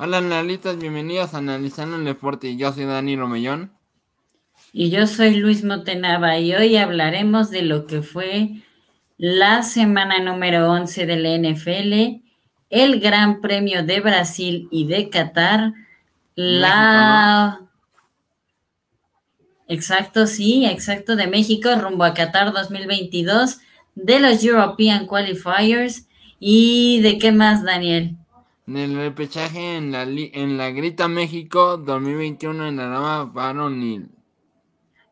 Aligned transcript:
Hola 0.00 0.18
analistas, 0.18 0.78
bienvenidos 0.78 1.34
a 1.34 1.38
Analizando 1.38 1.96
el 1.96 2.04
Deporte. 2.04 2.56
Yo 2.56 2.72
soy 2.72 2.84
Dani 2.84 3.16
Romellón. 3.16 3.72
Y 4.72 4.90
yo 4.90 5.08
soy 5.08 5.34
Luis 5.34 5.64
Motenaba 5.64 6.38
y 6.38 6.54
hoy 6.54 6.76
hablaremos 6.76 7.50
de 7.50 7.62
lo 7.62 7.88
que 7.88 8.02
fue 8.02 8.62
la 9.16 9.64
semana 9.64 10.20
número 10.20 10.70
11 10.70 11.04
de 11.04 11.16
la 11.16 11.50
NFL, 11.50 12.22
el 12.70 13.00
Gran 13.00 13.40
Premio 13.40 13.82
de 13.82 13.98
Brasil 13.98 14.68
y 14.70 14.86
de 14.86 15.10
Qatar, 15.10 15.72
la... 16.36 17.62
Exacto, 19.66 20.28
sí, 20.28 20.64
exacto, 20.64 21.16
de 21.16 21.26
México 21.26 21.70
rumbo 21.74 22.04
a 22.04 22.14
Qatar 22.14 22.52
2022, 22.52 23.58
de 23.96 24.20
los 24.20 24.44
European 24.44 25.06
Qualifiers 25.06 26.06
y 26.38 27.00
de 27.00 27.18
qué 27.18 27.32
más, 27.32 27.64
Daniel. 27.64 28.17
Del 28.68 28.96
repechaje 28.96 29.76
en 29.76 29.92
la, 29.92 30.02
en 30.02 30.58
la 30.58 30.70
Grita 30.70 31.08
México 31.08 31.78
2021 31.78 32.66
en 32.66 32.76
la 32.76 32.90
rama 32.90 33.24
varonil. 33.24 34.10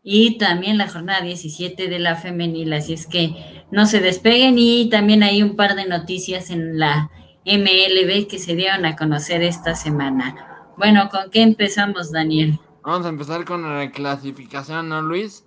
Y 0.03 0.37
también 0.37 0.77
la 0.77 0.91
jornada 0.91 1.23
17 1.23 1.89
de 1.89 1.99
la 1.99 2.17
femenil, 2.17 2.75
así 2.75 2.93
es 2.93 3.07
que 3.07 3.65
no 3.71 3.87
se 3.87 4.01
despeguen 4.01 4.59
y 4.59 4.91
también 4.91 5.23
hay 5.23 5.43
un 5.43 5.57
par 5.57 5.75
de 5.75 5.89
noticias 5.89 6.51
en 6.51 6.79
la 6.79 7.11
MLB 7.47 8.29
que 8.29 8.39
se 8.39 8.55
dieron 8.57 8.85
a 8.85 8.95
conocer 8.95 9.43
esta 9.43 9.75
semana. 9.75 10.67
Bueno, 10.77 11.09
¿con 11.09 11.31
qué 11.31 11.41
empezamos, 11.41 12.13
Daniel? 12.13 12.61
Vamos 12.83 13.07
a 13.07 13.09
empezar 13.09 13.47
con 13.47 13.63
la 13.63 13.91
clasificación, 13.91 14.91
¿no, 14.91 15.01
Luis? 15.01 15.47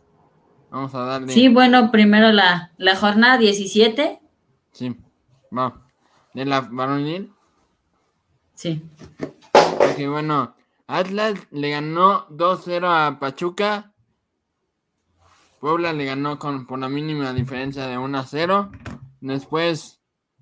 Vamos 0.71 0.95
a 0.95 1.03
darle. 1.03 1.31
Sí, 1.31 1.47
bueno, 1.47 1.91
primero 1.91 2.31
la, 2.31 2.71
la 2.77 2.95
jornada 2.95 3.37
17. 3.37 4.19
Sí, 4.71 4.95
va. 5.55 5.85
De 6.33 6.45
la 6.45 6.61
varonil. 6.61 7.33
Sí. 8.59 8.83
Porque 9.53 10.09
bueno, 10.09 10.53
Atlas 10.85 11.47
le 11.49 11.69
ganó 11.69 12.27
2-0 12.27 12.87
a 12.89 13.17
Pachuca. 13.17 13.93
Puebla 15.61 15.93
le 15.93 16.03
ganó 16.03 16.39
con, 16.39 16.67
por 16.67 16.77
la 16.77 16.89
mínima 16.89 17.31
diferencia 17.31 17.87
de 17.87 17.97
1-0. 17.97 18.69
Después, 19.21 20.01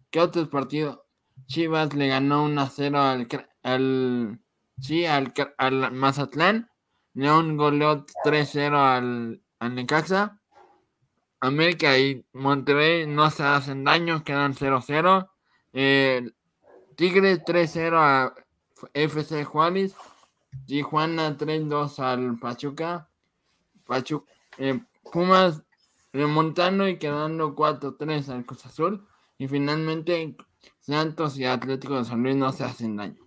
¿qué 0.10 0.20
otros 0.20 0.48
partidos? 0.48 1.00
Chivas 1.45 1.94
le 1.94 2.08
ganó 2.08 2.48
1-0 2.48 2.98
al, 2.98 3.28
al, 3.62 4.40
sí, 4.82 5.06
al, 5.06 5.32
al, 5.60 5.92
Mazatlán. 5.92 6.72
León 7.14 7.56
goleó 7.56 8.04
3-0 8.26 8.73
al, 8.73 9.44
al 9.60 9.76
Necaxa. 9.76 10.42
América 11.40 12.00
y 12.00 12.26
Monterrey 12.34 13.06
no 13.06 13.30
se 13.30 13.44
hacen 13.44 13.84
daño, 13.84 14.23
quedan 14.23 14.56
0-0. 14.56 15.30
Eh, 15.73 16.32
Tigres 16.98 17.44
3-0 17.45 17.94
a 17.95 18.34
FC 18.94 19.44
Juárez. 19.44 19.95
Tijuana 20.66 21.38
3-2 21.38 22.00
al 22.00 22.39
Pachuca. 22.39 23.08
Pachuca 23.86 24.26
eh, 24.58 24.81
Pumas 25.12 25.62
remontando 26.12 26.88
y 26.88 26.98
quedando 26.98 27.56
4-3 27.56 28.30
al 28.30 28.45
Cruz 28.45 28.66
Azul. 28.66 29.08
Y 29.38 29.48
finalmente 29.48 30.36
Santos 30.80 31.38
y 31.38 31.45
Atlético 31.45 32.00
de 32.00 32.06
San 32.06 32.23
Luis 32.23 32.36
no 32.36 32.52
se 32.52 32.64
hacen 32.64 32.95
daño. 32.95 33.22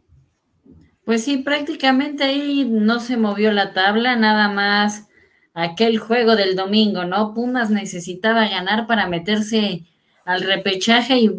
Pues 1.05 1.25
sí, 1.25 1.39
prácticamente 1.39 2.25
ahí 2.25 2.69
no 2.69 2.99
se 2.99 3.17
movió 3.17 3.53
la 3.53 3.73
tabla, 3.73 4.17
nada 4.17 4.49
más 4.49 5.07
aquel 5.55 5.99
juego 5.99 6.35
del 6.35 6.57
domingo, 6.57 7.05
¿no? 7.05 7.35
Pumas 7.35 7.71
necesitaba 7.71 8.49
ganar 8.49 8.89
para 8.89 9.07
meterse 9.07 9.87
al 10.25 10.43
repechaje 10.43 11.19
y, 11.19 11.31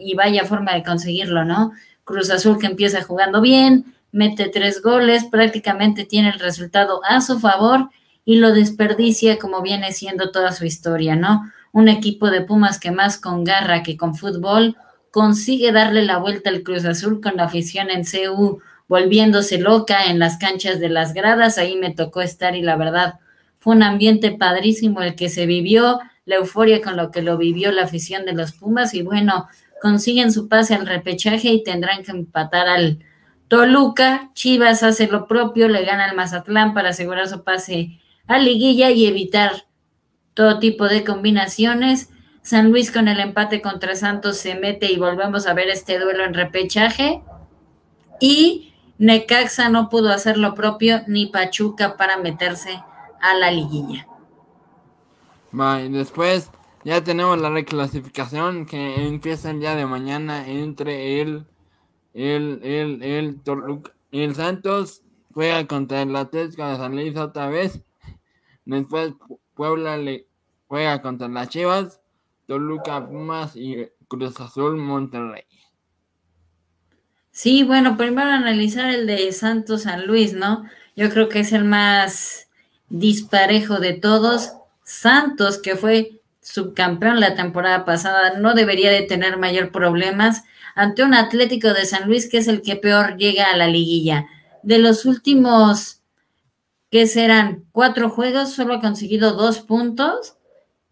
y 0.00 0.14
vaya 0.14 0.44
forma 0.44 0.74
de 0.74 0.82
conseguirlo, 0.82 1.44
¿no? 1.44 1.72
Cruz 2.04 2.30
Azul 2.30 2.58
que 2.58 2.66
empieza 2.66 3.02
jugando 3.02 3.40
bien, 3.40 3.94
mete 4.12 4.48
tres 4.48 4.82
goles, 4.82 5.24
prácticamente 5.24 6.04
tiene 6.04 6.28
el 6.28 6.38
resultado 6.38 7.00
a 7.04 7.20
su 7.20 7.40
favor 7.40 7.90
y 8.24 8.36
lo 8.36 8.52
desperdicia 8.52 9.38
como 9.38 9.62
viene 9.62 9.92
siendo 9.92 10.30
toda 10.30 10.52
su 10.52 10.64
historia, 10.64 11.16
¿no? 11.16 11.50
Un 11.72 11.88
equipo 11.88 12.30
de 12.30 12.42
Pumas 12.42 12.78
que 12.78 12.90
más 12.90 13.18
con 13.18 13.44
garra 13.44 13.82
que 13.82 13.96
con 13.96 14.14
fútbol 14.14 14.76
consigue 15.10 15.72
darle 15.72 16.02
la 16.02 16.18
vuelta 16.18 16.50
al 16.50 16.62
Cruz 16.62 16.84
Azul 16.84 17.20
con 17.20 17.36
la 17.36 17.44
afición 17.44 17.88
en 17.90 18.04
CU 18.04 18.60
volviéndose 18.86 19.58
loca 19.58 20.06
en 20.06 20.18
las 20.18 20.36
canchas 20.36 20.78
de 20.78 20.88
las 20.88 21.14
gradas, 21.14 21.58
ahí 21.58 21.76
me 21.76 21.90
tocó 21.90 22.20
estar 22.20 22.54
y 22.54 22.62
la 22.62 22.76
verdad 22.76 23.14
fue 23.58 23.74
un 23.74 23.82
ambiente 23.82 24.30
padrísimo 24.30 25.00
el 25.02 25.14
que 25.14 25.28
se 25.28 25.46
vivió, 25.46 26.00
la 26.26 26.36
euforia 26.36 26.80
con 26.80 26.96
lo 26.96 27.10
que 27.10 27.22
lo 27.22 27.36
vivió 27.36 27.70
la 27.72 27.82
afición 27.82 28.24
de 28.24 28.32
los 28.32 28.52
Pumas 28.52 28.94
y 28.94 29.02
bueno, 29.02 29.48
consiguen 29.80 30.32
su 30.32 30.48
pase 30.48 30.74
al 30.74 30.86
repechaje 30.86 31.48
y 31.48 31.62
tendrán 31.62 32.02
que 32.02 32.12
empatar 32.12 32.68
al 32.68 33.00
Toluca. 33.48 34.30
Chivas 34.32 34.82
hace 34.82 35.06
lo 35.06 35.26
propio, 35.26 35.68
le 35.68 35.84
gana 35.84 36.06
al 36.06 36.16
Mazatlán 36.16 36.72
para 36.72 36.90
asegurar 36.90 37.28
su 37.28 37.44
pase 37.44 38.00
a 38.26 38.38
liguilla 38.38 38.90
y 38.90 39.06
evitar 39.06 39.66
todo 40.32 40.58
tipo 40.58 40.88
de 40.88 41.04
combinaciones. 41.04 42.08
San 42.42 42.70
Luis 42.70 42.90
con 42.90 43.08
el 43.08 43.20
empate 43.20 43.60
contra 43.60 43.94
Santos 43.94 44.38
se 44.38 44.54
mete 44.54 44.90
y 44.90 44.96
volvemos 44.96 45.46
a 45.46 45.54
ver 45.54 45.68
este 45.68 45.98
duelo 45.98 46.24
en 46.24 46.34
repechaje. 46.34 47.22
Y 48.20 48.72
Necaxa 48.96 49.68
no 49.68 49.88
pudo 49.88 50.10
hacer 50.10 50.38
lo 50.38 50.54
propio 50.54 51.02
ni 51.06 51.26
Pachuca 51.26 51.96
para 51.96 52.16
meterse 52.16 52.82
a 53.20 53.34
la 53.34 53.50
liguilla 53.50 54.06
y 55.56 55.88
después 55.88 56.50
ya 56.84 57.04
tenemos 57.04 57.38
la 57.40 57.48
reclasificación 57.48 58.66
que 58.66 59.06
empieza 59.06 59.50
el 59.50 59.60
día 59.60 59.76
de 59.76 59.86
mañana 59.86 60.48
entre 60.48 61.20
el, 61.20 61.46
el, 62.12 62.60
el, 62.64 63.02
el, 63.02 63.40
el 64.10 64.34
Santos 64.34 65.02
juega 65.32 65.64
contra 65.66 66.02
el 66.02 66.14
Atlético 66.16 66.66
de 66.66 66.76
San 66.76 66.96
Luis 66.96 67.16
otra 67.16 67.48
vez. 67.48 67.80
Después 68.64 69.14
Puebla 69.54 69.96
le 69.96 70.26
juega 70.66 71.00
contra 71.02 71.28
las 71.28 71.48
Chivas, 71.50 72.00
Toluca 72.46 73.06
Pumas 73.06 73.54
y 73.54 73.88
Cruz 74.08 74.40
Azul 74.40 74.76
Monterrey. 74.76 75.44
Sí, 77.30 77.62
bueno, 77.62 77.96
primero 77.96 78.28
analizar 78.28 78.90
el 78.90 79.06
de 79.06 79.30
Santos 79.30 79.82
San 79.82 80.06
Luis, 80.06 80.34
¿no? 80.34 80.64
Yo 80.96 81.10
creo 81.10 81.28
que 81.28 81.40
es 81.40 81.52
el 81.52 81.64
más 81.64 82.48
disparejo 82.88 83.78
de 83.78 83.92
todos. 83.92 84.52
Santos, 84.84 85.58
que 85.58 85.76
fue 85.76 86.20
subcampeón 86.40 87.18
la 87.18 87.34
temporada 87.34 87.84
pasada, 87.84 88.38
no 88.38 88.54
debería 88.54 88.90
de 88.90 89.02
tener 89.02 89.38
mayor 89.38 89.72
problemas 89.72 90.44
ante 90.74 91.02
un 91.02 91.14
Atlético 91.14 91.72
de 91.72 91.86
San 91.86 92.06
Luis 92.06 92.28
que 92.28 92.38
es 92.38 92.48
el 92.48 92.62
que 92.62 92.76
peor 92.76 93.16
llega 93.16 93.46
a 93.46 93.56
la 93.56 93.66
liguilla. 93.66 94.26
De 94.62 94.78
los 94.78 95.06
últimos, 95.06 96.00
que 96.90 97.06
serán 97.06 97.64
cuatro 97.72 98.10
juegos, 98.10 98.52
solo 98.52 98.74
ha 98.74 98.80
conseguido 98.80 99.32
dos 99.32 99.60
puntos. 99.60 100.36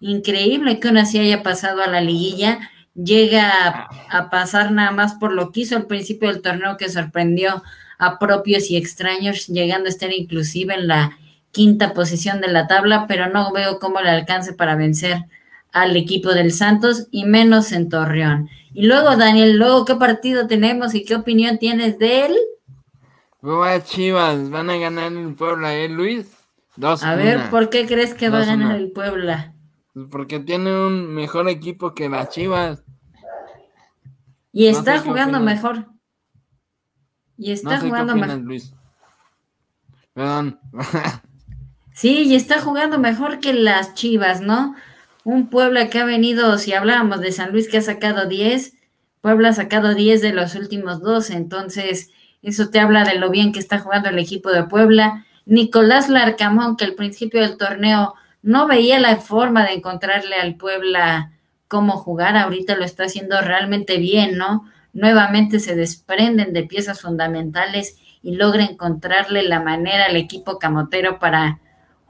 Increíble 0.01 0.81
que 0.81 0.89
aún 0.89 0.99
así 0.99 1.19
haya 1.19 1.43
pasado 1.43 1.83
a 1.83 1.87
la 1.87 2.01
liguilla. 2.01 2.71
Llega 2.95 3.51
a, 3.51 3.89
a 4.11 4.31
pasar 4.31 4.73
nada 4.73 4.91
más 4.91 5.15
por 5.15 5.33
lo 5.33 5.53
que 5.53 5.61
hizo 5.61 5.77
al 5.77 5.87
principio 5.87 6.29
del 6.29 6.43
torneo 6.43 6.77
que 6.77 6.89
sorprendió 6.89 7.63
a 7.99 8.19
propios 8.19 8.71
y 8.71 8.77
extraños, 8.77 9.47
llegando 9.47 9.87
a 9.87 9.91
estar 9.91 10.13
inclusive 10.13 10.75
en 10.75 10.89
la 10.89 11.19
quinta 11.53 11.93
posición 11.93 12.41
de 12.41 12.49
la 12.49 12.67
tabla, 12.67 13.07
pero 13.07 13.29
no 13.29 13.53
veo 13.53 13.79
cómo 13.79 14.01
le 14.01 14.11
alcance 14.11 14.55
para 14.55 14.75
vencer 14.75 15.27
al 15.71 15.97
equipo 15.97 16.31
del 16.31 16.53
Santos 16.53 17.09
y 17.11 17.25
menos 17.25 17.73
en 17.73 17.89
Torreón. 17.89 18.49
Y 18.75 18.87
luego, 18.87 19.17
Daniel, 19.17 19.59
luego, 19.59 19.85
¿qué 19.85 19.95
partido 19.97 20.47
tenemos 20.47 20.95
y 20.95 21.05
qué 21.05 21.15
opinión 21.15 21.59
tienes 21.59 21.99
de 21.99 22.27
él? 22.27 22.37
a 23.43 23.83
Chivas, 23.83 24.51
van 24.51 24.71
a 24.71 24.77
ganar 24.77 25.13
el 25.13 25.35
Puebla, 25.35 25.75
¿eh, 25.75 25.89
Luis? 25.89 26.31
Dos, 26.77 27.03
a 27.03 27.17
ver, 27.17 27.51
¿por 27.51 27.69
qué 27.69 27.87
crees 27.87 28.15
que 28.15 28.31
va 28.31 28.41
a 28.41 28.45
ganar 28.47 28.77
el 28.77 28.93
Puebla? 28.93 29.55
Pues 29.93 30.07
porque 30.11 30.41
tiene 30.41 30.71
un 30.71 31.15
mejor 31.15 31.49
equipo 31.49 31.93
que 31.93 32.09
las 32.09 32.31
Chivas. 32.31 32.83
Y 34.53 34.69
está 34.69 35.01
jugando 35.01 35.41
mejor. 35.41 35.87
Y 37.37 37.53
está 37.53 37.79
jugando 37.79 38.15
mejor. 38.15 38.39
Luis. 38.39 38.73
Perdón. 40.15 40.61
Sí, 41.95 42.23
y 42.23 42.35
está 42.35 42.61
jugando 42.61 42.99
mejor 42.99 43.39
que 43.41 43.53
las 43.53 43.95
Chivas, 43.95 44.41
¿no? 44.41 44.75
Un 45.25 45.49
Puebla 45.51 45.91
que 45.91 45.99
ha 45.99 46.05
venido, 46.05 46.57
si 46.59 46.73
hablábamos 46.73 47.21
de 47.21 47.33
San 47.33 47.53
Luis 47.53 47.69
que 47.69 47.79
ha 47.79 47.83
sacado 47.83 48.27
10, 48.27 48.75
Puebla 49.21 49.51
ha 49.51 49.53
sacado 49.53 49.95
10 49.95 50.23
de 50.23 50.33
los 50.33 50.55
últimos 50.55 51.01
12, 51.01 51.35
entonces 51.35 52.11
eso 52.43 52.71
te 52.71 52.81
habla 52.81 53.05
de 53.05 53.19
lo 53.19 53.31
bien 53.31 53.53
que 53.53 53.61
está 53.61 53.79
jugando 53.79 54.09
el 54.09 54.19
equipo 54.19 54.51
de 54.51 54.65
Puebla. 54.65 55.27
Nicolás 55.45 56.09
Larcamón, 56.09 56.77
que 56.77 56.85
al 56.85 56.95
principio 56.95 57.41
del 57.41 57.57
torneo 57.57 58.15
no 58.43 58.67
veía 58.67 58.99
la 58.99 59.17
forma 59.17 59.65
de 59.65 59.75
encontrarle 59.75 60.37
al 60.37 60.57
Puebla 60.57 61.33
cómo 61.69 61.93
jugar, 61.99 62.37
ahorita 62.37 62.75
lo 62.75 62.85
está 62.85 63.05
haciendo 63.05 63.41
realmente 63.41 63.99
bien, 63.99 64.37
¿no? 64.37 64.69
Nuevamente 64.93 65.61
se 65.61 65.77
desprenden 65.77 66.53
de 66.53 66.65
piezas 66.65 67.01
fundamentales 67.01 67.99
y 68.23 68.35
logra 68.35 68.65
encontrarle 68.65 69.43
la 69.43 69.61
manera 69.61 70.07
al 70.07 70.17
equipo 70.17 70.59
camotero 70.59 71.19
para 71.19 71.61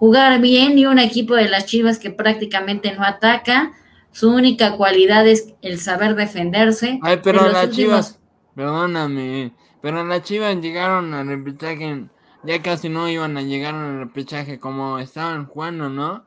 jugar 0.02 0.40
bien 0.40 0.76
y 0.80 0.86
un 0.86 0.98
equipo 0.98 1.36
de 1.36 1.48
las 1.48 1.66
Chivas 1.66 2.00
que 2.00 2.10
prácticamente 2.10 2.92
no 2.92 3.04
ataca. 3.04 3.70
Su 4.10 4.30
única 4.34 4.76
cualidad 4.76 5.24
es 5.28 5.54
el 5.62 5.78
saber 5.78 6.16
defenderse. 6.16 6.98
Ay, 7.02 7.20
pero 7.22 7.48
las 7.48 7.70
Chivas, 7.70 8.18
perdóname, 8.56 9.54
Pero 9.80 10.04
las 10.04 10.24
Chivas 10.24 10.56
llegaron 10.56 11.14
al 11.14 11.28
repechaje, 11.28 12.06
ya 12.42 12.60
casi 12.62 12.88
no 12.88 13.08
iban 13.08 13.36
a 13.36 13.42
llegar 13.42 13.76
al 13.76 14.00
repechaje 14.00 14.58
como 14.58 14.98
estaban 14.98 15.46
jugando, 15.46 15.88
¿no? 15.88 16.26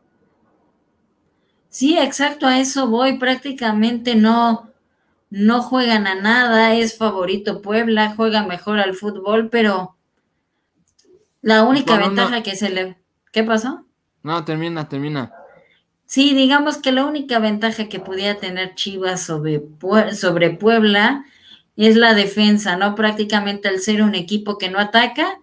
Sí, 1.68 1.98
exacto, 2.00 2.48
a 2.48 2.62
eso 2.62 2.88
voy. 2.88 3.18
Prácticamente 3.18 4.16
no, 4.16 4.71
no 5.30 5.62
juegan 5.62 6.07
a 6.07 6.16
nada. 6.16 6.75
Es 6.75 6.98
favorito 6.98 7.62
Puebla, 7.62 8.13
juega 8.16 8.48
mejor 8.48 8.80
al 8.80 8.94
fútbol, 8.94 9.50
pero 9.50 9.98
la 11.42 11.63
única 11.63 11.98
ventaja 11.98 12.42
que 12.42 12.56
se 12.56 12.69
le... 12.69 13.05
¿Qué 13.36 13.44
pasó? 13.44 13.86
No, 14.24 14.46
termina, 14.46 14.88
termina. 14.88 15.34
Sí, 16.06 16.34
digamos 16.34 16.78
que 16.78 16.94
la 16.94 17.04
única 17.04 17.38
ventaja 17.40 17.90
que 17.90 18.00
pudiera 18.00 18.40
tener 18.40 18.76
Chivas 18.76 19.24
sobre, 19.26 19.62
sobre 20.14 20.52
Puebla 20.52 21.26
es 21.76 21.98
la 21.98 22.14
defensa, 22.14 22.78
¿no? 22.78 22.96
Prácticamente 22.96 23.68
al 23.68 23.82
ser 23.82 24.04
un 24.04 24.16
equipo 24.16 24.58
que 24.58 24.70
no 24.70 24.80
ataca, 24.80 25.38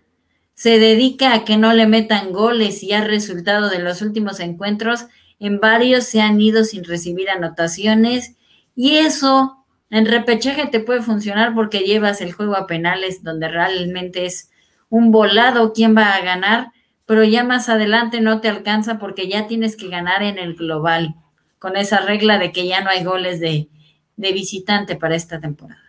se 0.54 0.78
dedica 0.78 1.34
a 1.34 1.44
que 1.44 1.58
no 1.58 1.74
le 1.74 1.86
metan 1.86 2.32
goles 2.32 2.82
y 2.82 2.94
ha 2.94 3.04
resultado 3.04 3.68
de 3.68 3.80
los 3.80 4.00
últimos 4.00 4.40
encuentros, 4.40 5.04
en 5.38 5.60
varios 5.60 6.04
se 6.04 6.22
han 6.22 6.40
ido 6.40 6.64
sin 6.64 6.84
recibir 6.84 7.28
anotaciones 7.28 8.36
y 8.74 8.94
eso 8.94 9.66
en 9.90 10.06
repechaje 10.06 10.66
te 10.66 10.80
puede 10.80 11.02
funcionar 11.02 11.54
porque 11.54 11.80
llevas 11.80 12.22
el 12.22 12.32
juego 12.32 12.56
a 12.56 12.66
penales 12.66 13.22
donde 13.22 13.48
realmente 13.48 14.24
es 14.24 14.50
un 14.88 15.10
volado 15.10 15.74
quién 15.74 15.94
va 15.94 16.14
a 16.14 16.22
ganar, 16.22 16.72
pero 17.06 17.24
ya 17.24 17.44
más 17.44 17.68
adelante 17.68 18.20
no 18.20 18.40
te 18.40 18.48
alcanza 18.48 18.98
porque 18.98 19.28
ya 19.28 19.46
tienes 19.46 19.76
que 19.76 19.88
ganar 19.88 20.22
en 20.22 20.38
el 20.38 20.54
global, 20.54 21.16
con 21.58 21.76
esa 21.76 22.00
regla 22.00 22.38
de 22.38 22.52
que 22.52 22.66
ya 22.66 22.82
no 22.82 22.90
hay 22.90 23.04
goles 23.04 23.40
de, 23.40 23.68
de 24.16 24.32
visitante 24.32 24.96
para 24.96 25.14
esta 25.14 25.40
temporada. 25.40 25.80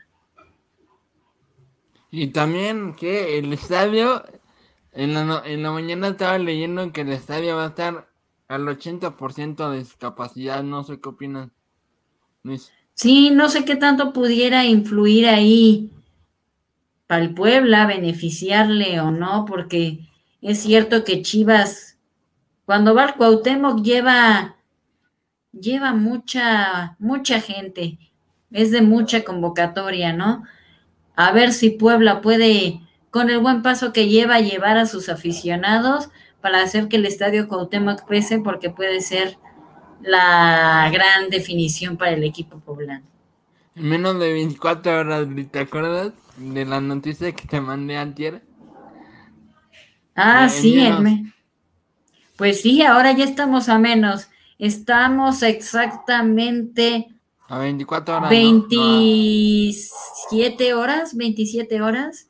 Y 2.11 2.27
también 2.27 2.93
que 2.93 3.39
el 3.39 3.51
estadio, 3.53 4.23
en 4.91 5.13
la, 5.13 5.41
en 5.45 5.63
la 5.63 5.71
mañana 5.71 6.09
estaba 6.09 6.37
leyendo 6.37 6.91
que 6.91 7.01
el 7.01 7.11
estadio 7.11 7.55
va 7.55 7.65
a 7.65 7.69
estar 7.69 8.07
al 8.47 8.67
80% 8.67 9.71
de 9.71 9.85
su 9.85 9.97
capacidad, 9.97 10.61
no 10.63 10.83
sé 10.83 10.99
qué 11.01 11.09
opinan. 11.09 11.51
Sí, 12.93 13.31
no 13.31 13.49
sé 13.49 13.65
qué 13.65 13.75
tanto 13.75 14.13
pudiera 14.13 14.65
influir 14.65 15.27
ahí 15.27 15.89
para 17.07 17.23
el 17.23 17.33
Puebla, 17.33 17.87
beneficiarle 17.87 18.99
o 18.99 19.09
no, 19.11 19.45
porque 19.45 20.07
es 20.43 20.61
cierto 20.61 21.03
que 21.03 21.21
Chivas, 21.21 21.97
cuando 22.65 22.93
va 22.93 23.05
al 23.05 23.15
Cuauhtémoc, 23.15 23.81
lleva, 23.81 24.55
lleva 25.51 25.93
mucha, 25.93 26.95
mucha 26.99 27.39
gente, 27.41 27.97
es 28.51 28.71
de 28.71 28.81
mucha 28.81 29.23
convocatoria, 29.23 30.13
¿no? 30.13 30.43
a 31.15 31.31
ver 31.31 31.53
si 31.53 31.69
Puebla 31.69 32.21
puede, 32.21 32.81
con 33.11 33.29
el 33.29 33.39
buen 33.39 33.61
paso 33.61 33.93
que 33.93 34.07
lleva, 34.07 34.39
llevar 34.39 34.77
a 34.77 34.85
sus 34.85 35.09
aficionados 35.09 36.09
para 36.41 36.61
hacer 36.61 36.87
que 36.87 36.97
el 36.97 37.05
estadio 37.05 37.47
Cuauhtémoc 37.47 38.05
pese, 38.05 38.39
porque 38.39 38.69
puede 38.69 39.01
ser 39.01 39.37
la 40.01 40.89
gran 40.91 41.29
definición 41.29 41.97
para 41.97 42.11
el 42.11 42.23
equipo 42.23 42.59
poblano. 42.59 43.05
En 43.75 43.89
menos 43.89 44.19
de 44.19 44.33
24 44.33 44.99
horas, 44.99 45.27
¿te 45.51 45.59
acuerdas 45.59 46.11
de 46.37 46.65
la 46.65 46.81
noticia 46.81 47.31
que 47.31 47.47
te 47.47 47.61
mandé 47.61 47.97
antier? 47.97 48.41
Ah, 50.15 50.49
sí, 50.49 50.83
pues 52.35 52.61
sí, 52.61 52.81
ahora 52.81 53.11
ya 53.13 53.25
estamos 53.25 53.69
a 53.69 53.77
menos. 53.79 54.27
Estamos 54.57 55.43
exactamente 55.43 57.13
a 57.47 57.59
24 57.59 58.17
horas. 58.17 58.29
27 58.29 60.73
horas, 60.73 61.15
27 61.15 61.81
horas 61.81 62.27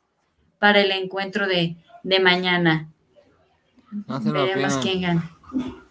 para 0.60 0.82
el 0.82 0.92
encuentro 0.92 1.48
de, 1.48 1.78
mañana. 2.22 2.92
No 4.08 4.22
se 4.22 4.32
Veremos 4.32 4.78
quién 4.78 5.02
gana. 5.02 5.32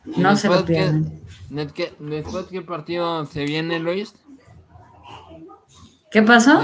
No 0.04 0.36
se 0.36 0.48
lo 0.48 0.64
pierdan. 0.64 1.20
después, 1.50 2.46
¿qué 2.50 2.62
partido 2.62 3.24
se 3.26 3.44
viene, 3.44 3.78
Luis? 3.78 4.14
¿Qué 6.10 6.22
pasó? 6.22 6.60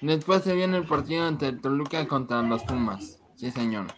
después 0.00 0.42
se 0.42 0.54
viene 0.54 0.78
el 0.78 0.86
partido 0.86 1.28
entre 1.28 1.52
Toluca 1.52 2.08
contra 2.08 2.40
los 2.42 2.62
Pumas. 2.64 3.18
Sí, 3.36 3.50
señor. 3.50 3.88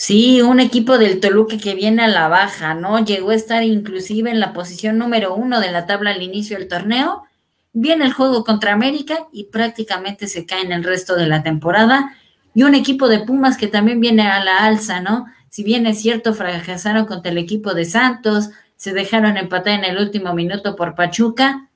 Sí, 0.00 0.42
un 0.42 0.60
equipo 0.60 0.96
del 0.96 1.18
Toluca 1.18 1.58
que 1.58 1.74
viene 1.74 2.04
a 2.04 2.08
la 2.08 2.28
baja, 2.28 2.72
¿no? 2.72 3.04
Llegó 3.04 3.30
a 3.30 3.34
estar 3.34 3.64
inclusive 3.64 4.30
en 4.30 4.38
la 4.38 4.52
posición 4.52 4.96
número 4.96 5.34
uno 5.34 5.58
de 5.60 5.72
la 5.72 5.86
tabla 5.86 6.12
al 6.12 6.22
inicio 6.22 6.56
del 6.56 6.68
torneo. 6.68 7.24
Viene 7.72 8.04
el 8.04 8.12
juego 8.12 8.44
contra 8.44 8.72
América 8.72 9.26
y 9.32 9.46
prácticamente 9.46 10.28
se 10.28 10.46
cae 10.46 10.62
en 10.62 10.70
el 10.70 10.84
resto 10.84 11.16
de 11.16 11.26
la 11.26 11.42
temporada. 11.42 12.14
Y 12.54 12.62
un 12.62 12.76
equipo 12.76 13.08
de 13.08 13.18
Pumas 13.18 13.56
que 13.56 13.66
también 13.66 13.98
viene 13.98 14.22
a 14.22 14.42
la 14.44 14.58
alza, 14.58 15.00
¿no? 15.00 15.26
Si 15.50 15.64
bien 15.64 15.84
es 15.84 16.00
cierto, 16.00 16.32
fracasaron 16.32 17.06
contra 17.06 17.32
el 17.32 17.38
equipo 17.38 17.74
de 17.74 17.84
Santos, 17.84 18.50
se 18.76 18.92
dejaron 18.92 19.36
empatar 19.36 19.72
en 19.74 19.84
el 19.84 19.98
último 19.98 20.32
minuto 20.32 20.76
por 20.76 20.94
Pachuca, 20.94 21.70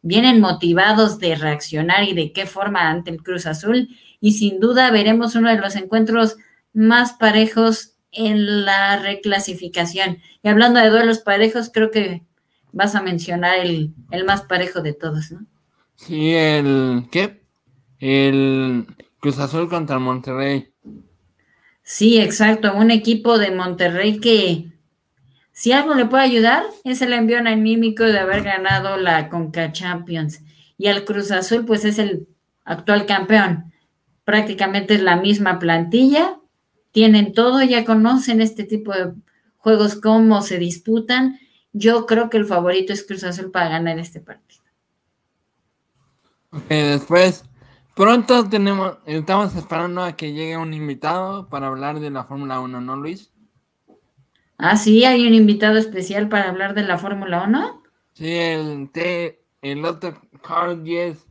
vienen 0.00 0.40
motivados 0.40 1.18
de 1.18 1.34
reaccionar 1.34 2.04
y 2.04 2.14
de 2.14 2.30
qué 2.30 2.46
forma 2.46 2.88
ante 2.88 3.10
el 3.10 3.20
Cruz 3.20 3.46
Azul. 3.46 3.88
Y 4.20 4.34
sin 4.34 4.60
duda 4.60 4.92
veremos 4.92 5.34
uno 5.34 5.50
de 5.50 5.58
los 5.58 5.74
encuentros 5.74 6.36
más 6.74 7.14
parejos 7.14 7.94
en 8.12 8.64
la 8.64 8.98
reclasificación. 8.98 10.18
Y 10.42 10.48
hablando 10.48 10.80
de 10.80 10.90
duelos 10.90 11.20
parejos, 11.20 11.70
creo 11.72 11.90
que 11.90 12.22
vas 12.72 12.94
a 12.94 13.02
mencionar 13.02 13.58
el, 13.60 13.94
más 14.26 14.42
parejo 14.42 14.82
de 14.82 14.92
todos, 14.92 15.30
¿no? 15.30 15.46
Sí, 15.96 16.34
el 16.34 17.06
¿qué? 17.10 17.44
El 17.98 18.86
Cruz 19.20 19.38
Azul 19.38 19.68
contra 19.68 19.98
Monterrey. 19.98 20.72
Sí, 21.82 22.20
exacto, 22.20 22.74
un 22.74 22.90
equipo 22.90 23.38
de 23.38 23.52
Monterrey 23.52 24.18
que 24.18 24.72
si 25.52 25.70
algo 25.70 25.94
le 25.94 26.06
puede 26.06 26.24
ayudar 26.24 26.64
es 26.82 27.00
el 27.00 27.12
envío 27.12 27.38
anímico 27.38 28.02
de 28.02 28.18
haber 28.18 28.42
ganado 28.42 28.96
la 28.96 29.28
Conca 29.28 29.70
Champions. 29.70 30.42
Y 30.76 30.88
el 30.88 31.04
Cruz 31.04 31.30
Azul, 31.30 31.64
pues 31.64 31.84
es 31.84 31.98
el 32.00 32.26
actual 32.64 33.06
campeón. 33.06 33.72
Prácticamente 34.24 34.94
es 34.94 35.00
la 35.00 35.16
misma 35.16 35.60
plantilla, 35.60 36.40
tienen 36.94 37.32
todo, 37.32 37.60
ya 37.64 37.84
conocen 37.84 38.40
este 38.40 38.62
tipo 38.62 38.92
de 38.92 39.12
juegos, 39.56 39.96
cómo 39.96 40.42
se 40.42 40.58
disputan. 40.60 41.40
Yo 41.72 42.06
creo 42.06 42.30
que 42.30 42.36
el 42.36 42.44
favorito 42.44 42.92
es 42.92 43.04
Cruz 43.04 43.24
Azul 43.24 43.50
para 43.50 43.68
ganar 43.68 43.98
este 43.98 44.20
partido. 44.20 44.62
Ok, 46.50 46.68
después, 46.68 47.44
pronto 47.96 48.48
tenemos, 48.48 48.98
estamos 49.06 49.56
esperando 49.56 50.04
a 50.04 50.14
que 50.14 50.32
llegue 50.32 50.56
un 50.56 50.72
invitado 50.72 51.48
para 51.48 51.66
hablar 51.66 51.98
de 51.98 52.10
la 52.10 52.22
Fórmula 52.22 52.60
1, 52.60 52.80
¿no, 52.80 52.94
Luis? 52.94 53.32
Ah, 54.56 54.76
sí, 54.76 55.04
hay 55.04 55.26
un 55.26 55.34
invitado 55.34 55.78
especial 55.78 56.28
para 56.28 56.48
hablar 56.48 56.74
de 56.74 56.84
la 56.84 56.96
Fórmula 56.96 57.42
1. 57.42 57.82
Sí, 58.12 58.30
el, 58.30 58.88
el 59.62 59.84
otro 59.84 60.14
Carl 60.46 60.84
Diez 60.84 61.26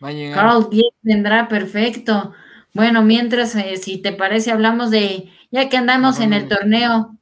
va 0.00 0.10
a 0.10 0.12
llegar. 0.12 0.36
Carl 0.36 0.70
Diez 0.70 0.94
vendrá 1.02 1.48
perfecto. 1.48 2.32
Bueno, 2.78 3.02
mientras, 3.02 3.56
eh, 3.56 3.76
si 3.76 3.98
te 3.98 4.12
parece, 4.12 4.52
hablamos 4.52 4.92
de, 4.92 5.32
ya 5.50 5.68
que 5.68 5.76
andamos 5.76 6.20
en 6.20 6.32
el 6.32 6.46
torneo, 6.46 7.18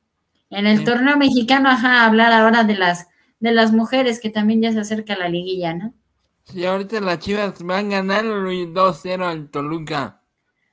en 0.50 0.66
el 0.66 0.84
torneo 0.84 1.16
mexicano, 1.16 1.70
ajá, 1.70 2.04
hablar 2.04 2.30
ahora 2.30 2.64
de 2.64 2.74
las, 2.74 3.08
de 3.40 3.52
las 3.52 3.72
mujeres, 3.72 4.20
que 4.20 4.28
también 4.28 4.60
ya 4.60 4.70
se 4.72 4.80
acerca 4.80 5.16
la 5.16 5.30
liguilla, 5.30 5.72
¿no? 5.72 5.94
Sí, 6.44 6.66
ahorita 6.66 7.00
las 7.00 7.20
chivas 7.20 7.54
van 7.62 7.86
a 7.86 7.88
ganar 7.88 8.26
2-0 8.26 9.24
al 9.24 9.48
Toluca. 9.48 10.20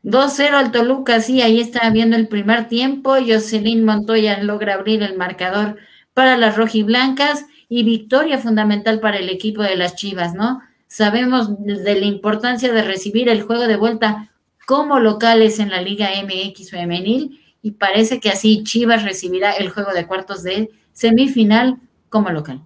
2-0 0.03 0.51
al 0.51 0.73
Toluca, 0.73 1.21
sí, 1.21 1.41
ahí 1.41 1.61
está 1.61 1.89
viendo 1.89 2.17
el 2.17 2.27
primer 2.27 2.67
tiempo. 2.67 3.15
Jocelyn 3.25 3.85
Montoya 3.85 4.43
logra 4.43 4.73
abrir 4.73 5.01
el 5.01 5.15
marcador 5.15 5.77
para 6.13 6.35
las 6.35 6.57
rojiblancas 6.57 7.45
y 7.69 7.85
victoria 7.85 8.37
fundamental 8.37 8.99
para 8.99 9.15
el 9.15 9.29
equipo 9.29 9.63
de 9.63 9.77
las 9.77 9.95
Chivas, 9.95 10.33
¿no? 10.33 10.59
Sabemos 10.87 11.57
de 11.63 11.95
la 11.95 12.05
importancia 12.05 12.73
de 12.73 12.81
recibir 12.81 13.29
el 13.29 13.43
juego 13.43 13.65
de 13.65 13.77
vuelta 13.77 14.29
como 14.65 15.00
locales 15.00 15.60
en 15.60 15.70
la 15.70 15.82
Liga 15.82 16.10
MX 16.24 16.72
femenil 16.72 17.39
y 17.62 17.72
parece 17.72 18.20
que 18.20 18.29
así 18.29 18.63
Chivas 18.63 19.03
recibirá 19.03 19.51
el 19.51 19.70
juego 19.70 19.93
de 19.93 20.05
cuartos 20.05 20.43
de 20.43 20.70
semifinal 20.91 21.79
como 22.10 22.29
local. 22.29 22.62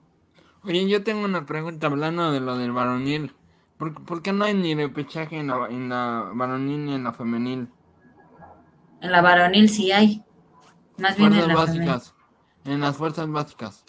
Oye, 0.63 0.88
yo 0.89 1.04
tengo 1.04 1.24
una 1.24 1.46
pregunta 1.46 1.88
hablando 1.88 2.32
de 2.32 2.39
lo 2.39 2.58
del 2.58 2.72
varonil. 2.72 3.34
¿Por, 3.77 4.24
qué 4.24 4.34
no 4.34 4.46
hay 4.46 4.56
ni 4.56 4.74
repechaje 4.74 5.38
en 5.38 5.48
la, 5.48 5.68
en 5.70 5.88
la 5.89 6.32
varonil 6.34 6.86
ni 6.86 6.96
en 6.96 7.04
la 7.04 7.13
femenil? 7.13 7.68
En 9.01 9.12
la 9.12 9.22
varonil 9.22 9.70
sí 9.70 9.92
hay. 9.92 10.24
Más 10.98 11.16
bien 11.16 11.34
en 11.34 11.48
la 11.48 11.54
básicas. 11.54 12.16
En 12.66 12.82
las 12.82 12.98
fuerzas 12.98 13.30
básicas. 13.30 13.86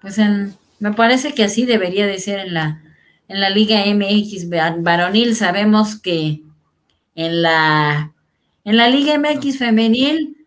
Pues 0.00 0.18
en, 0.18 0.56
me 0.80 0.92
parece 0.92 1.34
que 1.34 1.44
así 1.44 1.66
debería 1.66 2.06
de 2.06 2.18
ser 2.18 2.40
en 2.40 2.54
la, 2.54 2.82
en 3.28 3.40
la 3.40 3.50
Liga 3.50 3.84
MX 3.86 4.48
varonil. 4.82 5.36
Sabemos 5.36 6.00
que 6.00 6.42
en 7.18 7.42
la, 7.42 8.14
en 8.62 8.76
la 8.76 8.88
Liga 8.88 9.18
MX 9.18 9.58
femenil, 9.58 10.46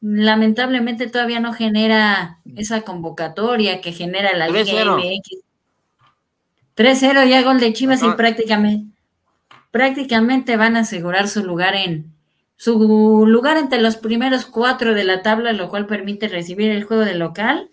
lamentablemente 0.00 1.08
todavía 1.08 1.40
no 1.40 1.52
genera 1.52 2.38
esa 2.54 2.82
convocatoria 2.82 3.80
que 3.80 3.90
genera 3.90 4.36
la 4.36 4.46
Liga 4.46 4.84
MX. 4.84 5.42
3-0 6.76 7.28
ya 7.28 7.42
gol 7.42 7.58
de 7.58 7.72
Chivas 7.72 8.04
y 8.04 8.10
prácticamente. 8.12 8.86
prácticamente 9.72 10.56
van 10.56 10.76
a 10.76 10.80
asegurar 10.80 11.26
su 11.26 11.42
lugar 11.42 11.74
en 11.74 12.14
su 12.54 13.26
lugar 13.26 13.56
entre 13.56 13.80
los 13.80 13.96
primeros 13.96 14.46
cuatro 14.46 14.94
de 14.94 15.02
la 15.02 15.22
tabla, 15.22 15.52
lo 15.52 15.68
cual 15.68 15.86
permite 15.86 16.28
recibir 16.28 16.70
el 16.70 16.84
juego 16.84 17.04
de 17.04 17.14
local. 17.14 17.68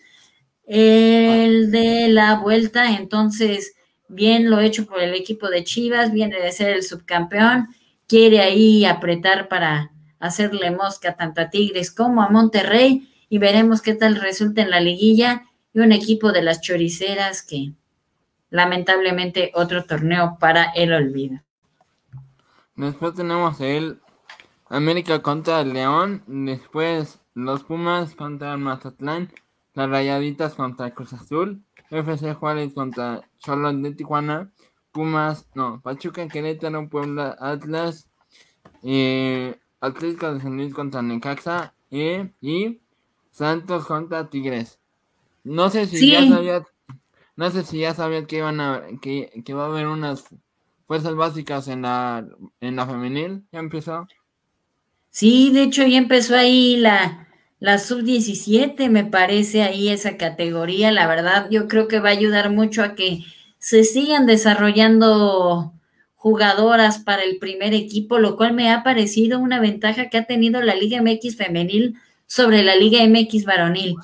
El 0.66 1.70
de 1.70 2.08
la 2.08 2.40
vuelta, 2.40 2.98
entonces, 2.98 3.76
bien 4.08 4.50
lo 4.50 4.60
hecho 4.60 4.86
por 4.86 5.02
el 5.02 5.14
equipo 5.14 5.50
de 5.50 5.64
Chivas, 5.64 6.12
viene 6.12 6.40
de 6.40 6.52
ser 6.52 6.70
el 6.70 6.84
subcampeón, 6.84 7.68
quiere 8.08 8.42
ahí 8.42 8.86
apretar 8.86 9.48
para 9.48 9.92
hacerle 10.20 10.72
mosca 10.72 11.16
tanto 11.16 11.42
a 11.42 11.50
Tigres 11.50 11.92
como 11.92 12.22
a 12.22 12.30
Monterrey 12.30 13.10
y 13.30 13.38
veremos 13.38 13.82
qué 13.82 13.94
tal 13.94 14.16
resulta 14.16 14.62
en 14.62 14.72
la 14.72 14.80
liguilla 14.80 15.46
y 15.74 15.80
un 15.80 15.92
equipo 15.92 16.32
de 16.32 16.42
las 16.42 16.62
choriceras 16.62 17.44
que 17.44 17.74
lamentablemente 18.50 19.52
otro 19.56 19.84
torneo 19.84 20.38
para 20.40 20.66
el 20.72 20.94
olvido. 20.94 21.42
Después 22.76 23.14
tenemos 23.14 23.60
el 23.62 24.00
América 24.70 25.22
contra 25.22 25.62
el 25.62 25.74
León, 25.74 26.24
después 26.28 27.20
los 27.34 27.64
Pumas 27.64 28.16
contra 28.16 28.54
el 28.54 28.60
Mazatlán, 28.60 29.32
las 29.76 29.90
Rayaditas 29.90 30.56
contra 30.56 30.92
Cruz 30.92 31.14
Azul, 31.14 31.62
FC 31.92 32.34
Juárez 32.34 32.74
contra 32.74 33.22
Cholos 33.40 33.82
de 33.82 33.92
Tijuana, 33.92 34.50
Pumas, 34.92 35.48
no, 35.54 35.82
Pachuca, 35.82 36.28
Querétaro, 36.28 36.90
Puebla, 36.90 37.38
Atlas, 37.40 38.10
eh, 38.82 39.56
Atlético 39.82 40.34
de 40.34 40.42
San 40.42 40.56
Luis 40.56 40.74
contra 40.74 41.02
Necaxa 41.02 41.74
eh, 41.92 42.32
y 42.42 42.80
Santos 43.32 43.86
contra 43.86 44.30
Tigres. 44.30 44.80
No 45.44 45.70
sé 45.70 45.86
si 45.86 46.12
ya 46.12 46.28
sabía, 46.28 46.66
no 47.36 47.52
sé 47.52 47.64
si 47.64 47.80
ya 47.80 47.94
sabía 47.94 48.26
que 48.26 48.38
iban 48.38 48.62
a, 48.62 48.84
que, 49.02 49.44
que 49.46 49.54
va 49.54 49.66
a 49.66 49.68
haber 49.68 49.88
unas 49.88 50.26
fuerzas 50.88 51.16
básicas 51.16 51.68
en 51.68 51.82
la, 51.82 52.26
en 52.62 52.76
la 52.78 52.88
femenil, 52.88 53.44
ya 53.52 53.60
empezó. 53.60 54.08
Sí, 55.10 55.52
de 55.52 55.64
hecho 55.64 55.86
ya 55.86 55.98
empezó 55.98 56.36
ahí 56.36 56.78
la, 56.78 57.28
la 57.66 57.80
sub-17, 57.80 58.90
me 58.90 59.06
parece 59.06 59.64
ahí 59.64 59.90
esa 59.90 60.18
categoría, 60.18 60.92
la 60.92 61.08
verdad 61.08 61.48
yo 61.50 61.68
creo 61.68 61.88
que 61.88 62.00
va 62.00 62.10
a 62.10 62.12
ayudar 62.12 62.52
mucho 62.52 62.84
a 62.84 62.94
que 62.94 63.26
se 63.58 63.84
sigan 63.84 64.28
desarrollando 64.28 65.74
jugadoras 66.14 67.00
para 67.00 67.24
el 67.24 67.40
primer 67.40 67.74
equipo, 67.74 68.20
lo 68.20 68.38
cual 68.38 68.54
me 68.54 68.70
ha 68.70 68.84
parecido 68.84 69.40
una 69.40 69.60
ventaja 69.60 70.10
que 70.10 70.20
ha 70.20 70.26
tenido 70.26 70.62
la 70.62 70.76
Liga 70.76 71.02
MX 71.02 71.38
femenil 71.38 71.96
sobre 72.28 72.62
la 72.62 72.76
Liga 72.76 73.00
MX 73.04 73.46
varonil. 73.46 73.96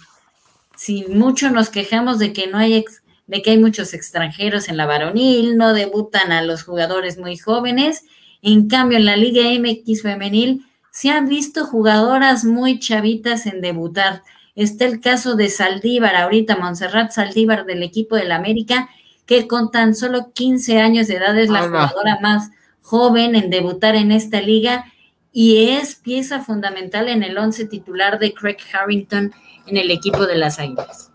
Si 0.75 1.05
mucho 1.09 1.51
nos 1.51 1.69
quejamos 1.69 2.17
de 2.17 2.33
que 2.33 2.47
no 2.47 2.57
hay 2.57 2.83
de 3.27 3.41
que 3.43 3.51
hay 3.51 3.59
muchos 3.59 3.93
extranjeros 3.93 4.69
en 4.69 4.77
la 4.77 4.87
varonil, 4.87 5.55
no 5.55 5.75
debutan 5.75 6.31
a 6.31 6.41
los 6.41 6.63
jugadores 6.63 7.19
muy 7.19 7.37
jóvenes, 7.37 8.05
en 8.41 8.67
cambio 8.67 8.97
en 8.97 9.05
la 9.05 9.17
Liga 9.17 9.43
MX 9.43 10.01
femenil 10.01 10.65
se 10.91 11.09
han 11.09 11.27
visto 11.27 11.65
jugadoras 11.65 12.43
muy 12.43 12.79
chavitas 12.79 13.45
en 13.45 13.61
debutar. 13.61 14.23
Está 14.55 14.85
el 14.85 14.99
caso 14.99 15.35
de 15.35 15.49
Saldívar, 15.49 16.15
ahorita 16.15 16.57
Montserrat 16.57 17.11
Saldívar 17.11 17.65
del 17.65 17.81
equipo 17.81 18.17
del 18.17 18.33
América, 18.33 18.89
que 19.25 19.47
con 19.47 19.71
tan 19.71 19.95
solo 19.95 20.33
15 20.33 20.81
años 20.81 21.07
de 21.07 21.15
edad 21.15 21.37
es 21.39 21.49
la 21.49 21.63
jugadora 21.63 22.19
más 22.21 22.51
joven 22.81 23.35
en 23.35 23.49
debutar 23.49 23.95
en 23.95 24.11
esta 24.11 24.41
liga 24.41 24.85
y 25.31 25.69
es 25.69 25.95
pieza 25.95 26.41
fundamental 26.41 27.07
en 27.07 27.23
el 27.23 27.37
once 27.37 27.65
titular 27.65 28.19
de 28.19 28.33
Craig 28.33 28.57
Harrington 28.73 29.31
en 29.67 29.77
el 29.77 29.89
equipo 29.91 30.25
de 30.25 30.35
las 30.35 30.59
Águilas. 30.59 31.11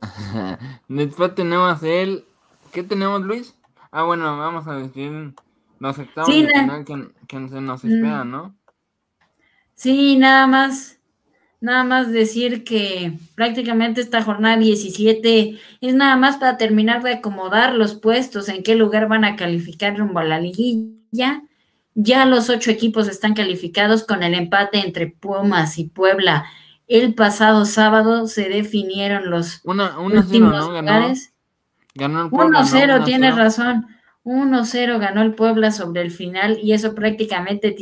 Después 0.88 1.34
tenemos 1.34 1.82
el... 1.82 2.24
¿Qué 2.72 2.82
tenemos, 2.82 3.20
Luis? 3.20 3.54
Ah, 3.90 4.04
bueno, 4.04 4.38
vamos 4.38 4.66
a 4.66 4.76
decir 4.76 5.34
los 5.82 5.98
octavos 5.98 6.32
sí, 6.32 6.46
que, 7.26 7.48
se 7.48 7.60
nos 7.60 7.84
espera, 7.84 8.24
¿no? 8.24 8.54
Sí, 9.74 10.16
nada 10.16 10.46
más 10.46 10.98
nada 11.60 11.84
más 11.84 12.10
decir 12.10 12.64
que 12.64 13.18
prácticamente 13.36 14.00
esta 14.00 14.22
jornada 14.22 14.56
17 14.56 15.58
es 15.80 15.94
nada 15.94 16.16
más 16.16 16.36
para 16.36 16.56
terminar 16.56 17.02
de 17.02 17.14
acomodar 17.14 17.74
los 17.74 17.94
puestos, 17.94 18.48
en 18.48 18.62
qué 18.62 18.74
lugar 18.74 19.08
van 19.08 19.24
a 19.24 19.36
calificar 19.36 19.96
rumbo 19.96 20.18
a 20.18 20.24
la 20.24 20.40
liguilla. 20.40 21.42
Ya 21.94 22.26
los 22.26 22.48
ocho 22.48 22.70
equipos 22.70 23.06
están 23.06 23.34
calificados 23.34 24.04
con 24.04 24.22
el 24.22 24.34
empate 24.34 24.78
entre 24.78 25.08
Pumas 25.08 25.78
y 25.78 25.84
Puebla. 25.84 26.46
El 26.88 27.14
pasado 27.14 27.64
sábado 27.64 28.26
se 28.26 28.48
definieron 28.48 29.30
los 29.30 29.60
una, 29.64 29.98
últimos 29.98 30.52
¿no? 30.52 30.80
lugares. 30.80 31.32
Ganó, 31.94 32.30
1-0, 32.30 33.04
tienes 33.04 33.36
razón. 33.36 33.86
1-0 34.24 34.98
ganó 34.98 35.22
el 35.22 35.34
Puebla 35.34 35.70
sobre 35.70 36.02
el 36.02 36.10
final 36.10 36.58
y 36.62 36.72
eso 36.72 36.94
prácticamente 36.94 37.74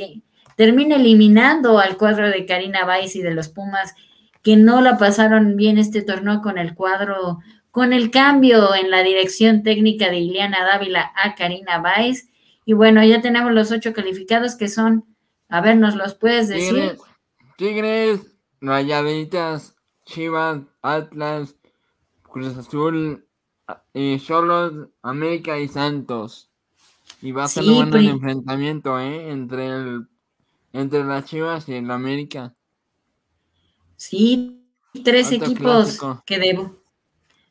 termina 0.57 0.97
eliminando 0.97 1.79
al 1.79 1.97
cuadro 1.97 2.29
de 2.29 2.47
Karina 2.47 2.85
Báez 2.85 3.17
y 3.17 3.23
de 3.23 3.35
los 3.35 3.49
Pumas, 3.49 3.95
que 4.43 4.57
no 4.57 4.81
la 4.81 4.97
pasaron 4.97 5.57
bien 5.57 5.79
este 5.79 6.03
torneo 6.03 6.41
con 6.41 6.59
el 6.59 6.75
cuadro, 6.75 7.39
con 7.71 7.93
el 7.93 8.11
cambio 8.11 8.75
en 8.75 8.91
la 8.91 9.03
dirección 9.03 9.63
técnica 9.63 10.09
de 10.09 10.19
Ileana 10.19 10.65
Dávila 10.65 11.13
a 11.15 11.35
Karina 11.35 11.79
Báez. 11.79 12.29
Y 12.65 12.73
bueno, 12.73 13.05
ya 13.05 13.21
tenemos 13.21 13.53
los 13.53 13.71
ocho 13.71 13.93
calificados 13.93 14.57
que 14.57 14.69
son, 14.69 15.05
a 15.49 15.61
ver, 15.61 15.77
¿nos 15.77 15.95
los 15.95 16.15
puedes 16.15 16.49
decir? 16.49 16.97
Tigres, 17.57 18.39
Rayaditas, 18.61 19.77
Chivas, 20.07 20.61
Atlas, 20.83 21.57
Cruz 22.23 22.57
Azul, 22.57 23.27
eh, 23.95 24.21
Cholos, 24.25 24.89
América 25.03 25.59
y 25.59 25.69
Santos. 25.69 26.51
Y 27.23 27.33
va 27.33 27.45
a 27.45 27.49
ser 27.49 27.65
un 27.65 27.91
buen 27.91 28.07
enfrentamiento 28.07 28.99
¿eh? 28.99 29.31
entre 29.31 29.67
el 29.67 30.07
entre 30.73 31.05
las 31.05 31.25
Chivas 31.25 31.69
y 31.69 31.75
el 31.75 31.91
América. 31.91 32.55
Sí, 33.97 34.65
tres 35.05 35.33
equipos 35.33 35.99
que 36.25 36.39
debo. 36.39 36.77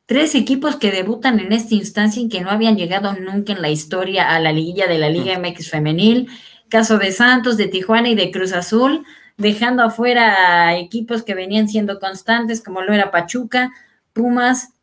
Tres 0.05 0.33
equipos 0.33 0.77
que 0.77 0.89
debutan 0.91 1.39
en 1.39 1.51
esta 1.51 1.75
instancia 1.75 2.21
y 2.21 2.29
que 2.29 2.41
no 2.41 2.49
habían 2.49 2.77
llegado 2.77 3.13
nunca 3.13 3.53
en 3.53 3.61
la 3.61 3.69
historia 3.69 4.33
a 4.33 4.39
la 4.39 4.51
liguilla 4.51 4.87
de 4.87 4.97
la 4.97 5.09
Liga 5.09 5.37
MX 5.37 5.69
femenil. 5.69 6.27
Caso 6.67 6.97
de 6.97 7.11
Santos, 7.11 7.57
de 7.57 7.67
Tijuana 7.67 8.09
y 8.09 8.15
de 8.15 8.31
Cruz 8.31 8.53
Azul, 8.53 9.05
dejando 9.37 9.83
afuera 9.83 10.67
a 10.67 10.77
equipos 10.77 11.21
que 11.21 11.35
venían 11.35 11.67
siendo 11.67 11.99
constantes, 11.99 12.63
como 12.63 12.81
lo 12.81 12.93
era 12.93 13.11
Pachuca, 13.11 13.71
Pumas, 14.13 14.73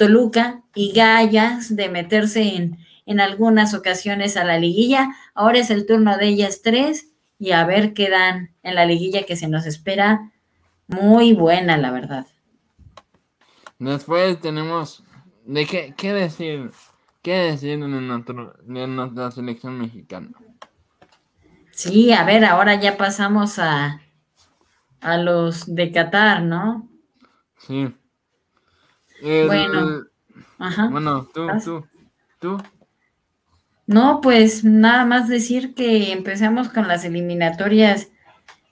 Toluca 0.00 0.62
y 0.74 0.94
Gallas, 0.94 1.76
de 1.76 1.90
meterse 1.90 2.56
en, 2.56 2.78
en 3.04 3.20
algunas 3.20 3.74
ocasiones 3.74 4.38
a 4.38 4.44
la 4.44 4.58
liguilla. 4.58 5.10
Ahora 5.34 5.58
es 5.58 5.68
el 5.68 5.84
turno 5.84 6.16
de 6.16 6.28
ellas 6.28 6.62
tres 6.62 7.12
y 7.38 7.50
a 7.50 7.66
ver 7.66 7.92
qué 7.92 8.08
dan 8.08 8.54
en 8.62 8.76
la 8.76 8.86
liguilla 8.86 9.24
que 9.24 9.36
se 9.36 9.46
nos 9.46 9.66
espera. 9.66 10.32
Muy 10.86 11.34
buena, 11.34 11.76
la 11.76 11.90
verdad. 11.90 12.26
Después 13.78 14.40
tenemos, 14.40 15.04
¿de 15.44 15.66
qué, 15.66 15.92
qué 15.98 16.14
decir? 16.14 16.70
¿Qué 17.20 17.34
decir 17.34 17.72
en, 17.72 18.96
nuestra 18.96 19.30
selección 19.32 19.78
mexicana? 19.78 20.30
Sí, 21.72 22.10
a 22.10 22.24
ver, 22.24 22.46
ahora 22.46 22.80
ya 22.80 22.96
pasamos 22.96 23.58
a, 23.58 24.00
a 25.02 25.18
los 25.18 25.74
de 25.74 25.92
Qatar, 25.92 26.42
¿no? 26.42 26.88
Sí. 27.58 27.94
Bueno. 29.20 30.04
Ajá. 30.58 30.88
Bueno, 30.88 31.28
tú, 31.32 31.46
tú, 31.64 31.86
tú. 32.38 32.62
No, 33.86 34.20
pues 34.20 34.62
nada 34.62 35.04
más 35.04 35.28
decir 35.28 35.74
que 35.74 36.12
empecemos 36.12 36.68
con 36.68 36.86
las 36.86 37.04
eliminatorias 37.04 38.08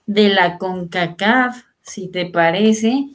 de 0.05 0.29
la 0.29 0.57
CONCACAF, 0.57 1.63
si 1.81 2.09
te 2.09 2.25
parece. 2.25 3.09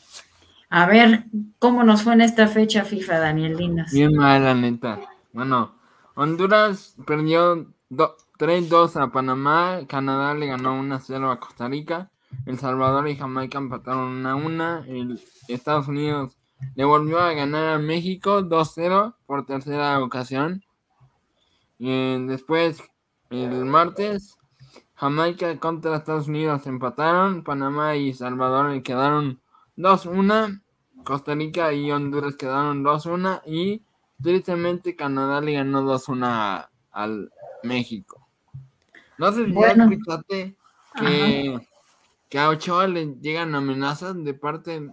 A 0.69 0.87
ver 0.87 1.25
cómo 1.59 1.85
nos 1.85 2.03
fue 2.03 2.15
en 2.15 2.21
esta 2.21 2.49
fecha 2.49 2.85
FIFA, 2.85 3.21
Daniel 3.21 3.57
Dinas. 3.57 3.93
Bien 3.93 4.15
mal, 4.15 4.45
la 4.45 4.55
neta. 4.55 5.01
Bueno, 5.33 5.77
Honduras 6.15 6.97
perdió 7.07 7.73
3-2 8.39 9.01
a 9.01 9.11
Panamá, 9.11 9.81
Canadá 9.89 10.35
le 10.35 10.47
ganó 10.47 10.81
1-0 10.81 11.33
a 11.33 11.41
Costa 11.41 11.69
Rica, 11.69 12.11
El 12.47 12.59
Salvador 12.59 13.09
y 13.09 13.17
Jamaica 13.17 13.59
empataron 13.59 14.23
1-1, 14.23 14.85
el 14.89 15.21
Estados 15.49 15.89
Unidos 15.89 16.37
le 16.75 16.85
volvió 16.85 17.19
a 17.21 17.33
ganar 17.33 17.75
a 17.75 17.79
México 17.79 18.43
2-0 18.43 19.15
por 19.27 19.47
tercera 19.47 20.03
ocasión. 20.03 20.65
Y 21.79 22.27
después, 22.27 22.83
el 23.31 23.65
martes, 23.65 24.39
Jamaica 24.95 25.59
contra 25.59 25.97
Estados 25.97 26.29
Unidos 26.29 26.67
empataron. 26.67 27.43
Panamá 27.45 27.97
y 27.97 28.13
Salvador 28.15 28.83
quedaron 28.83 29.41
2-1. 29.77 30.63
Costa 31.05 31.35
Rica 31.35 31.73
y 31.73 31.91
Honduras 31.91 32.37
quedaron 32.37 32.85
2-1. 32.85 33.43
Y 33.47 33.83
tristemente 34.23 34.97
Canadá 34.97 35.41
le 35.41 35.55
ganó 35.55 35.83
2-1 35.83 36.69
al 36.93 37.33
México. 37.63 38.27
No 39.19 39.33
sé 39.33 39.47
si 39.47 39.53
bueno. 39.53 39.89
ya 39.89 39.95
escuchaste 39.95 40.57
que, 40.99 41.61
que, 42.29 42.39
a 42.39 42.49
Ochoa 42.49 42.87
le 42.87 43.15
llegan 43.21 43.55
amenazas 43.55 44.23
de 44.23 44.35
parte. 44.35 44.91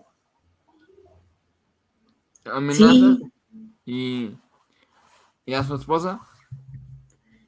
Y, 3.85 4.31
y 5.45 5.53
a 5.53 5.63
su 5.63 5.75
esposa. 5.75 6.21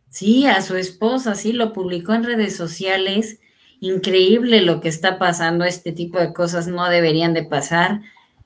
Sí, 0.10 0.46
a 0.46 0.62
su 0.62 0.76
esposa, 0.76 1.34
sí, 1.36 1.54
lo 1.54 1.74
publicó 1.74 2.14
en 2.14 2.24
redes 2.24 2.56
sociales. 2.56 3.40
Increíble 3.80 4.62
lo 4.62 4.80
que 4.80 4.88
está 4.88 5.18
pasando, 5.18 5.66
este 5.66 5.92
tipo 5.92 6.20
de 6.20 6.34
cosas 6.34 6.68
no 6.68 6.88
deberían 6.90 7.34
de 7.34 7.44
pasar. 7.44 8.02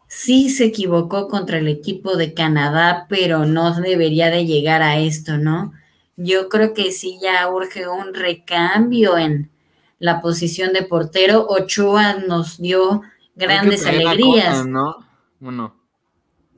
Sí 0.07 0.49
se 0.49 0.65
equivocó 0.65 1.27
contra 1.27 1.57
el 1.57 1.67
equipo 1.67 2.15
de 2.15 2.33
Canadá, 2.33 3.05
pero 3.09 3.45
no 3.45 3.79
debería 3.79 4.29
de 4.29 4.45
llegar 4.45 4.81
a 4.81 4.97
esto, 4.97 5.37
¿no? 5.37 5.73
Yo 6.15 6.49
creo 6.49 6.73
que 6.73 6.91
sí 6.91 7.19
ya 7.21 7.47
urge 7.49 7.87
un 7.87 8.13
recambio 8.13 9.17
en 9.17 9.51
la 9.99 10.21
posición 10.21 10.73
de 10.73 10.83
portero. 10.83 11.45
Ochoa 11.47 12.13
nos 12.13 12.57
dio 12.59 13.01
grandes 13.35 13.85
alegrías. 13.85 14.65
¿no? 14.65 15.05
Bueno, 15.39 15.75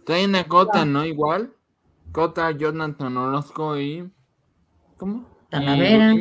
traen 0.10 0.36
a 0.36 0.44
Cota, 0.46 0.86
¿no? 0.86 1.06
Igual. 1.06 1.54
Cota, 2.12 2.51
Jonathan 2.51 3.16
Orozco 3.16 3.80
y. 3.80 4.10
¿Cómo? 4.98 5.25
Talavera. 5.50 6.16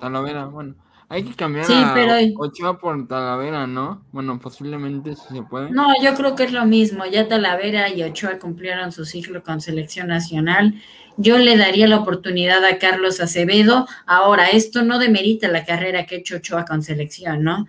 Talavera, 0.00 0.46
bueno. 0.46 0.74
Hay 1.10 1.24
que 1.24 1.34
cambiar 1.34 1.64
sí, 1.64 1.72
a 1.74 1.94
pero... 1.94 2.14
Ochoa 2.36 2.78
por 2.78 3.08
Talavera, 3.08 3.66
¿no? 3.66 4.04
Bueno, 4.12 4.38
posiblemente 4.38 5.14
si 5.14 5.36
se 5.36 5.42
puede. 5.42 5.70
No, 5.70 5.86
yo 6.02 6.14
creo 6.14 6.34
que 6.34 6.44
es 6.44 6.52
lo 6.52 6.66
mismo. 6.66 7.06
Ya 7.06 7.28
Talavera 7.28 7.88
y 7.88 8.02
Ochoa 8.02 8.38
cumplieron 8.38 8.92
su 8.92 9.04
ciclo 9.06 9.42
con 9.42 9.60
selección 9.60 10.08
nacional 10.08 10.74
yo 11.20 11.36
le 11.36 11.56
daría 11.56 11.88
la 11.88 11.98
oportunidad 11.98 12.64
a 12.64 12.78
Carlos 12.78 13.20
Acevedo. 13.20 13.88
Ahora, 14.06 14.50
esto 14.50 14.84
no 14.84 15.00
demerita 15.00 15.48
la 15.48 15.64
carrera 15.64 16.06
que 16.06 16.14
ha 16.14 16.18
hecho 16.18 16.36
Ochoa 16.36 16.64
con 16.64 16.82
selección, 16.82 17.42
¿no? 17.42 17.66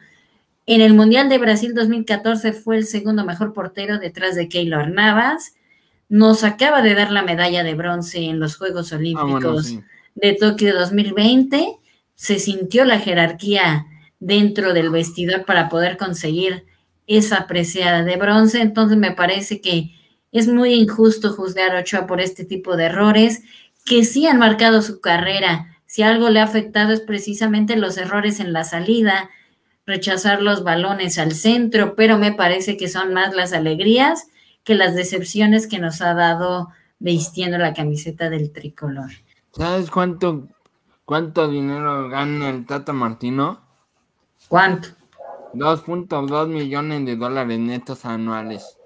En 0.68 0.82
el 0.82 0.94
Mundial 0.94 1.30
de 1.30 1.40
Brasil 1.40 1.74
2014 1.74 2.54
fue 2.54 2.78
el 2.78 2.86
segundo 2.86 3.26
mejor 3.26 3.54
portero 3.54 3.98
detrás 3.98 4.36
de 4.36 4.48
Keylor 4.48 4.92
Navas. 4.92 5.56
Nos 6.10 6.44
acaba 6.44 6.82
de 6.82 6.96
dar 6.96 7.12
la 7.12 7.22
medalla 7.22 7.64
de 7.64 7.76
bronce 7.76 8.26
en 8.26 8.40
los 8.40 8.58
Juegos 8.58 8.92
Olímpicos 8.92 9.76
de 10.16 10.34
Tokio 10.34 10.74
2020. 10.74 11.78
Se 12.16 12.40
sintió 12.40 12.84
la 12.84 13.00
jerarquía 13.00 13.86
dentro 14.20 14.74
del 14.74 14.90
vestidor 14.90 15.46
para 15.46 15.70
poder 15.70 15.98
conseguir 15.98 16.66
esa 17.06 17.46
preciada 17.46 18.04
de 18.04 18.18
bronce. 18.18 18.60
Entonces 18.60 18.98
me 18.98 19.12
parece 19.12 19.62
que 19.62 19.92
es 20.32 20.48
muy 20.48 20.74
injusto 20.74 21.32
juzgar 21.32 21.76
a 21.76 21.82
Ochoa 21.82 22.08
por 22.08 22.22
este 22.22 22.44
tipo 22.44 22.76
de 22.76 22.86
errores 22.86 23.44
que 23.86 24.04
sí 24.04 24.26
han 24.26 24.40
marcado 24.40 24.82
su 24.82 25.02
carrera. 25.02 25.78
Si 25.86 26.02
algo 26.02 26.32
le 26.32 26.40
ha 26.40 26.44
afectado 26.44 26.92
es 26.92 27.02
precisamente 27.02 27.76
los 27.76 27.98
errores 27.98 28.40
en 28.40 28.52
la 28.52 28.64
salida, 28.64 29.30
rechazar 29.86 30.42
los 30.42 30.64
balones 30.64 31.20
al 31.20 31.34
centro, 31.34 31.96
pero 31.96 32.18
me 32.18 32.32
parece 32.32 32.78
que 32.78 32.88
son 32.88 33.14
más 33.14 33.36
las 33.36 33.54
alegrías 33.54 34.28
que 34.64 34.76
las 34.76 34.96
decepciones 34.96 35.68
que 35.68 35.80
nos 35.80 36.02
ha 36.02 36.14
dado 36.14 36.70
vistiendo 37.00 37.58
la 37.58 37.74
camiseta 37.74 38.30
del 38.30 38.52
tricolor. 38.52 39.10
¿Sabes 39.52 39.90
cuánto, 39.90 40.48
cuánto 41.06 41.48
dinero 41.50 42.10
gana 42.10 42.50
el 42.50 42.66
Tata 42.66 42.94
Martino? 42.94 43.62
¿Cuánto? 44.48 44.90
2.2 45.54 46.48
millones 46.48 47.06
de 47.06 47.16
dólares 47.16 47.60
netos 47.60 48.06
anuales 48.06 48.80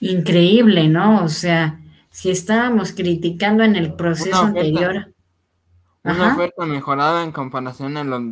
increíble, 0.00 0.88
¿no? 0.88 1.22
O 1.22 1.28
sea, 1.28 1.80
si 2.10 2.30
estábamos 2.30 2.92
criticando 2.92 3.62
en 3.62 3.76
el 3.76 3.94
proceso 3.94 4.42
anterior. 4.42 5.14
Una 6.02 6.32
oferta 6.32 6.64
mejorada 6.64 7.22
en 7.22 7.32
comparación 7.32 7.98
a 7.98 8.04
los, 8.04 8.22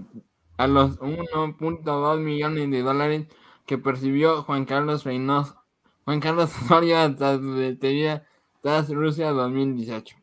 a 0.56 0.66
los 0.66 0.98
1.2 1.00 2.18
millones 2.18 2.70
de 2.70 2.82
dólares 2.82 3.26
que 3.66 3.76
percibió 3.76 4.42
Juan 4.42 4.64
Carlos 4.64 5.04
Reynoso, 5.04 5.57
Juan 6.08 6.20
Carlos 6.20 6.50
Osorio 6.64 7.14
tras 8.62 8.88
Rusia 8.88 9.30
2018. 9.30 10.16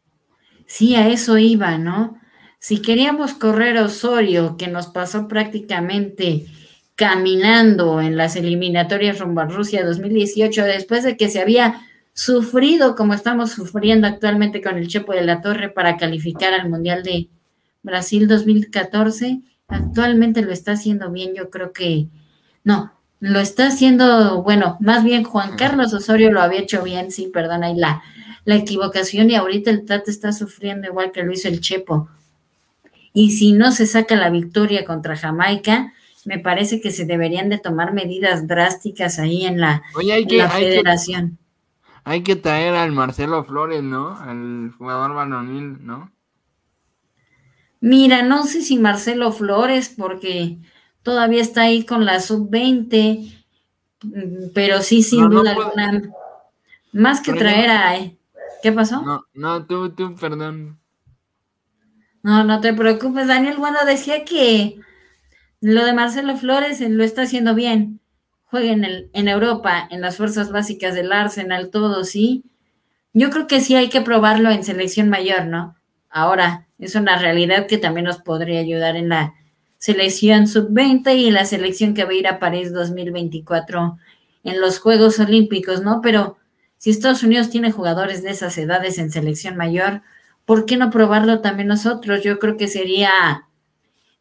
Sí, 0.66 0.96
a 0.96 1.08
eso 1.08 1.38
iba, 1.38 1.78
¿no? 1.78 2.20
Si 2.58 2.82
queríamos 2.82 3.36
correr 3.36 3.78
Osorio, 3.78 4.58
que 4.58 4.68
nos 4.68 4.88
pasó 4.88 5.28
prácticamente 5.28 6.48
caminando 6.96 8.02
en 8.02 8.18
las 8.18 8.36
eliminatorias 8.36 9.20
rumbo 9.20 9.42
a 9.42 9.46
Rusia 9.46 9.86
2018, 9.86 10.64
después 10.64 11.04
de 11.04 11.18
que 11.18 11.30
se 11.30 11.40
había 11.40 11.80
sufrido 12.14 12.96
como 12.96 13.14
estamos 13.14 13.52
sufriendo 13.52 14.08
actualmente 14.08 14.64
con 14.64 14.80
el 14.80 14.88
Chepo 14.88 15.14
de 15.14 15.22
la 15.22 15.42
Torre 15.42 15.70
para 15.70 15.98
calificar 15.98 16.56
al 16.56 16.68
Mundial 16.68 17.04
de 17.04 17.30
Brasil 17.84 18.28
2014, 18.28 19.42
actualmente 19.68 20.42
lo 20.42 20.52
está 20.52 20.72
haciendo 20.72 21.12
bien, 21.12 21.36
yo 21.36 21.52
creo 21.52 21.74
que 21.74 22.08
no, 22.64 22.96
lo 23.26 23.40
está 23.40 23.68
haciendo, 23.68 24.44
bueno, 24.44 24.78
más 24.80 25.04
bien 25.04 25.24
Juan 25.24 25.56
Carlos 25.56 25.94
Osorio 25.94 26.32
lo 26.32 26.42
había 26.42 26.60
hecho 26.60 26.84
bien, 26.84 27.10
sí, 27.10 27.32
perdón, 27.34 27.64
ahí 27.64 27.76
la, 27.76 28.04
la 28.44 28.56
equivocación 28.56 29.32
y 29.32 29.36
ahorita 29.36 29.72
el 29.72 29.84
Tate 29.84 30.12
está 30.12 30.32
sufriendo 30.32 30.88
igual 30.88 31.12
que 31.12 31.24
lo 31.24 31.34
hizo 31.34 31.48
el 31.48 31.60
Chepo. 31.60 32.08
Y 33.14 33.32
si 33.32 33.54
no 33.54 33.72
se 33.72 33.88
saca 33.88 34.16
la 34.16 34.30
victoria 34.30 34.86
contra 34.86 35.18
Jamaica, 35.18 35.92
me 36.24 36.38
parece 36.38 36.80
que 36.80 36.92
se 36.92 37.06
deberían 37.06 37.50
de 37.50 37.58
tomar 37.58 37.94
medidas 37.94 38.46
drásticas 38.46 39.18
ahí 39.18 39.46
en 39.46 39.60
la, 39.60 39.82
federación. 40.52 41.40
Hay 42.04 42.22
que, 42.22 42.36
traer 42.36 42.76
al 42.76 42.92
Marcelo 42.92 43.44
Flores, 43.44 43.82
¿no? 43.82 44.16
Al 44.20 44.72
jugador 44.78 45.16
varonil, 45.16 45.84
¿no? 45.84 46.12
Mira, 47.80 48.22
no 48.22 48.44
sé 48.44 48.62
si 48.62 48.78
Marcelo 48.78 49.32
Flores, 49.32 49.92
porque 49.98 50.60
todavía 51.06 51.44
está 51.44 51.62
ahí 51.62 51.86
con 51.86 52.04
la 52.04 52.20
sub-20, 52.20 53.32
pero 54.56 54.82
sí, 54.82 55.04
sin 55.04 55.30
duda 55.30 55.52
alguna. 55.52 56.02
Más 56.92 57.22
que 57.22 57.32
traer 57.34 57.70
a... 57.70 57.98
¿eh? 57.98 58.18
¿Qué 58.64 58.72
pasó? 58.72 59.04
No, 59.04 59.24
no, 59.36 59.66
tú, 59.68 59.92
tú, 59.92 60.16
perdón. 60.16 60.80
No, 62.24 62.44
no 62.44 62.60
te 62.60 62.74
preocupes, 62.74 63.28
Daniel. 63.28 63.58
Bueno, 63.58 63.78
decía 63.86 64.26
que 64.26 64.80
lo 65.62 65.86
de 65.86 65.94
Marcelo 65.94 66.36
Flores 66.38 66.82
lo 66.82 67.04
está 67.04 67.22
haciendo 67.22 67.54
bien. 67.54 68.00
Juega 68.46 68.72
en, 68.72 68.84
el, 68.84 69.12
en 69.14 69.28
Europa, 69.28 69.88
en 69.92 70.02
las 70.02 70.18
fuerzas 70.18 70.52
básicas 70.52 70.96
del 70.96 71.12
Arsenal, 71.12 71.70
todo, 71.70 72.04
sí. 72.04 72.46
Yo 73.14 73.30
creo 73.30 73.46
que 73.46 73.62
sí 73.62 73.76
hay 73.76 73.90
que 73.90 74.02
probarlo 74.02 74.50
en 74.50 74.64
selección 74.64 75.10
mayor, 75.10 75.46
¿no? 75.46 75.76
Ahora, 76.10 76.66
es 76.80 76.96
una 76.96 77.20
realidad 77.20 77.68
que 77.68 77.78
también 77.78 78.06
nos 78.06 78.18
podría 78.18 78.60
ayudar 78.60 78.96
en 78.96 79.10
la 79.10 79.36
selección 79.86 80.48
sub-20 80.48 81.16
y 81.16 81.30
la 81.30 81.46
selección 81.46 81.94
que 81.94 82.06
va 82.06 82.10
a 82.10 82.16
ir 82.16 82.28
a 82.28 82.40
París 82.40 82.74
2024 82.74 84.00
en 84.44 84.60
los 84.60 84.80
Juegos 84.80 85.20
Olímpicos, 85.20 85.84
¿no? 85.84 86.02
Pero 86.02 86.40
si 86.80 86.90
Estados 86.90 87.22
Unidos 87.22 87.52
tiene 87.52 87.72
jugadores 87.72 88.24
de 88.24 88.32
esas 88.32 88.58
edades 88.58 88.98
en 88.98 89.12
selección 89.12 89.58
mayor, 89.58 90.02
¿por 90.44 90.66
qué 90.66 90.76
no 90.76 90.90
probarlo 90.90 91.42
también 91.42 91.68
nosotros? 91.68 92.24
Yo 92.24 92.40
creo 92.40 92.58
que 92.58 92.68
sería 92.68 93.48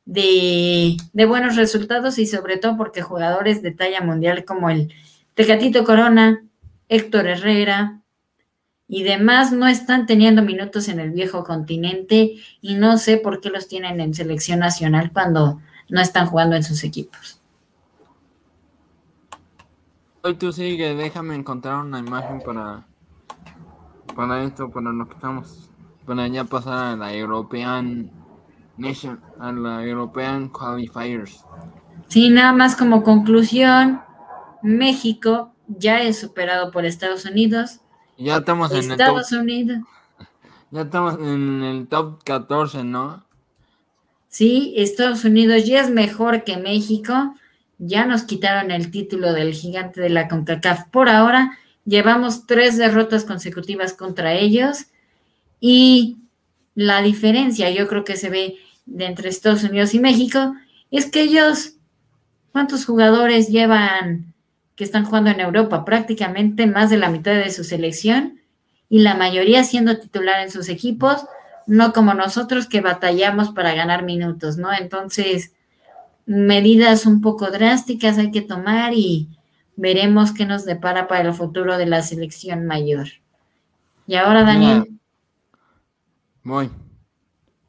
de, 0.04 0.98
buenos 1.14 1.56
resultados 1.56 2.18
y 2.18 2.26
sobre 2.26 2.58
todo 2.58 2.76
porque 2.76 3.00
jugadores 3.00 3.62
de 3.62 3.70
talla 3.70 4.02
mundial 4.02 4.44
como 4.44 4.68
el 4.68 4.92
Tecatito 5.32 5.82
Corona, 5.84 6.44
Héctor 6.90 7.26
Herrera 7.26 8.02
y 8.94 9.02
demás 9.02 9.50
no 9.50 9.66
están 9.66 10.06
teniendo 10.06 10.42
minutos 10.42 10.86
en 10.86 11.00
el 11.00 11.10
viejo 11.10 11.42
continente 11.42 12.36
y 12.60 12.76
no 12.76 12.96
sé 12.96 13.16
por 13.16 13.40
qué 13.40 13.50
los 13.50 13.66
tienen 13.66 14.00
en 14.00 14.14
selección 14.14 14.60
nacional 14.60 15.10
cuando 15.12 15.60
no 15.88 16.00
están 16.00 16.28
jugando 16.28 16.54
en 16.54 16.62
sus 16.62 16.84
equipos. 16.84 17.42
Hoy 20.22 20.36
tú 20.36 20.52
sigue, 20.52 20.94
déjame 20.94 21.34
encontrar 21.34 21.84
una 21.84 21.98
imagen 21.98 22.40
para, 22.46 22.86
para 24.14 24.44
esto, 24.44 24.70
para 24.70 24.92
lo 24.92 25.08
que 25.08 25.14
estamos, 25.14 25.68
para 26.06 26.28
ya 26.28 26.44
pasar 26.44 26.92
a 26.92 26.96
la 26.96 27.12
European 27.12 28.12
Nation 28.76 29.20
a 29.40 29.50
la 29.50 29.84
European 29.84 30.48
Qualifiers. 30.50 31.44
Sí, 32.06 32.30
nada 32.30 32.52
más 32.52 32.76
como 32.76 33.02
conclusión, 33.02 34.02
México 34.62 35.52
ya 35.66 36.00
es 36.00 36.20
superado 36.20 36.70
por 36.70 36.84
Estados 36.84 37.24
Unidos. 37.24 37.80
Ya 38.16 38.36
estamos 38.38 38.72
en 38.72 38.92
Estados 38.92 39.32
el 39.32 39.38
top, 39.38 39.42
Unidos. 39.42 39.78
Ya 40.70 40.82
estamos 40.82 41.14
en 41.18 41.62
el 41.62 41.86
top 41.88 42.22
14, 42.24 42.84
¿no? 42.84 43.24
Sí, 44.28 44.74
Estados 44.76 45.24
Unidos 45.24 45.64
ya 45.64 45.80
es 45.80 45.90
mejor 45.90 46.44
que 46.44 46.56
México. 46.56 47.34
Ya 47.78 48.06
nos 48.06 48.22
quitaron 48.22 48.70
el 48.70 48.90
título 48.90 49.32
del 49.32 49.52
gigante 49.52 50.00
de 50.00 50.10
la 50.10 50.28
CONCACAF. 50.28 50.88
Por 50.90 51.08
ahora, 51.08 51.58
llevamos 51.84 52.46
tres 52.46 52.76
derrotas 52.76 53.24
consecutivas 53.24 53.92
contra 53.92 54.34
ellos. 54.34 54.86
Y 55.60 56.18
la 56.74 57.02
diferencia, 57.02 57.70
yo 57.70 57.86
creo 57.88 58.04
que 58.04 58.16
se 58.16 58.30
ve 58.30 58.56
de 58.86 59.06
entre 59.06 59.28
Estados 59.28 59.64
Unidos 59.64 59.94
y 59.94 60.00
México, 60.00 60.54
es 60.90 61.06
que 61.10 61.22
ellos, 61.22 61.74
¿cuántos 62.52 62.84
jugadores 62.84 63.48
llevan 63.48 64.33
que 64.76 64.84
están 64.84 65.04
jugando 65.04 65.30
en 65.30 65.40
Europa? 65.40 65.84
Prácticamente 65.84 66.66
más 66.66 66.90
de 66.90 66.98
la 66.98 67.10
mitad 67.10 67.34
de 67.34 67.50
su 67.50 67.64
selección 67.64 68.40
y 68.88 69.00
la 69.00 69.14
mayoría 69.14 69.64
siendo 69.64 69.98
titular 69.98 70.40
en 70.40 70.50
sus 70.50 70.68
equipos, 70.68 71.24
no 71.66 71.92
como 71.92 72.14
nosotros 72.14 72.66
que 72.66 72.80
batallamos 72.80 73.50
para 73.50 73.74
ganar 73.74 74.04
minutos, 74.04 74.56
¿no? 74.58 74.72
Entonces, 74.72 75.52
medidas 76.26 77.06
un 77.06 77.20
poco 77.20 77.50
drásticas 77.50 78.18
hay 78.18 78.30
que 78.30 78.42
tomar 78.42 78.92
y 78.94 79.28
veremos 79.76 80.32
qué 80.32 80.46
nos 80.46 80.64
depara 80.64 81.08
para 81.08 81.28
el 81.28 81.34
futuro 81.34 81.78
de 81.78 81.86
la 81.86 82.02
selección 82.02 82.66
mayor. 82.66 83.08
Y 84.06 84.16
ahora, 84.16 84.44
Daniel. 84.44 84.98
Voy. 86.42 86.70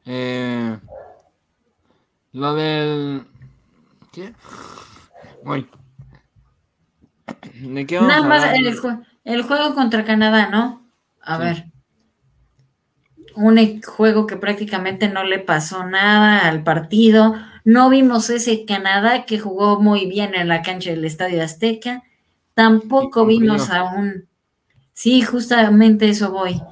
Eh, 0.04 0.78
lo 2.32 2.54
del. 2.54 3.26
¿Qué? 4.12 4.34
Uy. 5.42 5.66
¿De 7.60 7.86
qué 7.86 7.96
vamos 7.96 8.12
Nada 8.12 8.26
más 8.26 8.44
el, 9.24 9.42
juego 9.42 9.74
contra 9.74 10.04
Canadá, 10.04 10.48
¿no? 10.48 10.86
A 11.20 11.38
ver. 11.38 11.66
Un 13.34 13.82
juego 13.82 14.26
que 14.26 14.36
prácticamente 14.36 15.08
no 15.08 15.24
le 15.24 15.38
pasó 15.38 15.84
nada 15.84 16.48
al 16.48 16.62
partido. 16.62 17.34
No 17.64 17.90
vimos 17.90 18.30
ese 18.30 18.64
Canadá 18.64 19.24
que 19.26 19.38
jugó 19.38 19.80
muy 19.80 20.06
bien 20.06 20.34
en 20.34 20.48
la 20.48 20.62
cancha 20.62 20.90
del 20.90 21.04
Estadio 21.04 21.42
Azteca. 21.42 22.04
Tampoco 22.54 23.26
vimos 23.26 23.70
a 23.70 23.82
un. 23.82 24.28
Sí, 24.92 25.20
justamente 25.22 26.08
eso 26.08 26.30
voy. 26.30 26.62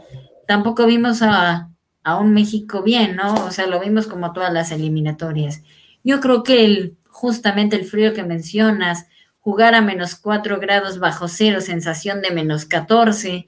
Tampoco 0.46 0.86
vimos 0.86 1.20
a, 1.20 1.70
a 2.04 2.18
un 2.18 2.32
México 2.32 2.82
bien, 2.82 3.16
¿no? 3.16 3.34
O 3.46 3.50
sea, 3.50 3.66
lo 3.66 3.80
vimos 3.80 4.06
como 4.06 4.32
todas 4.32 4.52
las 4.52 4.70
eliminatorias. 4.70 5.62
Yo 6.04 6.20
creo 6.20 6.42
que 6.42 6.64
el, 6.64 6.96
justamente 7.08 7.76
el 7.76 7.84
frío 7.84 8.12
que 8.12 8.22
mencionas, 8.22 9.06
jugar 9.44 9.74
a 9.74 9.82
menos 9.82 10.14
4 10.14 10.58
grados 10.58 10.98
bajo 10.98 11.28
cero, 11.28 11.60
sensación 11.60 12.22
de 12.22 12.30
menos 12.30 12.64
14, 12.64 13.46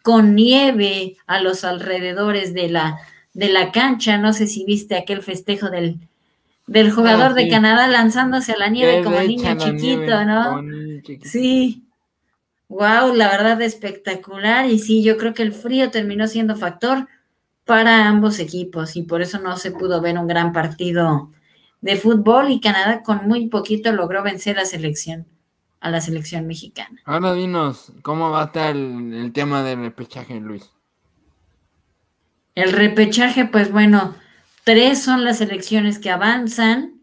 con 0.00 0.36
nieve 0.36 1.16
a 1.26 1.40
los 1.40 1.64
alrededores 1.64 2.54
de 2.54 2.68
la, 2.68 2.98
de 3.34 3.48
la 3.48 3.72
cancha, 3.72 4.18
no 4.18 4.32
sé 4.32 4.46
si 4.46 4.64
viste 4.64 4.96
aquel 4.96 5.20
festejo 5.20 5.68
del, 5.68 5.98
del 6.68 6.92
jugador 6.92 7.32
ah, 7.32 7.34
de 7.34 7.48
Canadá 7.48 7.88
lanzándose 7.88 8.52
a 8.52 8.56
la 8.56 8.68
nieve 8.68 9.02
como 9.02 9.20
niño 9.20 9.58
chiquito, 9.58 10.24
¿no? 10.24 10.62
Sí. 11.24 11.82
Wow, 12.68 13.14
la 13.14 13.28
verdad 13.28 13.60
espectacular. 13.62 14.70
Y 14.70 14.78
sí, 14.78 15.02
yo 15.02 15.16
creo 15.18 15.34
que 15.34 15.42
el 15.42 15.52
frío 15.52 15.90
terminó 15.90 16.28
siendo 16.28 16.56
factor 16.56 17.08
para 17.64 18.08
ambos 18.08 18.38
equipos 18.38 18.94
y 18.94 19.02
por 19.02 19.22
eso 19.22 19.40
no 19.40 19.56
se 19.56 19.72
pudo 19.72 20.00
ver 20.00 20.16
un 20.18 20.28
gran 20.28 20.52
partido 20.52 21.30
de 21.82 21.96
fútbol 21.96 22.50
y 22.50 22.60
Canadá 22.60 23.02
con 23.02 23.28
muy 23.28 23.48
poquito 23.48 23.92
logró 23.92 24.22
vencer 24.22 24.58
a 24.58 24.64
selección 24.64 25.26
a 25.82 25.90
la 25.90 26.00
selección 26.00 26.46
mexicana. 26.46 27.00
Ahora 27.04 27.34
dinos, 27.34 27.92
¿cómo 28.02 28.30
va 28.30 28.42
a 28.42 28.46
estar 28.46 28.76
el, 28.76 29.32
tema 29.34 29.64
del 29.64 29.80
repechaje, 29.80 30.38
Luis? 30.38 30.70
El 32.54 32.72
repechaje, 32.72 33.46
pues 33.46 33.72
bueno, 33.72 34.14
tres 34.62 35.02
son 35.02 35.24
las 35.24 35.38
selecciones 35.38 35.98
que 35.98 36.10
avanzan. 36.10 37.00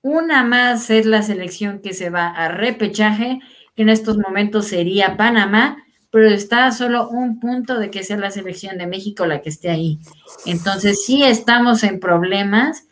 Una 0.00 0.42
más 0.42 0.88
es 0.88 1.04
la 1.04 1.22
selección 1.22 1.80
que 1.80 1.92
se 1.92 2.08
va 2.08 2.28
a 2.28 2.48
repechaje, 2.48 3.40
que 3.76 3.82
en 3.82 3.90
estos 3.90 4.16
momentos 4.16 4.68
sería 4.68 5.18
Panamá, 5.18 5.76
pero 6.10 6.28
está 6.28 6.72
solo 6.72 7.10
un 7.10 7.40
punto 7.40 7.78
de 7.78 7.90
que 7.90 8.04
sea 8.04 8.16
la 8.16 8.30
selección 8.30 8.78
de 8.78 8.86
México 8.86 9.26
la 9.26 9.42
que 9.42 9.50
esté 9.50 9.68
ahí. 9.68 9.98
Entonces 10.46 11.04
sí 11.04 11.24
estamos 11.24 11.82
en 11.82 12.00
problemas 12.00 12.86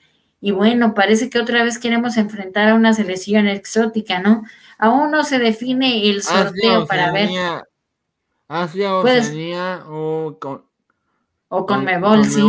y 0.44 0.50
bueno, 0.50 0.92
parece 0.92 1.30
que 1.30 1.38
otra 1.38 1.62
vez 1.62 1.78
queremos 1.78 2.16
enfrentar 2.16 2.68
a 2.68 2.74
una 2.74 2.92
selección 2.92 3.46
exótica, 3.46 4.18
¿no? 4.18 4.42
Aún 4.76 5.12
no 5.12 5.22
se 5.22 5.38
define 5.38 6.10
el 6.10 6.20
sorteo 6.20 6.84
para 6.88 7.12
ver. 7.12 7.30
Asia, 8.48 8.90
pues, 9.02 9.28
Oceanía 9.28 9.84
o 9.86 10.36
con, 10.40 10.64
o 11.46 11.64
con, 11.64 11.84
Mebol, 11.84 12.24
sí. 12.24 12.42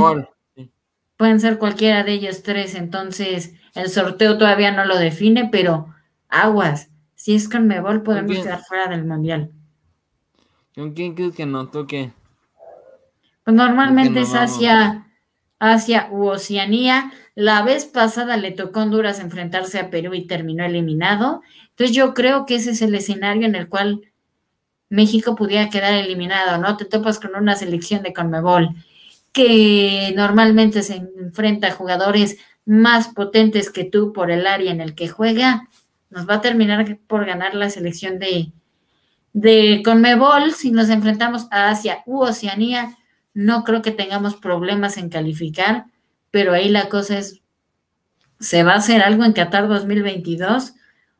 Pueden 1.17 1.39
ser 1.39 1.59
cualquiera 1.59 2.03
de 2.03 2.13
ellos 2.13 2.41
tres, 2.41 2.73
entonces 2.73 3.53
el 3.75 3.89
sorteo 3.89 4.39
todavía 4.39 4.71
no 4.71 4.85
lo 4.85 4.97
define, 4.97 5.49
pero 5.51 5.93
aguas, 6.29 6.89
si 7.13 7.35
es 7.35 7.47
con 7.47 7.67
Mebol 7.67 8.01
podemos 8.01 8.35
quedar 8.35 8.63
fuera 8.63 8.87
del 8.87 9.05
mundial. 9.05 9.51
¿Con 10.73 10.93
quién 10.93 11.13
crees 11.13 11.35
que 11.35 11.45
no 11.45 11.67
toque? 11.67 12.11
Pues 13.43 13.55
normalmente 13.55 14.21
es 14.21 14.33
Asia, 14.33 15.05
Asia 15.59 16.07
u 16.11 16.25
Oceanía. 16.25 17.11
La 17.35 17.63
vez 17.63 17.85
pasada 17.85 18.37
le 18.37 18.51
tocó 18.51 18.79
a 18.79 18.83
Honduras 18.83 19.19
enfrentarse 19.19 19.79
a 19.79 19.89
Perú 19.89 20.13
y 20.13 20.27
terminó 20.27 20.63
eliminado. 20.63 21.41
Entonces 21.69 21.95
yo 21.95 22.13
creo 22.13 22.45
que 22.45 22.55
ese 22.55 22.71
es 22.71 22.81
el 22.81 22.93
escenario 22.93 23.47
en 23.47 23.55
el 23.55 23.69
cual 23.69 24.01
México 24.89 25.35
pudiera 25.35 25.69
quedar 25.69 25.93
eliminado, 25.95 26.59
¿no? 26.59 26.77
Te 26.77 26.85
topas 26.85 27.19
con 27.19 27.35
una 27.35 27.55
selección 27.55 28.03
de 28.03 28.13
Conmebol 28.13 28.69
que 29.31 30.13
normalmente 30.15 30.83
se 30.83 30.97
enfrenta 31.17 31.67
a 31.67 31.71
jugadores 31.71 32.37
más 32.65 33.07
potentes 33.09 33.71
que 33.71 33.83
tú 33.83 34.13
por 34.13 34.29
el 34.29 34.45
área 34.45 34.71
en 34.71 34.79
el 34.79 34.93
que 34.93 35.09
juega. 35.09 35.67
Nos 36.11 36.29
va 36.29 36.35
a 36.35 36.41
terminar 36.41 36.99
por 37.07 37.25
ganar 37.25 37.55
la 37.55 37.71
selección 37.71 38.19
de, 38.19 38.51
de 39.33 39.81
Conmebol, 39.83 40.53
si 40.53 40.71
nos 40.71 40.89
enfrentamos 40.89 41.47
a 41.49 41.69
Asia 41.69 42.03
u 42.05 42.21
Oceanía, 42.21 42.95
no 43.33 43.63
creo 43.63 43.81
que 43.81 43.91
tengamos 43.91 44.35
problemas 44.35 44.97
en 44.97 45.09
calificar, 45.09 45.87
pero 46.33 46.53
ahí 46.53 46.67
la 46.67 46.89
cosa 46.89 47.19
es, 47.19 47.43
¿se 48.39 48.63
va 48.63 48.73
a 48.73 48.77
hacer 48.77 49.03
algo 49.03 49.23
en 49.23 49.33
Qatar 49.33 49.67
2022? 49.67 50.73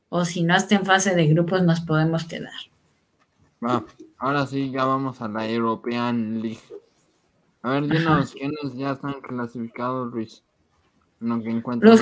O 0.09 0.25
si 0.25 0.41
no 0.41 0.55
hasta 0.55 0.73
en 0.73 0.87
fase 0.87 1.13
de 1.13 1.27
grupos 1.27 1.61
nos 1.61 1.81
podemos 1.81 2.23
quedar. 2.23 2.51
ahora 4.17 4.47
sí, 4.47 4.71
ya 4.71 4.85
vamos 4.85 5.21
a 5.21 5.27
la 5.27 5.47
European 5.47 6.41
League. 6.41 6.63
A 7.61 7.69
ver, 7.69 7.87
dinos 7.87 8.33
quiénes 8.33 8.75
ya 8.75 8.93
están 8.93 9.21
clasificados, 9.21 10.11
Luis. 10.11 10.41
los, 11.19 12.01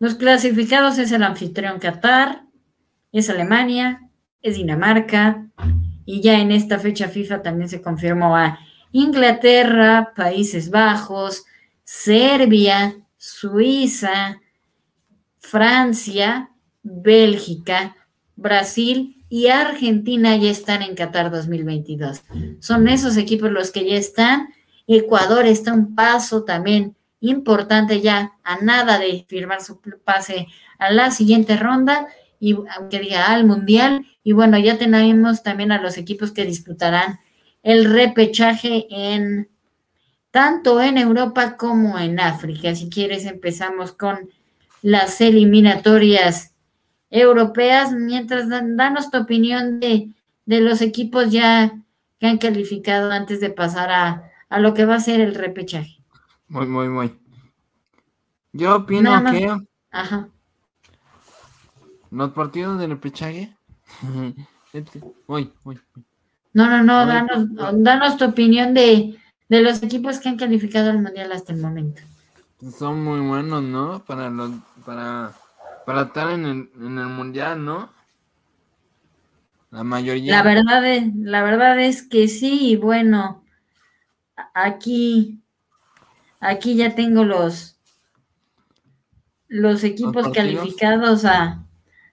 los 0.00 0.14
clasificados 0.16 0.98
es 0.98 1.12
el 1.12 1.22
anfitrión 1.22 1.78
Qatar, 1.78 2.42
es 3.12 3.30
Alemania, 3.30 4.10
es 4.42 4.56
Dinamarca, 4.56 5.46
y 6.04 6.22
ya 6.22 6.40
en 6.40 6.50
esta 6.50 6.80
fecha 6.80 7.06
FIFA 7.06 7.42
también 7.42 7.68
se 7.68 7.80
confirmó 7.80 8.36
a 8.36 8.58
Inglaterra, 8.90 10.12
Países 10.16 10.70
Bajos, 10.70 11.44
Serbia, 11.84 12.96
Suiza, 13.16 14.40
Francia, 15.38 16.50
Bélgica, 16.82 17.96
Brasil 18.36 19.24
y 19.28 19.48
Argentina 19.48 20.36
ya 20.36 20.50
están 20.50 20.82
en 20.82 20.94
Qatar 20.94 21.30
2022. 21.30 22.22
Son 22.60 22.88
esos 22.88 23.16
equipos 23.16 23.50
los 23.50 23.70
que 23.70 23.88
ya 23.88 23.96
están. 23.96 24.48
Ecuador 24.86 25.46
está 25.46 25.72
un 25.72 25.94
paso 25.94 26.44
también 26.44 26.96
importante 27.20 28.00
ya 28.00 28.32
a 28.44 28.58
nada 28.58 28.98
de 28.98 29.24
firmar 29.28 29.62
su 29.62 29.80
pase 30.04 30.46
a 30.78 30.92
la 30.92 31.10
siguiente 31.10 31.56
ronda 31.56 32.06
y 32.38 32.54
aunque 32.76 33.00
diga 33.00 33.32
al 33.32 33.46
mundial 33.46 34.06
y 34.22 34.32
bueno, 34.32 34.58
ya 34.58 34.76
tenemos 34.76 35.42
también 35.42 35.72
a 35.72 35.80
los 35.80 35.96
equipos 35.96 36.32
que 36.32 36.44
disputarán 36.44 37.18
el 37.62 37.86
repechaje 37.86 38.86
en 38.90 39.48
tanto 40.34 40.82
en 40.82 40.98
Europa 40.98 41.56
como 41.56 41.96
en 41.96 42.18
África. 42.18 42.74
Si 42.74 42.90
quieres, 42.90 43.24
empezamos 43.24 43.92
con 43.92 44.30
las 44.82 45.20
eliminatorias 45.20 46.52
europeas, 47.08 47.92
mientras 47.92 48.48
danos 48.48 49.12
tu 49.12 49.18
opinión 49.18 49.78
de, 49.78 50.12
los 50.44 50.80
equipos 50.80 51.30
ya 51.30 51.80
que 52.18 52.26
han 52.26 52.38
calificado 52.38 53.12
antes 53.12 53.40
de 53.40 53.50
pasar 53.50 53.92
a, 53.92 54.58
lo 54.58 54.74
que 54.74 54.84
va 54.84 54.96
a 54.96 55.00
ser 55.00 55.20
el 55.20 55.36
repechaje. 55.36 56.02
Muy, 56.48 56.66
muy, 56.66 56.88
muy. 56.88 57.16
Yo 58.52 58.74
opino 58.74 59.22
que 59.30 59.56
Ajá. 59.92 60.28
los 62.10 62.32
partidos 62.32 62.80
del 62.80 62.90
repechaje 62.90 63.56
no, 64.02 64.26
no, 66.52 66.82
no, 66.82 67.06
danos, 67.06 67.46
danos 67.84 68.16
tu 68.16 68.24
opinión 68.24 68.74
de, 68.74 69.16
los 69.48 69.82
equipos 69.82 70.18
que 70.18 70.28
han 70.28 70.36
calificado 70.36 70.90
al 70.90 71.02
mundial 71.02 71.32
hasta 71.32 71.52
el 71.52 71.60
momento. 71.60 72.02
Son 72.78 73.02
muy 73.02 73.20
buenos, 73.20 73.62
¿no? 73.62 74.02
Para 74.04 74.30
los, 74.30 74.50
para, 74.84 75.32
para 75.84 76.02
estar 76.02 76.30
en 76.30 76.46
el, 76.46 76.70
en 76.76 76.98
el 76.98 77.06
mundial, 77.06 77.64
¿no? 77.64 77.90
La 79.70 79.84
mayoría. 79.84 80.36
La 80.36 80.42
verdad 80.42 80.86
es, 80.86 81.14
la 81.16 81.42
verdad 81.42 81.78
es 81.80 82.02
que 82.02 82.28
sí, 82.28 82.70
y 82.70 82.76
bueno, 82.76 83.44
aquí, 84.54 85.40
aquí 86.40 86.76
ya 86.76 86.94
tengo 86.94 87.24
los, 87.24 87.76
los 89.48 89.84
equipos 89.84 90.28
calificados 90.30 91.24
a. 91.24 91.64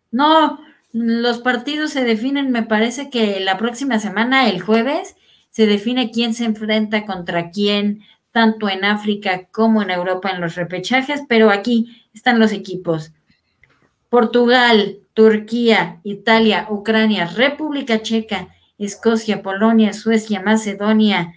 No, 0.09 0.59
los 0.91 1.39
partidos 1.39 1.91
se 1.91 2.03
definen, 2.03 2.51
me 2.51 2.63
parece 2.63 3.09
que 3.09 3.39
la 3.39 3.57
próxima 3.57 3.99
semana, 3.99 4.49
el 4.49 4.59
jueves, 4.59 5.15
se 5.51 5.67
define 5.67 6.11
quién 6.11 6.33
se 6.33 6.45
enfrenta 6.45 7.05
contra 7.05 7.51
quién, 7.51 8.01
tanto 8.31 8.69
en 8.69 8.85
África 8.85 9.47
como 9.51 9.81
en 9.81 9.91
Europa 9.91 10.31
en 10.31 10.41
los 10.41 10.55
repechajes, 10.55 11.21
pero 11.27 11.51
aquí 11.51 12.07
están 12.13 12.39
los 12.39 12.53
equipos. 12.53 13.11
Portugal, 14.09 14.99
Turquía, 15.13 15.99
Italia, 16.03 16.67
Ucrania, 16.69 17.25
República 17.25 18.01
Checa, 18.01 18.47
Escocia, 18.77 19.43
Polonia, 19.43 19.93
Suecia, 19.93 20.41
Macedonia, 20.41 21.33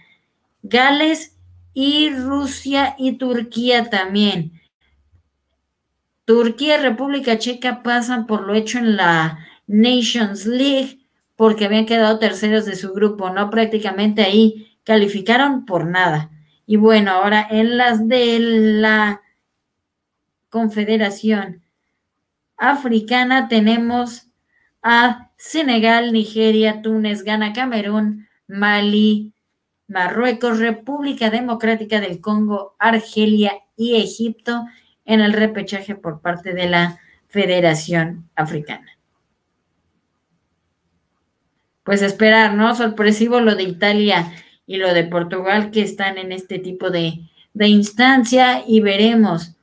Gales 0.63 1.37
y 1.73 2.09
Rusia 2.09 2.95
y 2.97 3.13
Turquía 3.13 3.89
también. 3.89 4.61
Turquía 6.23 6.79
y 6.79 6.81
República 6.81 7.37
Checa 7.37 7.83
pasan 7.83 8.25
por 8.25 8.47
lo 8.47 8.55
hecho 8.55 8.79
en 8.79 8.95
la 8.95 9.39
Nations 9.67 10.45
League 10.45 11.04
porque 11.35 11.65
habían 11.65 11.85
quedado 11.85 12.19
terceros 12.19 12.65
de 12.65 12.75
su 12.75 12.93
grupo, 12.93 13.29
¿no? 13.29 13.49
Prácticamente 13.49 14.23
ahí 14.23 14.79
calificaron 14.83 15.65
por 15.65 15.85
nada. 15.85 16.31
Y 16.65 16.77
bueno, 16.77 17.11
ahora 17.11 17.47
en 17.49 17.77
las 17.77 18.07
de 18.07 18.39
la 18.39 19.21
Confederación 20.49 21.61
Africana 22.57 23.47
tenemos 23.49 24.27
a 24.81 25.31
Senegal, 25.37 26.13
Nigeria, 26.13 26.81
Túnez, 26.81 27.23
Ghana, 27.23 27.53
Camerún, 27.53 28.27
Mali, 28.47 29.33
Marruecos, 29.87 30.59
República 30.59 31.29
Democrática 31.29 31.99
del 31.99 32.21
Congo, 32.21 32.75
Argelia 32.79 33.53
y 33.75 33.97
Egipto 33.97 34.65
en 35.03 35.19
el 35.21 35.33
repechaje 35.33 35.95
por 35.95 36.21
parte 36.21 36.53
de 36.53 36.69
la 36.69 36.99
Federación 37.27 38.29
Africana. 38.35 38.94
Pues 41.85 42.01
esperar, 42.01 42.55
¿no? 42.55 42.75
Sorpresivo 42.75 43.39
lo 43.39 43.55
de 43.55 43.63
Italia 43.63 44.33
y 44.67 44.75
lo 44.75 44.93
de 44.93 45.05
Portugal 45.05 45.71
que 45.71 45.81
están 45.81 46.17
en 46.17 46.33
este 46.33 46.59
tipo 46.59 46.89
de, 46.89 47.29
de 47.53 47.67
instancia 47.69 48.63
y 48.67 48.81
veremos 48.81 49.55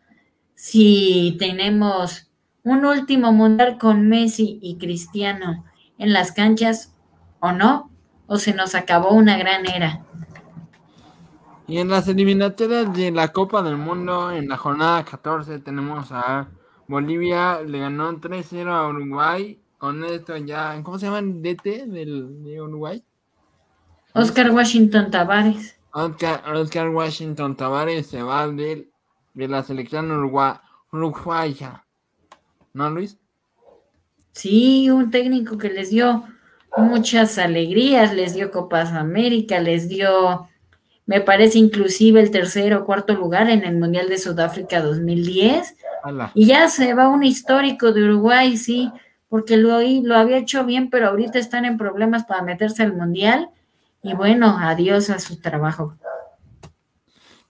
si 0.54 1.37
tenemos 1.38 2.30
un 2.62 2.85
último 2.85 3.32
mundial 3.32 3.76
con 3.78 4.08
Messi 4.08 4.58
y 4.62 4.78
Cristiano 4.78 5.64
en 5.98 6.12
las 6.12 6.32
canchas 6.32 6.94
o 7.40 7.52
no, 7.52 7.90
o 8.26 8.38
se 8.38 8.54
nos 8.54 8.74
acabó 8.74 9.11
una 9.11 9.37
gran 9.37 9.68
era. 9.68 10.04
Y 11.66 11.78
en 11.78 11.88
las 11.88 12.06
eliminatorias 12.08 12.92
de 12.94 13.11
la 13.11 13.28
Copa 13.28 13.62
del 13.62 13.76
Mundo, 13.76 14.30
en 14.30 14.48
la 14.48 14.56
jornada 14.56 15.04
14, 15.04 15.58
tenemos 15.58 16.12
a 16.12 16.48
Bolivia, 16.87 17.61
le 17.62 17.78
ganó 17.78 18.12
3-0 18.12 18.68
a 18.68 18.88
Uruguay. 18.88 19.58
Con 19.83 20.05
esto 20.05 20.37
ya, 20.37 20.81
¿cómo 20.85 20.97
se 20.97 21.07
llama 21.07 21.18
el 21.18 21.42
DT 21.42 21.87
del, 21.88 22.45
de 22.45 22.62
Uruguay? 22.62 23.03
Oscar 24.12 24.53
Washington 24.53 25.11
Tavares. 25.11 25.77
Oscar, 25.90 26.88
Washington 26.90 27.57
Tavares 27.57 28.07
se 28.07 28.23
va 28.23 28.47
de, 28.47 28.88
de 29.35 29.49
la 29.49 29.64
selección 29.64 30.12
uruguaya. 30.12 31.85
¿No, 32.73 32.90
Luis? 32.90 33.18
Sí, 34.31 34.88
un 34.88 35.11
técnico 35.11 35.59
que 35.59 35.71
les 35.71 35.90
dio 35.90 36.27
muchas 36.77 37.37
alegrías, 37.38 38.14
les 38.14 38.35
dio 38.35 38.53
Copas 38.53 38.92
América, 38.92 39.59
les 39.59 39.88
dio 39.88 40.49
me 41.07 41.21
parece 41.21 41.59
inclusive 41.59 42.21
el 42.21 42.31
tercer 42.31 42.73
o 42.75 42.85
cuarto 42.85 43.14
lugar 43.14 43.51
en 43.51 43.64
el 43.64 43.77
Mundial 43.79 44.09
de 44.09 44.18
Sudáfrica 44.18 44.81
2010. 44.81 45.75
Y 46.35 46.47
ya 46.47 46.68
se 46.68 46.95
va 46.95 47.09
un 47.09 47.25
histórico 47.25 47.90
de 47.90 48.05
Uruguay, 48.05 48.57
sí, 48.57 48.88
porque 49.33 49.57
lo, 49.57 49.81
lo 49.81 50.14
había 50.14 50.37
hecho 50.37 50.66
bien, 50.66 50.90
pero 50.90 51.09
ahorita 51.09 51.38
están 51.38 51.64
en 51.64 51.79
problemas 51.79 52.25
para 52.25 52.42
meterse 52.42 52.83
al 52.83 52.92
Mundial. 52.92 53.49
Y 54.03 54.12
bueno, 54.12 54.59
adiós 54.61 55.09
a 55.09 55.18
su 55.21 55.40
trabajo. 55.40 55.97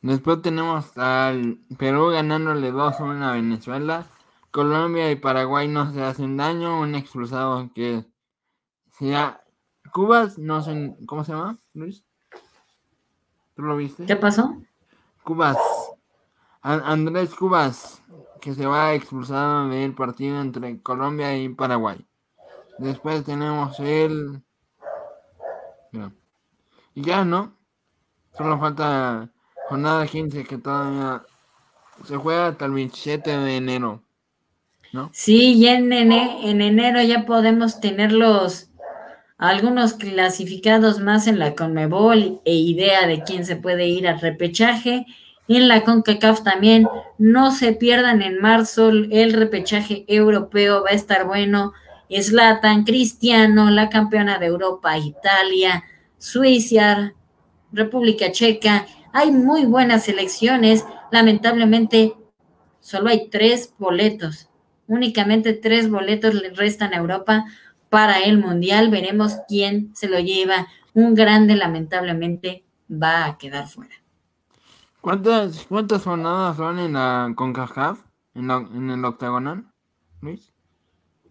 Después 0.01 0.41
tenemos 0.43 0.97
al 0.97 1.59
Perú 1.77 2.11
ganándole 2.11 2.73
2-1 2.73 3.25
a 3.25 3.33
Venezuela. 3.33 4.07
Colombia 4.53 5.11
y 5.11 5.17
Paraguay 5.17 5.67
no 5.67 5.93
se 5.93 6.05
hacen 6.05 6.37
daño. 6.37 6.79
Un 6.79 6.95
expulsado 6.95 7.69
que 7.75 8.05
sea 8.97 9.43
Cubas, 9.93 10.39
no 10.39 10.63
sé, 10.63 10.97
¿cómo 11.05 11.25
se 11.25 11.33
llama, 11.33 11.59
Luis? 11.75 12.05
¿Tú 13.57 13.63
lo 13.63 13.77
viste? 13.77 14.07
¿Qué 14.07 14.15
pasó? 14.15 14.57
Cubas. 15.25 15.59
Andrés 16.61 17.35
Cubas, 17.35 18.02
que 18.43 18.55
se 18.55 18.67
va 18.67 18.93
expulsado 18.93 19.69
del 19.69 19.95
partido 19.95 20.41
entre 20.41 20.81
Colombia 20.83 21.39
y 21.39 21.49
Paraguay. 21.49 22.05
Después 22.79 23.25
tenemos 23.25 23.79
el... 23.79 24.43
Y 26.95 27.03
ya, 27.03 27.25
¿no? 27.25 27.57
Solo 28.37 28.59
falta 28.59 29.31
jornada 29.69 30.07
15 30.07 30.43
que 30.43 30.59
todavía 30.59 31.23
se 32.05 32.17
juega 32.17 32.49
hasta 32.49 32.65
el 32.65 32.73
27 32.73 33.31
de 33.31 33.57
enero. 33.57 34.03
¿no? 34.93 35.11
Sí, 35.13 35.55
y 35.55 35.69
en, 35.69 35.93
en 35.93 36.61
enero 36.61 37.01
ya 37.01 37.25
podemos 37.25 37.81
tener 37.81 38.11
los 38.11 38.71
algunos 39.39 39.95
clasificados 39.95 41.01
más 41.01 41.27
en 41.27 41.39
la 41.39 41.55
Conmebol 41.55 42.41
e 42.45 42.55
idea 42.55 43.07
de 43.07 43.23
quién 43.23 43.45
se 43.45 43.57
puede 43.57 43.87
ir 43.87 44.09
al 44.09 44.21
repechaje. 44.21 45.07
En 45.49 45.69
la 45.69 45.83
CONCACAF 45.85 46.43
también 46.43 46.89
no 47.19 47.51
se 47.51 47.73
pierdan 47.73 48.23
en 48.23 48.39
marzo 48.39 48.89
el 48.91 49.33
repechaje 49.33 50.05
europeo, 50.09 50.83
va 50.83 50.91
a 50.91 50.95
estar 50.95 51.27
bueno. 51.27 51.73
Slatan, 52.11 52.85
Cristiano, 52.85 53.71
la 53.71 53.89
campeona 53.89 54.39
de 54.39 54.47
Europa, 54.47 54.99
Italia, 54.99 55.85
Suiza, 56.19 57.15
República 57.73 58.31
Checa. 58.31 58.87
Hay 59.13 59.33
muy 59.33 59.65
buenas 59.65 60.05
selecciones. 60.05 60.85
Lamentablemente, 61.11 62.15
solo 62.81 63.09
hay 63.09 63.29
tres 63.31 63.75
boletos. 63.79 64.51
Únicamente 64.87 65.55
tres 65.55 65.91
boletos 65.91 66.35
le 66.35 66.51
restan 66.51 66.93
a 66.93 66.99
Europa 66.99 67.45
para 67.89 68.21
el 68.21 68.39
Mundial. 68.39 68.91
Veremos 68.91 69.39
quién 69.49 69.95
se 69.95 70.09
lo 70.09 70.19
lleva. 70.19 70.69
Un 70.93 71.15
grande, 71.15 71.57
lamentablemente, 71.57 72.65
va 72.91 73.25
a 73.25 73.39
quedar 73.39 73.69
fuera. 73.69 74.02
¿Cuántas, 75.03 75.67
cuántas 75.67 76.05
jornadas 76.05 76.57
son 76.57 76.79
en 76.79 76.93
la 76.93 77.33
CONCACAF? 77.35 78.01
¿En, 78.35 78.51
¿En, 78.51 78.89
el 78.89 79.05
octagonal, 79.05 79.67
Luis? 80.21 80.55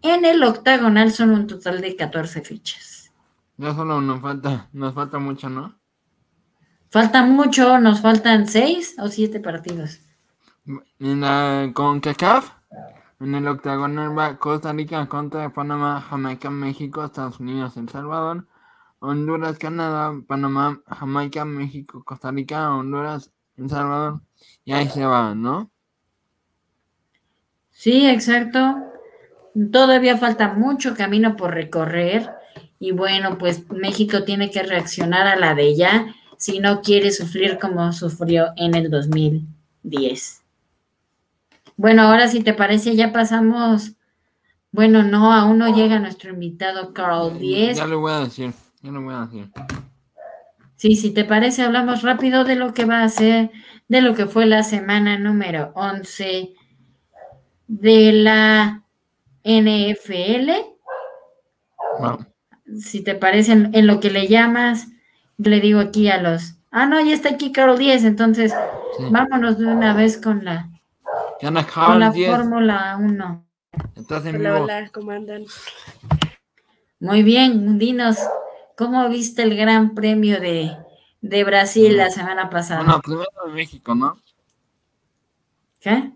En 0.02 0.26
el 0.26 0.44
octagonal 0.44 1.10
son 1.10 1.30
un 1.30 1.46
total 1.46 1.80
de 1.80 1.96
14 1.96 2.42
fichas. 2.42 3.12
Ya 3.56 3.74
solo 3.74 4.02
nos 4.02 4.20
falta, 4.20 4.68
nos 4.72 4.94
falta 4.94 5.18
mucho, 5.18 5.48
¿no? 5.48 5.74
Falta 6.90 7.24
mucho, 7.24 7.78
nos 7.78 8.02
faltan 8.02 8.46
6 8.46 8.96
o 8.98 9.08
7 9.08 9.40
partidos. 9.40 10.00
En 10.98 11.22
la 11.22 11.70
CONCACAF 11.72 12.52
en 13.20 13.34
el 13.36 13.48
octagonal 13.48 14.18
va 14.18 14.36
Costa 14.36 14.74
Rica 14.74 15.08
contra 15.08 15.50
Panamá, 15.50 16.02
Jamaica, 16.02 16.50
México, 16.50 17.04
Estados 17.04 17.40
Unidos, 17.40 17.76
El 17.78 17.88
Salvador, 17.88 18.46
Honduras, 18.98 19.58
Canadá, 19.58 20.12
Panamá, 20.28 20.82
Jamaica, 20.88 21.46
México, 21.46 22.04
Costa 22.04 22.30
Rica, 22.32 22.70
Honduras, 22.74 23.31
El 23.56 23.68
Salvador. 23.68 24.20
Y 24.64 24.72
ahí 24.72 24.88
se 24.88 25.04
va, 25.04 25.34
¿no? 25.34 25.70
Sí, 27.70 28.08
exacto. 28.08 28.76
Todavía 29.72 30.16
falta 30.16 30.54
mucho 30.54 30.94
camino 30.94 31.36
por 31.36 31.52
recorrer. 31.52 32.30
Y 32.78 32.92
bueno, 32.92 33.38
pues 33.38 33.68
México 33.70 34.24
tiene 34.24 34.50
que 34.50 34.62
reaccionar 34.62 35.26
a 35.26 35.36
la 35.36 35.54
de 35.54 35.76
ya 35.76 36.14
si 36.36 36.58
no 36.58 36.80
quiere 36.80 37.12
sufrir 37.12 37.58
como 37.60 37.92
sufrió 37.92 38.52
en 38.56 38.74
el 38.74 38.90
2010. 38.90 40.42
Bueno, 41.76 42.02
ahora 42.02 42.28
si 42.28 42.42
te 42.42 42.54
parece, 42.54 42.96
ya 42.96 43.12
pasamos. 43.12 43.92
Bueno, 44.72 45.02
no, 45.02 45.32
aún 45.32 45.58
no 45.58 45.74
llega 45.74 45.98
nuestro 45.98 46.32
invitado 46.32 46.92
Carl 46.92 47.38
Díez. 47.38 47.76
Ya 47.76 47.86
lo 47.86 48.00
voy 48.00 48.12
a 48.12 48.20
decir, 48.20 48.52
ya 48.82 48.90
lo 48.90 49.02
voy 49.02 49.14
a 49.14 49.26
decir. 49.26 49.50
Sí, 50.82 50.96
si 50.96 51.12
te 51.12 51.24
parece, 51.24 51.62
hablamos 51.62 52.02
rápido 52.02 52.42
de 52.42 52.56
lo 52.56 52.74
que 52.74 52.84
va 52.84 53.04
a 53.04 53.08
ser, 53.08 53.52
de 53.86 54.00
lo 54.00 54.16
que 54.16 54.26
fue 54.26 54.46
la 54.46 54.64
semana 54.64 55.16
número 55.16 55.70
11 55.76 56.54
de 57.68 58.12
la 58.12 58.82
NFL. 59.44 60.50
Si 62.80 63.04
te 63.04 63.14
parece, 63.14 63.52
en, 63.52 63.86
lo 63.86 64.00
que 64.00 64.10
le 64.10 64.26
llamas, 64.26 64.88
le 65.38 65.60
digo 65.60 65.78
aquí 65.78 66.08
a 66.08 66.20
los. 66.20 66.56
Ah, 66.72 66.86
no, 66.86 67.00
ya 67.00 67.14
está 67.14 67.28
aquí 67.28 67.52
Carl 67.52 67.78
Díez, 67.78 68.02
entonces 68.02 68.52
vámonos 69.12 69.58
de 69.58 69.66
una 69.66 69.94
vez 69.94 70.20
con 70.20 70.44
la 70.44 70.68
con 71.40 72.00
la 72.00 72.12
Fórmula 72.12 72.98
1. 73.00 73.46
hola, 74.34 74.60
hola, 74.60 74.90
¿cómo 74.92 75.12
andan? 75.12 75.44
Muy 76.98 77.22
bien, 77.22 77.78
dinos, 77.78 78.18
¿cómo 78.76 79.08
viste 79.08 79.42
el 79.42 79.56
Gran 79.56 79.94
Premio 79.94 80.40
de, 80.40 80.76
de 81.20 81.44
Brasil 81.44 81.96
la 81.96 82.10
semana 82.10 82.50
pasada? 82.50 82.82
No, 82.82 83.00
primero 83.00 83.28
de 83.46 83.52
México, 83.52 83.94
¿no? 83.94 84.18
¿Qué? 85.80 86.12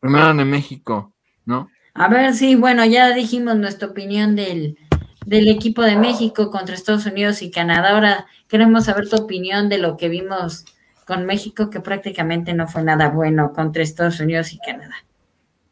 Primero 0.00 0.34
de 0.34 0.44
México, 0.44 1.12
¿no? 1.44 1.68
A 1.94 2.08
ver, 2.08 2.34
sí, 2.34 2.56
bueno, 2.56 2.84
ya 2.84 3.14
dijimos 3.14 3.56
nuestra 3.56 3.88
opinión 3.88 4.34
del, 4.34 4.78
del 5.26 5.48
equipo 5.48 5.82
de 5.82 5.96
México 5.96 6.50
contra 6.50 6.74
Estados 6.74 7.06
Unidos 7.06 7.42
y 7.42 7.50
Canadá. 7.50 7.90
Ahora 7.90 8.26
queremos 8.48 8.86
saber 8.86 9.08
tu 9.08 9.16
opinión 9.16 9.68
de 9.68 9.78
lo 9.78 9.96
que 9.96 10.08
vimos 10.08 10.64
con 11.06 11.26
México 11.26 11.70
que 11.70 11.80
prácticamente 11.80 12.54
no 12.54 12.66
fue 12.66 12.82
nada 12.82 13.10
bueno 13.10 13.52
contra 13.52 13.82
Estados 13.82 14.20
Unidos 14.20 14.52
y 14.52 14.58
Canadá. 14.58 14.96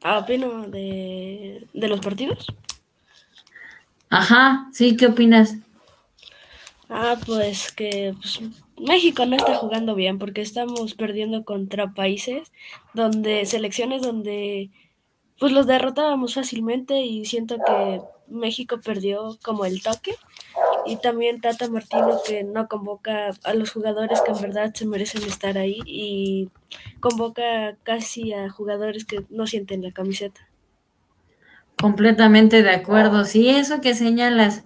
Ah, 0.02 0.18
opino 0.18 0.62
de, 0.68 1.66
de 1.72 1.88
los 1.88 2.00
partidos. 2.00 2.46
Ajá, 4.10 4.68
sí, 4.72 4.96
¿qué 4.96 5.06
opinas? 5.06 5.56
Ah, 6.94 7.16
pues 7.24 7.72
que 7.72 8.14
pues, 8.20 8.40
México 8.78 9.24
no 9.24 9.36
está 9.36 9.54
jugando 9.54 9.94
bien 9.94 10.18
porque 10.18 10.42
estamos 10.42 10.94
perdiendo 10.94 11.42
contra 11.42 11.94
países 11.94 12.52
donde, 12.92 13.46
selecciones 13.46 14.02
donde 14.02 14.70
pues 15.38 15.52
los 15.52 15.66
derrotábamos 15.66 16.34
fácilmente 16.34 17.00
y 17.00 17.24
siento 17.24 17.56
que 17.66 18.02
México 18.28 18.78
perdió 18.84 19.38
como 19.42 19.64
el 19.64 19.82
toque 19.82 20.14
y 20.84 20.96
también 20.96 21.40
Tata 21.40 21.68
Martino 21.68 22.18
que 22.26 22.44
no 22.44 22.68
convoca 22.68 23.30
a 23.42 23.54
los 23.54 23.70
jugadores 23.70 24.20
que 24.20 24.32
en 24.32 24.40
verdad 24.42 24.72
se 24.74 24.86
merecen 24.86 25.22
estar 25.22 25.56
ahí 25.56 25.80
y 25.86 26.50
convoca 27.00 27.74
casi 27.84 28.34
a 28.34 28.50
jugadores 28.50 29.06
que 29.06 29.24
no 29.30 29.46
sienten 29.46 29.82
la 29.82 29.92
camiseta. 29.92 30.46
Completamente 31.80 32.62
de 32.62 32.70
acuerdo. 32.70 33.24
Sí, 33.24 33.48
eso 33.48 33.80
que 33.80 33.94
señalas, 33.94 34.64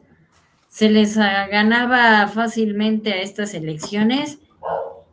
se 0.77 0.91
les 0.91 1.17
ganaba 1.17 2.29
fácilmente 2.29 3.11
a 3.11 3.23
estas 3.23 3.55
elecciones 3.55 4.41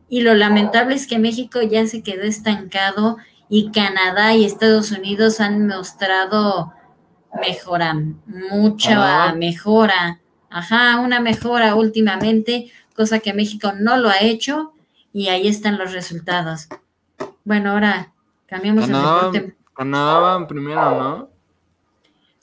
y 0.10 0.20
lo 0.20 0.34
lamentable 0.34 0.94
es 0.94 1.08
que 1.08 1.20
México 1.20 1.62
ya 1.62 1.88
se 1.88 2.04
quedó 2.04 2.24
estancado 2.24 3.16
y 3.48 3.72
Canadá 3.72 4.34
y 4.34 4.44
Estados 4.44 4.92
Unidos 4.92 5.40
han 5.40 5.66
mostrado 5.66 6.74
mejora, 7.40 7.98
mucha 8.26 9.34
mejora, 9.36 10.20
ajá, 10.50 11.00
una 11.00 11.22
mejora 11.22 11.76
últimamente, 11.76 12.70
cosa 12.94 13.20
que 13.20 13.34
México 13.34 13.72
no 13.80 13.96
lo 13.96 14.10
ha 14.10 14.20
hecho 14.20 14.74
y 15.14 15.30
ahí 15.30 15.48
están 15.48 15.78
los 15.78 15.94
resultados. 15.94 16.68
Bueno, 17.46 17.72
ahora 17.72 18.12
cambiamos 18.48 18.90
el 18.90 18.96
reporte. 18.96 19.56
Canadá 19.74 20.20
va 20.20 20.46
primero, 20.46 21.02
¿no? 21.02 21.33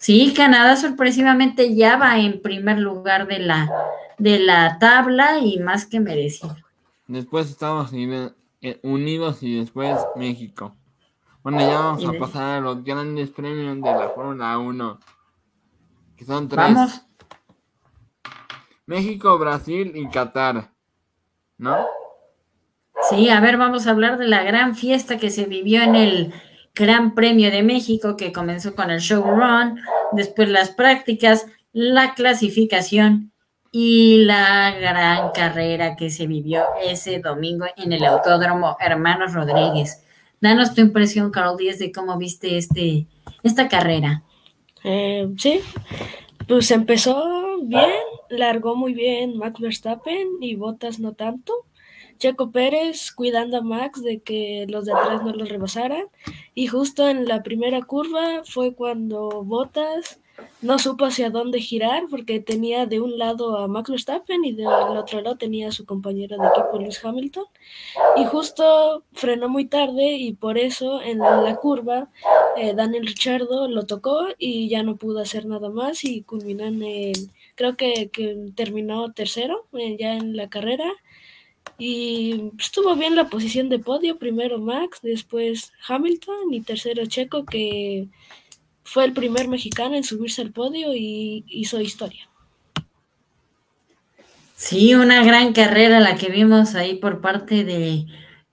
Sí, 0.00 0.32
Canadá 0.34 0.76
sorpresivamente 0.76 1.76
ya 1.76 1.98
va 1.98 2.18
en 2.18 2.40
primer 2.40 2.78
lugar 2.78 3.28
de 3.28 3.38
la, 3.38 3.70
de 4.16 4.38
la 4.38 4.78
tabla 4.78 5.40
y 5.40 5.58
más 5.58 5.84
que 5.84 6.00
merecido. 6.00 6.56
Después 7.06 7.50
Estados 7.50 7.90
eh, 7.92 8.80
Unidos 8.82 9.42
y 9.42 9.58
después 9.58 9.98
México. 10.16 10.74
Bueno, 11.42 11.60
ya 11.60 11.80
vamos 11.80 12.04
a 12.06 12.18
pasar 12.18 12.56
a 12.56 12.60
los 12.60 12.82
grandes 12.82 13.28
premios 13.28 13.76
de 13.76 13.90
la 13.90 14.08
Fórmula 14.08 14.56
1. 14.56 15.00
Que 16.16 16.24
son 16.24 16.48
tres. 16.48 16.64
Vamos. 16.64 17.02
México, 18.86 19.38
Brasil 19.38 19.92
y 19.94 20.08
Qatar. 20.08 20.70
¿No? 21.58 21.76
Sí, 23.10 23.28
a 23.28 23.40
ver, 23.40 23.58
vamos 23.58 23.86
a 23.86 23.90
hablar 23.90 24.16
de 24.16 24.28
la 24.28 24.44
gran 24.44 24.74
fiesta 24.74 25.18
que 25.18 25.28
se 25.28 25.44
vivió 25.44 25.82
en 25.82 25.94
el 25.94 26.34
Gran 26.74 27.14
Premio 27.14 27.50
de 27.50 27.62
México 27.62 28.16
que 28.16 28.32
comenzó 28.32 28.74
con 28.74 28.90
el 28.90 29.00
show 29.00 29.22
run, 29.22 29.80
después 30.12 30.48
las 30.48 30.70
prácticas, 30.70 31.46
la 31.72 32.14
clasificación 32.14 33.32
y 33.72 34.24
la 34.24 34.72
gran 34.72 35.30
carrera 35.32 35.94
que 35.96 36.10
se 36.10 36.26
vivió 36.26 36.64
ese 36.82 37.20
domingo 37.20 37.66
en 37.76 37.92
el 37.92 38.04
Autódromo 38.04 38.76
Hermanos 38.80 39.32
Rodríguez. 39.32 40.04
Danos 40.40 40.74
tu 40.74 40.80
impresión, 40.80 41.30
Carol 41.30 41.56
Díaz, 41.56 41.78
de 41.78 41.92
cómo 41.92 42.16
viste 42.16 42.56
este, 42.56 43.06
esta 43.42 43.68
carrera. 43.68 44.22
Eh, 44.82 45.28
sí, 45.36 45.60
pues 46.48 46.70
empezó 46.70 47.58
bien, 47.62 47.90
largó 48.30 48.74
muy 48.74 48.94
bien 48.94 49.36
Max 49.36 49.60
Verstappen 49.60 50.28
y 50.40 50.56
Bottas 50.56 50.98
no 50.98 51.12
tanto. 51.12 51.52
Checo 52.20 52.50
Pérez 52.52 53.12
cuidando 53.12 53.56
a 53.56 53.62
Max 53.62 54.02
de 54.02 54.20
que 54.20 54.66
los 54.68 54.84
de 54.84 54.92
atrás 54.92 55.24
no 55.24 55.32
lo 55.32 55.46
rebasaran. 55.46 56.04
Y 56.54 56.66
justo 56.68 57.08
en 57.08 57.26
la 57.26 57.42
primera 57.42 57.82
curva 57.82 58.42
fue 58.44 58.74
cuando 58.74 59.42
Bottas 59.42 60.20
no 60.62 60.78
supo 60.78 61.06
hacia 61.06 61.30
dónde 61.30 61.60
girar 61.60 62.04
porque 62.10 62.40
tenía 62.40 62.86
de 62.86 63.00
un 63.00 63.18
lado 63.18 63.56
a 63.56 63.68
Max 63.68 63.90
Verstappen 63.90 64.44
y 64.44 64.52
del 64.52 64.66
otro 64.66 65.20
lado 65.22 65.36
tenía 65.36 65.68
a 65.68 65.72
su 65.72 65.86
compañero 65.86 66.36
de 66.36 66.46
equipo 66.46 66.78
Lewis 66.78 67.02
Hamilton. 67.02 67.44
Y 68.16 68.24
justo 68.26 69.02
frenó 69.12 69.48
muy 69.48 69.64
tarde 69.66 70.12
y 70.12 70.34
por 70.34 70.58
eso 70.58 71.00
en 71.00 71.18
la 71.18 71.56
curva 71.56 72.10
eh, 72.56 72.74
Daniel 72.74 73.06
Richardo 73.06 73.68
lo 73.68 73.86
tocó 73.86 74.26
y 74.38 74.68
ya 74.68 74.82
no 74.82 74.96
pudo 74.96 75.20
hacer 75.20 75.46
nada 75.46 75.70
más 75.70 76.04
y 76.04 76.22
culminó 76.22 76.64
en, 76.64 77.12
creo 77.54 77.76
que, 77.76 78.10
terminó 78.54 79.12
tercero 79.12 79.66
eh, 79.72 79.96
ya 79.98 80.14
en 80.14 80.36
la 80.36 80.50
carrera 80.50 80.90
y 81.80 82.52
estuvo 82.58 82.94
bien 82.94 83.16
la 83.16 83.30
posición 83.30 83.70
de 83.70 83.78
podio, 83.78 84.18
primero 84.18 84.58
Max, 84.58 85.00
después 85.02 85.72
Hamilton 85.88 86.52
y 86.52 86.60
tercero 86.60 87.06
Checo, 87.06 87.46
que 87.46 88.08
fue 88.84 89.06
el 89.06 89.14
primer 89.14 89.48
mexicano 89.48 89.94
en 89.94 90.04
subirse 90.04 90.42
al 90.42 90.52
podio 90.52 90.94
y 90.94 91.42
hizo 91.48 91.80
historia. 91.80 92.28
Sí, 94.56 94.94
una 94.94 95.24
gran 95.24 95.54
carrera 95.54 96.00
la 96.00 96.16
que 96.16 96.28
vimos 96.28 96.74
ahí 96.74 96.96
por 96.96 97.22
parte 97.22 97.64
de 97.64 98.04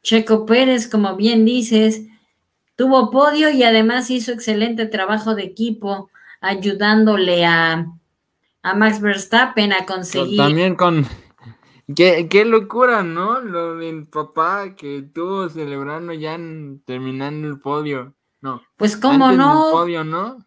Checo 0.01 0.45
Pérez, 0.45 0.87
como 0.87 1.17
bien 1.17 1.43
dices, 1.43 2.03
tuvo 2.77 3.11
podio 3.11 3.49
y 3.49 3.63
además 3.63 4.09
hizo 4.09 4.31
excelente 4.31 4.85
trabajo 4.85 5.35
de 5.35 5.43
equipo 5.43 6.09
ayudándole 6.39 7.45
a, 7.45 7.91
a 8.61 8.73
Max 8.73 9.01
Verstappen 9.01 9.73
a 9.73 9.85
conseguir. 9.85 10.37
También 10.37 10.75
con 10.75 11.05
Qué, 11.95 12.45
locura, 12.45 13.03
¿no? 13.03 13.39
Lo 13.39 13.77
del 13.77 14.07
papá 14.07 14.75
que 14.75 14.97
estuvo 14.99 15.47
celebrando 15.49 16.13
ya 16.13 16.37
terminando 16.85 17.47
el 17.47 17.59
podio. 17.59 18.15
No. 18.41 18.61
Pues 18.75 18.97
cómo 18.97 19.31
no. 19.31 19.69
podio, 19.71 20.03
¿no? 20.03 20.37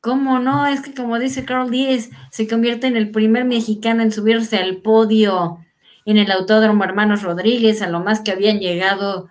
¿Cómo 0.00 0.38
no? 0.38 0.66
Es 0.66 0.80
que 0.82 0.94
como 0.94 1.18
dice 1.18 1.44
Carl 1.44 1.70
Díez, 1.70 2.10
se 2.30 2.48
convierte 2.48 2.86
en 2.86 2.96
el 2.96 3.10
primer 3.10 3.44
mexicano 3.44 4.02
en 4.02 4.12
subirse 4.12 4.58
al 4.58 4.78
podio 4.78 5.58
en 6.06 6.16
el 6.16 6.30
Autódromo 6.30 6.84
Hermanos 6.84 7.22
Rodríguez, 7.22 7.82
a 7.82 7.88
lo 7.88 8.00
más 8.00 8.20
que 8.20 8.32
habían 8.32 8.58
llegado 8.60 9.28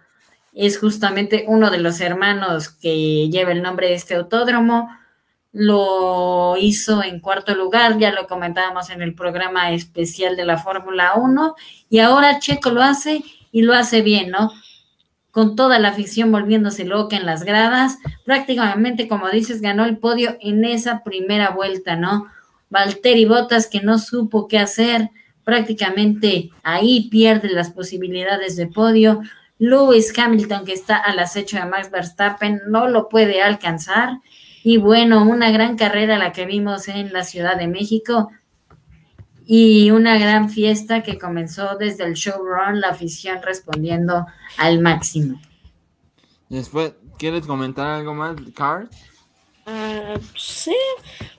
es 0.54 0.80
justamente 0.80 1.46
uno 1.48 1.70
de 1.70 1.80
los 1.80 2.02
hermanos 2.02 2.70
que 2.70 3.30
lleva 3.30 3.52
el 3.52 3.62
nombre 3.62 3.88
de 3.88 3.94
este 3.94 4.16
autódromo 4.16 4.90
lo 5.52 6.56
hizo 6.58 7.04
en 7.04 7.20
cuarto 7.20 7.56
lugar, 7.56 7.98
ya 7.98 8.12
lo 8.12 8.28
comentábamos 8.28 8.90
en 8.90 9.02
el 9.02 9.16
programa 9.16 9.72
especial 9.72 10.36
de 10.36 10.46
la 10.46 10.58
Fórmula 10.58 11.14
1, 11.16 11.56
y 11.90 12.00
ahora 12.00 12.40
Checo 12.40 12.70
lo 12.72 12.84
hace 12.84 13.24
y 13.52 13.64
lo 13.64 13.74
hace 13.74 14.02
bien, 14.02 14.30
¿no? 14.30 14.52
Con 15.32 15.56
toda 15.56 15.80
la 15.80 15.90
afición 15.90 16.32
volviéndose 16.32 16.86
loca 16.86 17.16
en 17.16 17.26
las 17.26 17.44
gradas, 17.44 17.98
prácticamente, 18.26 19.08
como 19.08 19.30
dices, 19.30 19.62
ganó 19.62 19.86
el 19.86 19.98
podio 19.98 20.38
en 20.42 20.66
esa 20.66 21.04
primera 21.04 21.50
vuelta, 21.50 21.96
¿no? 21.96 22.28
Valtteri 22.70 23.26
Bottas 23.26 23.68
que 23.68 23.82
no 23.82 23.98
supo 23.98 24.48
qué 24.48 24.60
hacer, 24.60 25.10
prácticamente 25.44 26.52
ahí 26.62 27.10
pierde 27.10 27.50
las 27.50 27.72
posibilidades 27.72 28.56
de 28.56 28.68
podio. 28.68 29.22
Lewis 29.58 30.14
Hamilton, 30.18 30.64
que 30.64 30.74
está 30.74 30.98
al 30.98 31.18
acecho 31.18 31.58
de 31.58 31.66
Max 31.66 31.90
Verstappen, 31.90 32.62
no 32.68 32.88
lo 32.88 33.10
puede 33.10 33.42
alcanzar 33.42 34.20
y 34.70 34.78
bueno, 34.78 35.24
una 35.24 35.50
gran 35.50 35.78
carrera 35.78 36.20
la 36.20 36.32
que 36.32 36.46
vimos 36.46 36.90
en 36.90 37.12
la 37.12 37.24
Ciudad 37.24 37.58
de 37.58 37.68
México 37.68 38.30
y 39.44 39.90
una 39.90 40.20
gran 40.20 40.52
fiesta 40.52 41.02
que 41.02 41.18
comenzó 41.18 41.76
desde 41.76 42.04
el 42.04 42.14
showrun, 42.14 42.80
la 42.80 42.90
afición 42.90 43.42
respondiendo 43.42 44.28
al 44.60 44.80
máximo. 44.80 45.42
Después, 46.50 46.94
¿quieres 47.18 47.48
comentar 47.48 47.88
algo 47.88 48.14
más, 48.14 48.36
Carl? 48.56 48.88
Ah, 49.72 50.20
sí, 50.36 50.76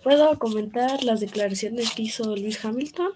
puedo 0.04 0.38
comentar 0.38 1.02
las 1.02 1.18
declaraciones 1.18 1.90
que 1.90 2.02
hizo 2.02 2.36
Luis 2.36 2.64
Hamilton, 2.64 3.10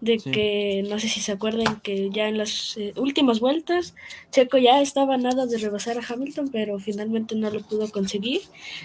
de 0.00 0.18
que 0.18 0.84
no 0.88 1.00
sé 1.00 1.08
si 1.08 1.18
se 1.20 1.32
acuerdan 1.32 1.80
que 1.80 2.08
ya 2.10 2.28
en 2.28 2.38
las 2.38 2.76
eh, 2.76 2.92
últimas 2.94 3.40
vueltas 3.40 3.96
Checo 4.30 4.58
ya 4.58 4.80
estaba 4.80 5.16
nada 5.16 5.46
de 5.46 5.58
rebasar 5.58 5.98
a 5.98 6.06
Hamilton, 6.08 6.50
pero 6.52 6.78
finalmente 6.78 7.34
no 7.34 7.50
lo 7.50 7.62
pudo 7.62 7.90
conseguir. 7.90 8.42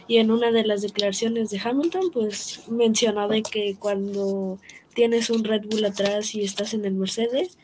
Y 0.07 0.17
en 0.17 0.31
una 0.31 0.51
de 0.51 0.65
las 0.65 0.81
declaraciones 0.81 1.51
de 1.51 1.61
Hamilton, 1.63 2.09
pues 2.11 2.63
mencionó 2.67 3.27
de 3.27 3.43
que 3.43 3.75
cuando 3.77 4.57
tienes 4.95 5.29
un 5.29 5.43
Red 5.43 5.67
Bull 5.69 5.85
atrás 5.85 6.33
y 6.33 6.41
estás 6.41 6.73
en 6.73 6.85
el 6.85 6.95
Mercedes, 6.95 7.59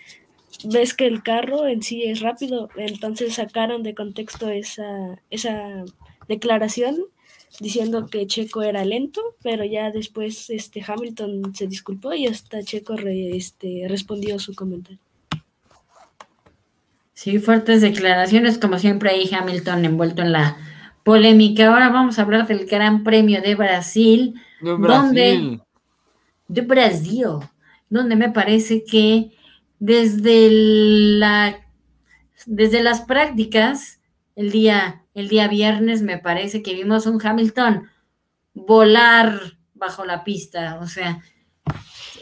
ves 0.64 0.94
que 0.94 1.08
el 1.08 1.24
carro 1.24 1.66
en 1.66 1.82
sí 1.82 2.04
es 2.04 2.20
rápido, 2.20 2.70
entonces 2.78 3.34
sacaron 3.34 3.82
de 3.82 3.96
contexto 3.96 4.52
esa, 4.52 5.20
esa 5.32 5.86
declaración 6.28 7.08
diciendo 7.60 8.08
que 8.08 8.28
Checo 8.28 8.62
era 8.62 8.86
lento, 8.86 9.22
pero 9.44 9.66
ya 9.66 9.92
después 9.92 10.50
este 10.50 10.84
Hamilton 10.86 11.54
se 11.54 11.68
disculpó 11.68 12.14
y 12.14 12.28
hasta 12.28 12.64
Checo 12.64 12.96
este, 12.96 13.86
respondió 13.88 14.40
su 14.40 14.56
comentario. 14.56 15.00
Sí, 17.14 17.38
fuertes 17.38 17.82
declaraciones, 17.82 18.58
como 18.58 18.80
siempre 18.80 19.12
ahí 19.12 19.30
Hamilton 19.32 19.86
envuelto 19.86 20.24
en 20.24 20.32
la 20.32 20.58
polémica. 21.04 21.68
Ahora 21.68 21.90
vamos 21.90 22.18
a 22.18 22.24
hablar 22.24 22.48
del 22.48 22.66
Gran 22.66 23.04
Premio 23.04 23.42
de 23.42 23.54
Brasil, 23.56 24.36
de 24.62 24.74
Brasil. 24.74 25.62
de 26.48 26.62
Brasil, 26.62 27.28
donde 27.90 28.16
me 28.16 28.30
parece 28.30 28.84
que 28.84 29.32
desde 29.80 30.50
la 30.50 31.60
desde 32.48 32.82
las 32.82 33.02
prácticas 33.02 34.01
el 34.42 34.52
día 34.52 35.02
el 35.14 35.28
día 35.28 35.48
viernes 35.48 36.02
me 36.02 36.18
parece 36.18 36.64
que 36.64 36.74
vimos 36.74 37.06
un 37.06 37.26
Hamilton 37.26 37.90
volar 38.54 39.40
bajo 39.74 40.06
la 40.06 40.24
pista, 40.24 40.80
o 40.82 40.88
sea, 40.88 41.22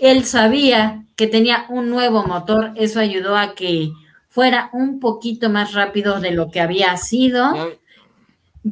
él 0.02 0.24
sabía 0.26 1.06
que 1.16 1.28
tenía 1.28 1.66
un 1.70 1.90
nuevo 1.90 2.24
motor, 2.26 2.72
eso 2.76 3.00
ayudó 3.00 3.36
a 3.36 3.54
que 3.54 3.92
fuera 4.28 4.70
un 4.74 5.00
poquito 5.00 5.50
más 5.50 5.74
rápido 5.74 6.20
de 6.20 6.32
lo 6.32 6.52
que 6.52 6.62
había 6.62 6.96
sido, 6.98 7.54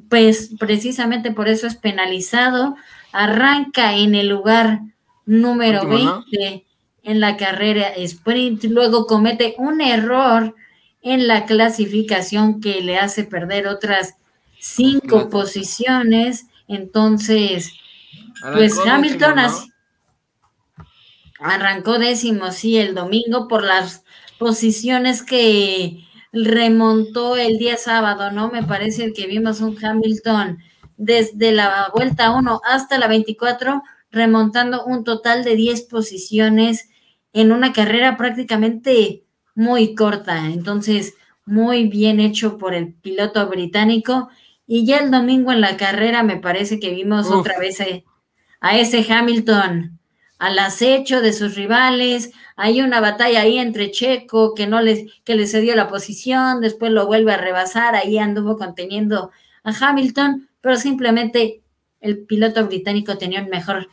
pues 0.10 0.52
precisamente 0.58 1.32
por 1.32 1.48
eso 1.48 1.68
es 1.68 1.76
penalizado, 1.76 2.76
arranca 3.12 3.96
en 3.96 4.16
el 4.16 4.30
lugar 4.30 4.82
número 5.26 5.88
20 5.88 6.66
en 7.04 7.20
la 7.20 7.38
carrera 7.38 7.90
sprint, 7.96 8.66
luego 8.66 9.06
comete 9.06 9.56
un 9.58 9.82
error 9.82 10.56
en 11.08 11.26
la 11.26 11.46
clasificación 11.46 12.60
que 12.60 12.82
le 12.82 12.98
hace 12.98 13.24
perder 13.24 13.68
otras 13.68 14.16
cinco 14.60 15.30
posiciones. 15.30 16.48
Entonces, 16.68 17.72
pues 18.52 18.78
Hamilton 18.78 19.36
arrancó 21.40 21.98
décimo, 21.98 22.52
sí, 22.52 22.78
el 22.78 22.94
domingo 22.94 23.48
por 23.48 23.64
las 23.64 24.04
posiciones 24.38 25.24
que 25.24 26.04
remontó 26.34 27.38
el 27.38 27.58
día 27.58 27.78
sábado, 27.78 28.32
¿no? 28.32 28.52
Me 28.52 28.64
parece 28.64 29.14
que 29.14 29.28
vimos 29.28 29.62
un 29.62 29.78
Hamilton 29.84 30.58
desde 30.98 31.54
la 31.54 31.90
vuelta 31.96 32.32
1 32.32 32.62
hasta 32.66 32.98
la 32.98 33.08
24, 33.08 33.82
remontando 34.12 34.84
un 34.84 35.06
total 35.06 35.46
de 35.46 35.56
10 35.56 35.84
posiciones 35.84 36.90
en 37.32 37.54
una 37.54 37.72
carrera 37.72 38.18
prácticamente 38.18 39.24
muy 39.58 39.96
corta. 39.96 40.46
Entonces, 40.46 41.16
muy 41.46 41.88
bien 41.88 42.20
hecho 42.20 42.60
por 42.60 42.76
el 42.76 42.94
piloto 42.94 43.46
británico. 43.48 44.30
Y 44.68 44.86
ya 44.86 45.00
el 45.00 45.10
domingo 45.10 45.52
en 45.52 45.62
la 45.62 45.78
carrera 45.78 46.22
me 46.22 46.38
parece 46.38 46.80
que 46.80 46.92
vimos 46.92 47.32
otra 47.32 47.58
vez 47.58 47.82
a, 48.62 48.78
ese 48.78 49.12
Hamilton 49.12 50.00
al 50.38 50.60
acecho 50.60 51.22
de 51.22 51.34
sus 51.34 51.56
rivales. 51.56 52.32
Hay 52.56 52.82
una 52.82 53.02
batalla 53.02 53.42
ahí 53.42 53.58
entre 53.58 53.90
Checo 53.90 54.54
que 54.54 54.68
no 54.68 54.80
les, 54.82 55.12
que 55.24 55.34
le 55.34 55.48
cedió 55.48 55.76
la 55.76 55.88
posición, 55.88 56.62
después 56.62 56.92
lo 56.92 57.08
vuelve 57.08 57.34
a 57.34 57.38
rebasar, 57.38 57.96
ahí 57.96 58.20
anduvo 58.20 58.58
conteniendo 58.58 59.32
a 59.64 59.72
Hamilton, 59.72 60.50
pero 60.62 60.76
simplemente 60.76 61.64
el 62.00 62.20
piloto 62.20 62.64
británico 62.68 63.18
tenía 63.18 63.42
un 63.42 63.50
mejor 63.50 63.90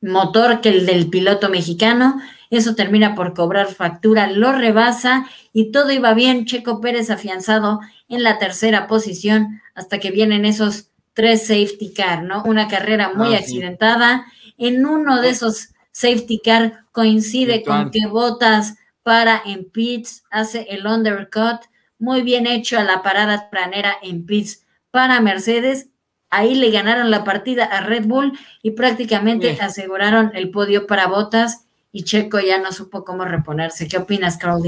motor 0.00 0.62
que 0.62 0.70
el 0.70 0.86
del 0.86 1.10
piloto 1.10 1.50
mexicano. 1.50 2.20
Eso 2.52 2.74
termina 2.74 3.14
por 3.14 3.32
cobrar 3.32 3.68
factura, 3.68 4.26
lo 4.26 4.52
rebasa 4.52 5.26
y 5.54 5.72
todo 5.72 5.90
iba 5.90 6.12
bien. 6.12 6.44
Checo 6.44 6.82
Pérez 6.82 7.08
afianzado 7.08 7.80
en 8.10 8.22
la 8.22 8.38
tercera 8.38 8.86
posición 8.86 9.62
hasta 9.74 9.98
que 9.98 10.10
vienen 10.10 10.44
esos 10.44 10.90
tres 11.14 11.46
safety 11.46 11.94
car, 11.94 12.24
¿no? 12.24 12.42
Una 12.44 12.68
carrera 12.68 13.14
muy 13.14 13.34
ah, 13.34 13.38
accidentada. 13.38 14.26
En 14.58 14.84
uno 14.84 15.22
de 15.22 15.30
esos 15.30 15.70
safety 15.92 16.42
car 16.44 16.84
coincide 16.92 17.62
con 17.64 17.90
que 17.90 18.06
Botas 18.06 18.74
para 19.02 19.40
en 19.46 19.64
pits, 19.64 20.24
hace 20.30 20.66
el 20.68 20.86
undercut, 20.86 21.62
muy 21.98 22.20
bien 22.20 22.46
hecho 22.46 22.78
a 22.78 22.84
la 22.84 23.02
parada 23.02 23.48
planera 23.48 23.94
en 24.02 24.26
pits 24.26 24.66
para 24.90 25.22
Mercedes. 25.22 25.88
Ahí 26.28 26.54
le 26.54 26.70
ganaron 26.70 27.10
la 27.10 27.24
partida 27.24 27.64
a 27.64 27.80
Red 27.80 28.04
Bull 28.04 28.38
y 28.60 28.72
prácticamente 28.72 29.56
aseguraron 29.58 30.32
el 30.34 30.50
podio 30.50 30.86
para 30.86 31.06
Botas 31.06 31.66
y 31.92 32.04
Checo 32.04 32.40
ya 32.40 32.58
no 32.58 32.72
supo 32.72 33.04
cómo 33.04 33.24
reponerse. 33.24 33.86
¿Qué 33.86 33.98
opinas, 33.98 34.38
Carl 34.38 34.62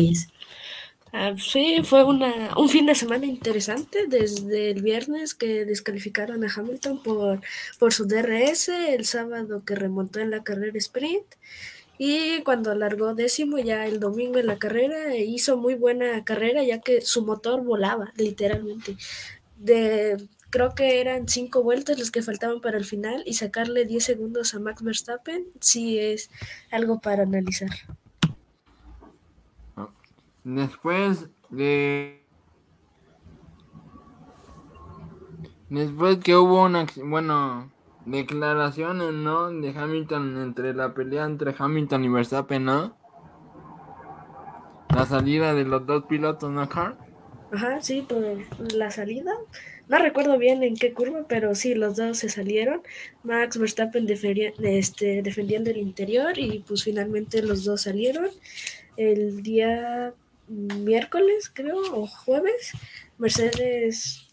ah, 1.12 1.34
sí, 1.38 1.80
fue 1.82 2.04
una, 2.04 2.50
un 2.56 2.68
fin 2.68 2.86
de 2.86 2.94
semana 2.94 3.26
interesante 3.26 4.06
desde 4.06 4.70
el 4.70 4.82
viernes 4.82 5.34
que 5.34 5.64
descalificaron 5.64 6.44
a 6.44 6.52
Hamilton 6.54 7.02
por, 7.02 7.40
por 7.78 7.92
su 7.92 8.06
DRS, 8.06 8.68
el 8.68 9.04
sábado 9.06 9.64
que 9.64 9.74
remontó 9.74 10.20
en 10.20 10.30
la 10.30 10.44
carrera 10.44 10.78
sprint 10.78 11.24
y 11.96 12.42
cuando 12.42 12.70
alargó 12.72 13.14
décimo 13.14 13.58
ya 13.58 13.86
el 13.86 14.00
domingo 14.00 14.38
en 14.38 14.48
la 14.48 14.58
carrera 14.58 15.14
hizo 15.16 15.56
muy 15.56 15.74
buena 15.74 16.24
carrera 16.24 16.62
ya 16.64 16.80
que 16.80 17.00
su 17.00 17.24
motor 17.24 17.62
volaba 17.62 18.12
literalmente. 18.16 18.96
De 19.56 20.16
creo 20.54 20.72
que 20.76 21.00
eran 21.00 21.26
cinco 21.26 21.64
vueltas 21.64 21.98
las 21.98 22.12
que 22.12 22.22
faltaban 22.22 22.60
para 22.60 22.78
el 22.78 22.84
final 22.84 23.24
y 23.26 23.34
sacarle 23.34 23.86
10 23.86 24.04
segundos 24.04 24.54
a 24.54 24.60
Max 24.60 24.84
Verstappen 24.84 25.46
sí 25.58 25.98
es 25.98 26.30
algo 26.70 27.00
para 27.00 27.24
analizar. 27.24 27.70
Después 30.44 31.28
de... 31.50 32.24
Después 35.70 36.18
que 36.18 36.36
hubo 36.36 36.62
una, 36.62 36.86
bueno, 37.02 37.72
declaraciones, 38.06 39.12
¿no? 39.12 39.50
De 39.50 39.76
Hamilton 39.76 40.40
entre 40.40 40.72
la 40.72 40.94
pelea 40.94 41.24
entre 41.24 41.52
Hamilton 41.58 42.04
y 42.04 42.08
Verstappen, 42.10 42.64
¿no? 42.64 42.96
La 44.94 45.04
salida 45.04 45.52
de 45.52 45.64
los 45.64 45.84
dos 45.84 46.04
pilotos, 46.04 46.48
¿no? 46.48 46.68
Ajá, 47.54 47.80
sí, 47.82 48.02
por 48.02 48.72
la 48.72 48.90
salida. 48.90 49.32
No 49.86 49.98
recuerdo 49.98 50.38
bien 50.38 50.64
en 50.64 50.76
qué 50.76 50.92
curva, 50.92 51.26
pero 51.28 51.54
sí, 51.54 51.74
los 51.74 51.94
dos 51.94 52.18
se 52.18 52.28
salieron. 52.28 52.82
Max 53.22 53.58
Verstappen 53.58 54.08
este, 54.62 55.22
defendiendo 55.22 55.70
el 55.70 55.76
interior 55.76 56.36
y 56.36 56.64
pues 56.66 56.82
finalmente 56.82 57.42
los 57.42 57.64
dos 57.64 57.82
salieron. 57.82 58.28
El 58.96 59.42
día 59.44 60.14
miércoles, 60.48 61.50
creo, 61.54 61.78
o 61.94 62.08
jueves, 62.08 62.72
Mercedes 63.18 64.23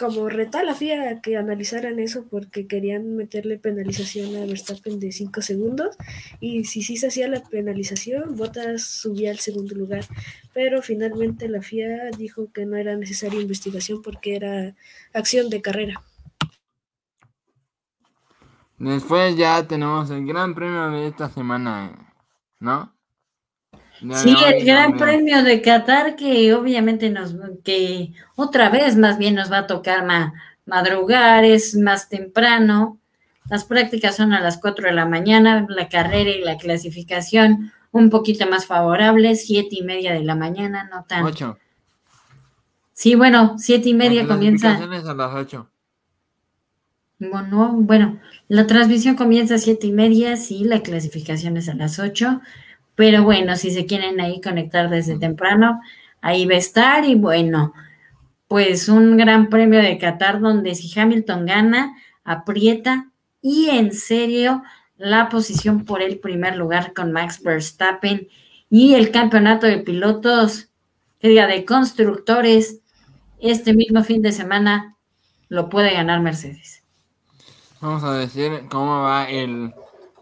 como 0.00 0.30
reta 0.30 0.62
la 0.62 0.74
FIA 0.74 1.20
que 1.20 1.36
analizaran 1.36 1.98
eso 1.98 2.24
porque 2.30 2.66
querían 2.66 3.16
meterle 3.16 3.58
penalización 3.58 4.34
a 4.36 4.46
Verstappen 4.46 4.98
de 4.98 5.12
5 5.12 5.42
segundos 5.42 5.94
y 6.40 6.64
si 6.64 6.82
sí 6.82 6.96
se 6.96 7.08
hacía 7.08 7.28
la 7.28 7.42
penalización, 7.42 8.34
Bottas 8.34 8.82
subía 8.82 9.30
al 9.30 9.40
segundo 9.40 9.74
lugar, 9.74 10.06
pero 10.54 10.80
finalmente 10.80 11.50
la 11.50 11.60
FIA 11.60 12.12
dijo 12.16 12.50
que 12.50 12.64
no 12.64 12.76
era 12.76 12.96
necesaria 12.96 13.42
investigación 13.42 14.00
porque 14.00 14.36
era 14.36 14.74
acción 15.12 15.50
de 15.50 15.60
carrera. 15.60 16.02
Después 18.78 19.36
ya 19.36 19.68
tenemos 19.68 20.08
el 20.10 20.24
gran 20.24 20.54
premio 20.54 20.88
de 20.92 21.08
esta 21.08 21.28
semana, 21.28 22.14
¿no? 22.58 22.90
Sí, 24.14 24.34
el 24.46 24.64
Gran 24.64 24.96
Premio 24.96 25.42
de 25.42 25.60
Qatar 25.60 26.16
que 26.16 26.54
obviamente 26.54 27.10
nos, 27.10 27.34
que 27.62 28.12
otra 28.34 28.70
vez 28.70 28.96
más 28.96 29.18
bien 29.18 29.34
nos 29.34 29.52
va 29.52 29.58
a 29.58 29.66
tocar 29.66 30.06
madrugar, 30.64 31.44
es 31.44 31.76
más 31.76 32.08
temprano. 32.08 32.98
Las 33.50 33.64
prácticas 33.64 34.16
son 34.16 34.32
a 34.32 34.40
las 34.40 34.58
4 34.58 34.86
de 34.86 34.94
la 34.94 35.06
mañana, 35.06 35.66
la 35.68 35.88
carrera 35.88 36.30
y 36.30 36.40
la 36.42 36.56
clasificación 36.56 37.72
un 37.92 38.08
poquito 38.08 38.46
más 38.46 38.66
favorables, 38.66 39.46
siete 39.46 39.70
y 39.72 39.82
media 39.82 40.12
de 40.12 40.22
la 40.22 40.34
mañana, 40.34 40.88
no 40.90 41.04
tan. 41.04 41.24
8. 41.24 41.58
Sí, 42.92 43.14
bueno, 43.14 43.56
siete 43.58 43.88
y 43.88 43.94
media 43.94 44.26
comienza. 44.26 44.76
a 44.76 45.14
las 45.14 45.34
8. 45.34 45.68
Bueno, 47.18 47.72
bueno, 47.74 48.18
la 48.48 48.66
transmisión 48.66 49.14
comienza 49.14 49.56
a 49.56 49.58
siete 49.58 49.88
y 49.88 49.92
media, 49.92 50.38
sí, 50.38 50.64
la 50.64 50.80
clasificación 50.80 51.58
es 51.58 51.68
a 51.68 51.74
las 51.74 51.98
8 51.98 52.40
pero 53.00 53.22
bueno, 53.22 53.56
si 53.56 53.70
se 53.70 53.86
quieren 53.86 54.20
ahí 54.20 54.42
conectar 54.42 54.90
desde 54.90 55.18
temprano, 55.18 55.80
ahí 56.20 56.44
va 56.44 56.52
a 56.52 56.58
estar. 56.58 57.02
Y 57.06 57.14
bueno, 57.14 57.72
pues 58.46 58.90
un 58.90 59.16
gran 59.16 59.48
premio 59.48 59.80
de 59.80 59.96
Qatar 59.96 60.38
donde 60.38 60.74
si 60.74 61.00
Hamilton 61.00 61.46
gana, 61.46 61.96
aprieta 62.24 63.08
y 63.40 63.70
en 63.70 63.94
serio 63.94 64.62
la 64.98 65.30
posición 65.30 65.86
por 65.86 66.02
el 66.02 66.18
primer 66.18 66.56
lugar 66.56 66.92
con 66.92 67.10
Max 67.10 67.42
Verstappen 67.42 68.28
y 68.68 68.92
el 68.92 69.10
campeonato 69.10 69.66
de 69.66 69.78
pilotos, 69.78 70.68
que 71.20 71.28
diga, 71.28 71.46
de 71.46 71.64
constructores, 71.64 72.80
este 73.38 73.72
mismo 73.72 74.04
fin 74.04 74.20
de 74.20 74.32
semana 74.32 74.98
lo 75.48 75.70
puede 75.70 75.94
ganar 75.94 76.20
Mercedes. 76.20 76.82
Vamos 77.80 78.04
a 78.04 78.12
decir 78.12 78.64
cómo 78.68 79.04
va 79.04 79.24
el 79.30 79.72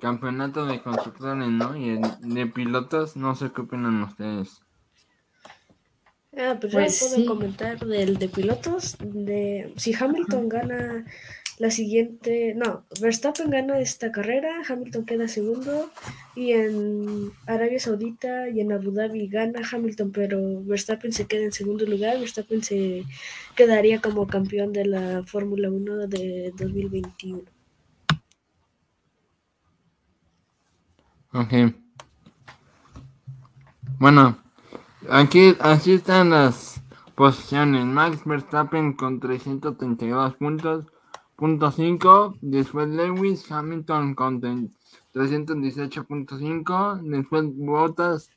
campeonato 0.00 0.66
de 0.66 0.82
constructores, 0.82 1.48
¿no? 1.48 1.76
Y 1.76 2.00
de 2.20 2.46
pilotos, 2.46 3.16
no 3.16 3.34
sé 3.34 3.50
qué 3.54 3.62
opinan 3.62 4.02
ustedes. 4.02 4.62
Ah, 6.36 6.56
pues, 6.60 6.72
pues 6.72 7.14
puedo 7.14 7.26
comentar 7.26 7.78
del 7.80 8.16
de 8.18 8.28
pilotos, 8.28 8.96
de 9.00 9.72
si 9.76 9.92
Hamilton 9.92 10.48
gana 10.48 11.04
la 11.58 11.70
siguiente, 11.72 12.54
no, 12.54 12.84
Verstappen 13.00 13.50
gana 13.50 13.80
esta 13.80 14.12
carrera, 14.12 14.62
Hamilton 14.68 15.04
queda 15.04 15.26
segundo 15.26 15.90
y 16.36 16.52
en 16.52 17.32
Arabia 17.46 17.80
Saudita 17.80 18.48
y 18.48 18.60
en 18.60 18.70
Abu 18.70 18.92
Dhabi 18.92 19.26
gana 19.26 19.62
Hamilton, 19.68 20.12
pero 20.12 20.62
Verstappen 20.62 21.12
se 21.12 21.26
queda 21.26 21.42
en 21.42 21.52
segundo 21.52 21.84
lugar, 21.84 22.20
Verstappen 22.20 22.62
se 22.62 23.04
quedaría 23.56 24.00
como 24.00 24.28
campeón 24.28 24.72
de 24.72 24.86
la 24.86 25.24
Fórmula 25.24 25.70
1 25.70 26.06
de 26.06 26.52
2021. 26.56 27.57
Ok. 31.32 31.52
Bueno, 33.98 34.38
aquí 35.10 35.56
así 35.60 35.92
están 35.92 36.30
las 36.30 36.82
posiciones. 37.14 37.84
Max 37.84 38.24
Verstappen 38.24 38.94
con 38.94 39.20
332 39.20 40.36
puntos. 40.36 40.86
Punto 41.36 41.70
5. 41.70 42.38
Después 42.40 42.88
Lewis 42.88 43.52
Hamilton 43.52 44.14
con 44.14 44.40
318.5. 44.40 47.02
Después 47.02 47.44
Bottas, 47.56 48.30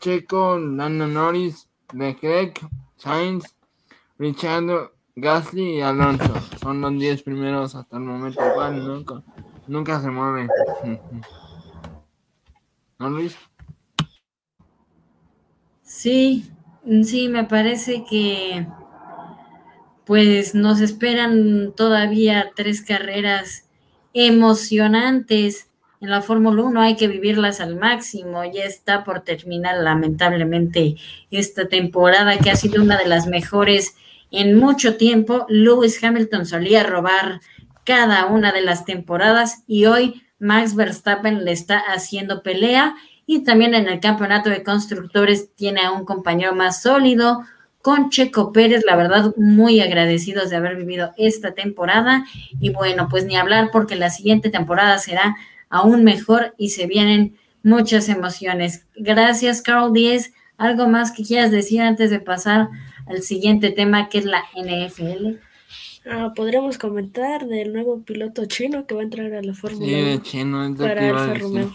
Checo, 0.00 0.58
Lando 0.58 1.06
Norris, 1.06 1.68
Leclerc, 1.92 2.58
Sainz, 2.96 3.54
Richard 4.18 4.92
Gasly 5.16 5.76
y 5.76 5.82
Alonso. 5.82 6.34
Son 6.60 6.80
los 6.80 6.92
10 6.92 7.22
primeros 7.22 7.74
hasta 7.74 7.98
el 7.98 8.04
momento. 8.04 8.40
Igual 8.44 8.86
nunca, 8.86 9.22
nunca 9.66 10.00
se 10.00 10.10
mueven. 10.10 10.48
¿No, 13.04 13.10
Luis? 13.10 13.36
Sí, 15.82 16.50
sí, 17.02 17.28
me 17.28 17.44
parece 17.44 18.02
que 18.08 18.66
pues 20.06 20.54
nos 20.54 20.80
esperan 20.80 21.74
todavía 21.76 22.52
tres 22.56 22.80
carreras 22.80 23.68
emocionantes 24.14 25.68
en 26.00 26.08
la 26.08 26.22
Fórmula 26.22 26.62
1 26.62 26.80
hay 26.80 26.96
que 26.96 27.08
vivirlas 27.08 27.60
al 27.60 27.76
máximo. 27.76 28.42
Ya 28.44 28.64
está 28.64 29.04
por 29.04 29.20
terminar 29.20 29.76
lamentablemente 29.82 30.96
esta 31.30 31.68
temporada 31.68 32.38
que 32.38 32.50
ha 32.50 32.56
sido 32.56 32.82
una 32.82 32.96
de 32.96 33.06
las 33.06 33.26
mejores 33.26 33.96
en 34.30 34.58
mucho 34.58 34.96
tiempo. 34.96 35.44
Lewis 35.50 36.02
Hamilton 36.02 36.46
solía 36.46 36.84
robar 36.84 37.42
cada 37.84 38.24
una 38.26 38.50
de 38.52 38.62
las 38.62 38.86
temporadas 38.86 39.62
y 39.66 39.84
hoy 39.84 40.22
Max 40.44 40.74
Verstappen 40.74 41.42
le 41.42 41.52
está 41.52 41.78
haciendo 41.78 42.42
pelea 42.42 42.94
y 43.24 43.44
también 43.44 43.74
en 43.74 43.88
el 43.88 43.98
campeonato 43.98 44.50
de 44.50 44.62
constructores 44.62 45.54
tiene 45.54 45.80
a 45.80 45.90
un 45.90 46.04
compañero 46.04 46.54
más 46.54 46.82
sólido 46.82 47.44
con 47.80 48.10
Checo 48.10 48.52
Pérez, 48.52 48.84
la 48.84 48.94
verdad 48.94 49.32
muy 49.38 49.80
agradecidos 49.80 50.50
de 50.50 50.56
haber 50.56 50.76
vivido 50.76 51.12
esta 51.16 51.54
temporada 51.54 52.26
y 52.60 52.68
bueno, 52.68 53.08
pues 53.08 53.24
ni 53.24 53.36
hablar 53.36 53.70
porque 53.72 53.96
la 53.96 54.10
siguiente 54.10 54.50
temporada 54.50 54.98
será 54.98 55.34
aún 55.70 56.04
mejor 56.04 56.54
y 56.58 56.68
se 56.68 56.86
vienen 56.86 57.38
muchas 57.62 58.10
emociones. 58.10 58.86
Gracias, 58.96 59.62
Carl 59.62 59.94
Díez. 59.94 60.34
¿Algo 60.58 60.86
más 60.88 61.10
que 61.10 61.24
quieras 61.24 61.52
decir 61.52 61.80
antes 61.80 62.10
de 62.10 62.20
pasar 62.20 62.68
al 63.06 63.22
siguiente 63.22 63.70
tema 63.70 64.10
que 64.10 64.18
es 64.18 64.26
la 64.26 64.44
NFL? 64.54 65.38
Ah, 66.06 66.32
podríamos 66.34 66.76
comentar 66.76 67.46
del 67.46 67.72
nuevo 67.72 68.02
piloto 68.02 68.44
chino 68.46 68.86
que 68.86 68.94
va 68.94 69.00
a 69.00 69.04
entrar 69.04 69.32
a 69.32 69.42
la 69.42 69.54
Fórmula 69.54 69.86
Sí, 69.86 70.20
chino, 70.22 70.74
para 70.76 71.08
Alfa 71.08 71.34
Romeo. 71.34 71.72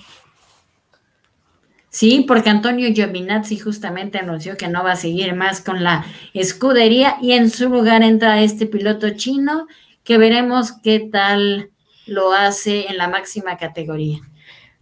Sí, 1.90 2.24
porque 2.28 2.52
Antonio 2.52 2.94
Giovinazzi 2.94 3.58
justamente 3.58 4.20
anunció 4.20 4.56
que 4.58 4.68
no 4.68 4.84
va 4.84 4.92
a 4.92 4.96
seguir 4.96 5.34
más 5.34 5.62
con 5.62 5.84
la 5.84 6.06
escudería 6.36 7.18
y 7.20 7.32
en 7.32 7.50
su 7.50 7.68
lugar 7.68 8.04
entra 8.04 8.44
este 8.44 8.68
piloto 8.68 9.10
chino 9.12 9.68
que 10.04 10.20
veremos 10.20 10.72
qué 10.72 11.00
tal 11.00 11.72
lo 12.06 12.32
hace 12.34 12.88
en 12.88 12.98
la 12.98 13.08
máxima 13.08 13.58
categoría? 13.58 14.20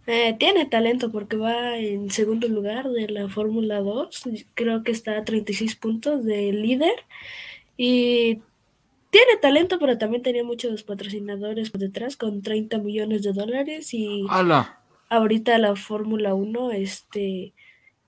Eh, 0.06 0.36
tiene 0.38 0.66
talento 0.66 1.10
porque 1.10 1.36
va 1.36 1.76
en 1.76 2.10
segundo 2.10 2.48
lugar 2.48 2.88
de 2.88 3.08
la 3.08 3.28
Fórmula 3.28 3.80
2, 3.80 4.22
creo 4.54 4.82
que 4.82 4.92
está 4.92 5.18
a 5.18 5.24
36 5.24 5.76
puntos 5.76 6.24
de 6.24 6.52
líder 6.52 6.94
y 7.76 8.40
tiene 9.18 9.40
talento, 9.40 9.80
pero 9.80 9.98
también 9.98 10.22
tenía 10.22 10.44
muchos 10.44 10.84
patrocinadores 10.84 11.70
por 11.70 11.80
detrás 11.80 12.16
con 12.16 12.40
30 12.40 12.78
millones 12.78 13.24
de 13.24 13.32
dólares 13.32 13.92
y 13.92 14.24
ahorita 15.08 15.58
la 15.58 15.74
Fórmula 15.74 16.34
1, 16.34 16.70
este, 16.70 17.52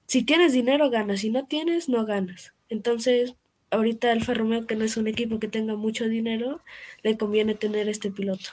si 0.07 0.23
tienes 0.23 0.53
dinero 0.53 0.89
ganas, 0.89 1.21
si 1.21 1.31
no 1.31 1.47
tienes 1.47 1.89
no 1.89 2.07
ganas. 2.07 2.55
Entonces, 2.69 3.35
ahorita 3.73 4.13
Alfa 4.13 4.35
Romeo, 4.35 4.69
que 4.69 4.77
no 4.77 4.85
es 4.85 4.97
un 4.97 5.09
equipo 5.09 5.41
que 5.41 5.49
tenga 5.49 5.75
mucho 5.75 6.09
dinero, 6.09 6.61
le 7.03 7.19
conviene 7.19 7.57
tener 7.57 7.89
este 7.89 8.13
piloto. 8.13 8.51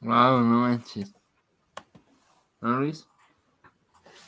Wow, 0.00 0.40
no 0.40 0.60
manches. 0.62 1.14
¿No, 2.60 2.80
Luis? 2.80 3.06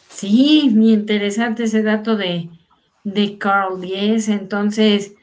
Sí, 0.08 0.70
muy 0.72 0.92
interesante 0.92 1.64
ese 1.64 1.82
dato 1.82 2.16
de, 2.16 2.48
de 3.04 3.38
Carl 3.38 3.80
Diez. 3.80 4.28
Entonces, 4.28 5.14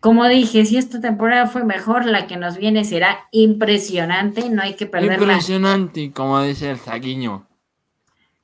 como 0.00 0.26
dije, 0.26 0.64
si 0.64 0.76
esta 0.76 1.00
temporada 1.00 1.46
fue 1.46 1.64
mejor, 1.64 2.06
la 2.06 2.26
que 2.26 2.36
nos 2.36 2.56
viene 2.56 2.84
será 2.84 3.28
impresionante. 3.30 4.48
No 4.50 4.62
hay 4.62 4.74
que 4.74 4.86
perderla. 4.86 5.34
Impresionante, 5.34 6.12
como 6.12 6.42
dice 6.42 6.70
el 6.70 6.78
Zaguiño. 6.78 7.46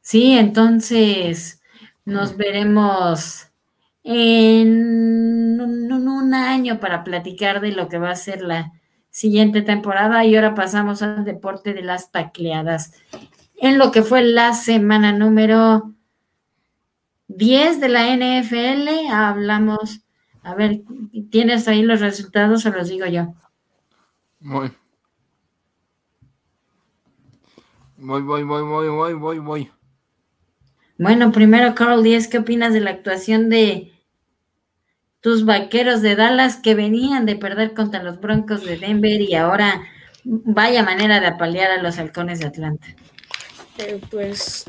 Sí, 0.01 0.39
entonces 0.39 1.61
nos 2.05 2.37
veremos 2.37 3.49
en 4.03 5.61
un 5.61 6.35
año 6.35 6.81
para 6.81 7.05
platicar 7.05 7.61
de 7.61 7.73
lo 7.73 7.89
que 7.89 7.99
va 7.99 8.11
a 8.11 8.17
ser 8.17 8.43
la 8.43 8.73
siguiente 9.11 9.63
temporada 9.63 10.25
y 10.25 10.37
ahora 10.37 10.55
pasamos 10.55 11.03
al 11.03 11.25
deporte 11.25 11.75
de 11.75 11.83
las 11.83 12.13
tacleadas. 12.13 12.93
En 13.57 13.79
lo 13.79 13.91
que 13.91 14.03
fue 14.03 14.23
la 14.23 14.55
semana 14.55 15.13
número 15.13 15.93
10 17.39 17.81
de 17.81 17.89
la 17.89 18.17
NFL, 18.17 19.11
hablamos, 19.13 20.01
a 20.43 20.55
ver, 20.55 20.83
¿tienes 21.31 21.69
ahí 21.69 21.83
los 21.83 22.01
resultados 22.01 22.67
o 22.67 22.71
los 22.71 22.89
digo 22.89 23.07
yo? 23.07 23.33
Voy. 24.41 24.73
Voy, 27.97 28.23
voy, 28.23 28.43
voy, 28.43 28.63
voy, 28.63 28.89
voy, 28.89 29.15
voy, 29.15 29.39
voy. 29.39 29.71
Bueno, 30.99 31.31
primero, 31.31 31.77
Carl 31.77 32.03
Díaz, 32.03 32.27
¿qué 32.27 32.39
opinas 32.39 32.73
de 32.73 32.81
la 32.81 32.91
actuación 32.91 33.49
de 33.49 33.93
tus 35.21 35.45
vaqueros 35.45 36.03
de 36.03 36.17
Dallas 36.17 36.57
que 36.57 36.75
venían 36.75 37.25
de 37.25 37.37
perder 37.37 37.73
contra 37.73 38.03
los 38.03 38.21
Broncos 38.21 38.65
de 38.65 38.79
Denver 38.79 39.21
y 39.21 39.35
ahora 39.37 39.83
vaya 40.25 40.83
manera 40.83 41.21
de 41.21 41.29
apalear 41.29 41.71
a 41.71 41.83
los 41.83 41.99
halcones 41.99 42.41
de 42.41 42.47
Atlanta. 42.47 42.89
Eh, 43.79 44.01
pues 44.11 44.65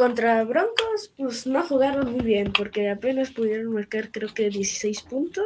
contra 0.00 0.42
Broncos, 0.44 1.12
pues 1.18 1.46
no 1.46 1.62
jugaron 1.62 2.12
muy 2.12 2.22
bien 2.22 2.54
porque 2.56 2.88
apenas 2.88 3.28
pudieron 3.32 3.74
marcar 3.74 4.10
creo 4.10 4.32
que 4.32 4.48
16 4.48 5.02
puntos, 5.02 5.44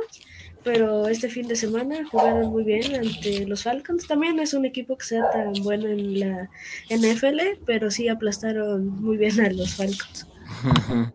pero 0.63 1.09
este 1.09 1.29
fin 1.29 1.49
de 1.49 1.57
semana 1.57 2.09
jugaron 2.09 2.53
muy 2.53 2.63
bien 2.63 2.95
ante 2.95 3.49
los 3.49 3.65
Falcons. 3.65 4.07
También 4.07 4.39
es 4.39 4.55
un 4.55 4.65
equipo 4.65 4.97
que 4.97 5.07
sea 5.07 5.29
tan 5.33 5.55
bueno 5.65 5.89
en 5.89 6.21
la 6.21 6.49
NFL, 6.89 7.65
pero 7.67 7.91
sí 7.91 8.07
aplastaron 8.09 8.87
muy 9.03 9.17
bien 9.17 9.41
a 9.41 9.51
los 9.51 9.75
Falcons. 9.75 10.29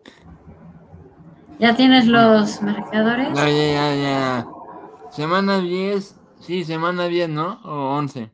¿Ya 1.58 1.74
tienes 1.74 2.06
los 2.08 2.60
marcadores? 2.60 3.28
Ya, 3.34 3.48
ya, 3.48 3.72
ya, 3.72 3.94
ya. 3.94 4.46
Semana 5.12 5.62
10, 5.62 6.14
sí, 6.40 6.62
semana 6.64 7.08
10, 7.08 7.30
¿no? 7.30 7.58
O 7.64 7.96
11. 7.96 8.30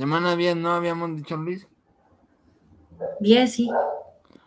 Semana 0.00 0.34
10, 0.34 0.56
¿no? 0.56 0.72
Habíamos 0.72 1.14
dicho 1.14 1.36
Luis. 1.36 1.68
10, 3.20 3.52
sí. 3.52 3.70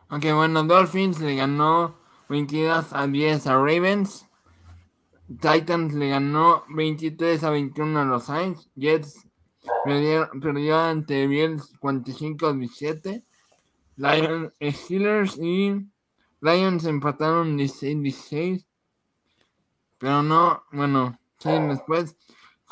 Ok, 0.10 0.26
bueno, 0.34 0.64
Dolphins 0.64 1.20
le 1.20 1.36
ganó 1.36 1.96
22 2.28 2.92
a 2.92 3.06
10 3.06 3.46
a 3.46 3.54
Ravens. 3.54 4.26
Titans 5.28 5.94
le 5.94 6.10
ganó 6.10 6.64
23 6.70 7.44
a 7.44 7.52
21 7.52 8.00
a 8.00 8.04
los 8.04 8.24
Saints. 8.24 8.68
Jets 8.76 9.28
perdió, 9.86 10.28
perdió 10.42 10.80
ante 10.80 11.28
Bills 11.28 11.72
45 11.78 12.48
a 12.48 12.54
17. 12.54 13.24
Lions, 13.98 14.54
Steelers 14.60 15.38
y 15.38 15.86
Lions 16.42 16.84
empataron 16.86 17.60
16-16. 17.60 18.66
Pero 20.00 20.24
no, 20.24 20.64
bueno, 20.72 21.20
sí, 21.38 21.52
después 21.52 22.16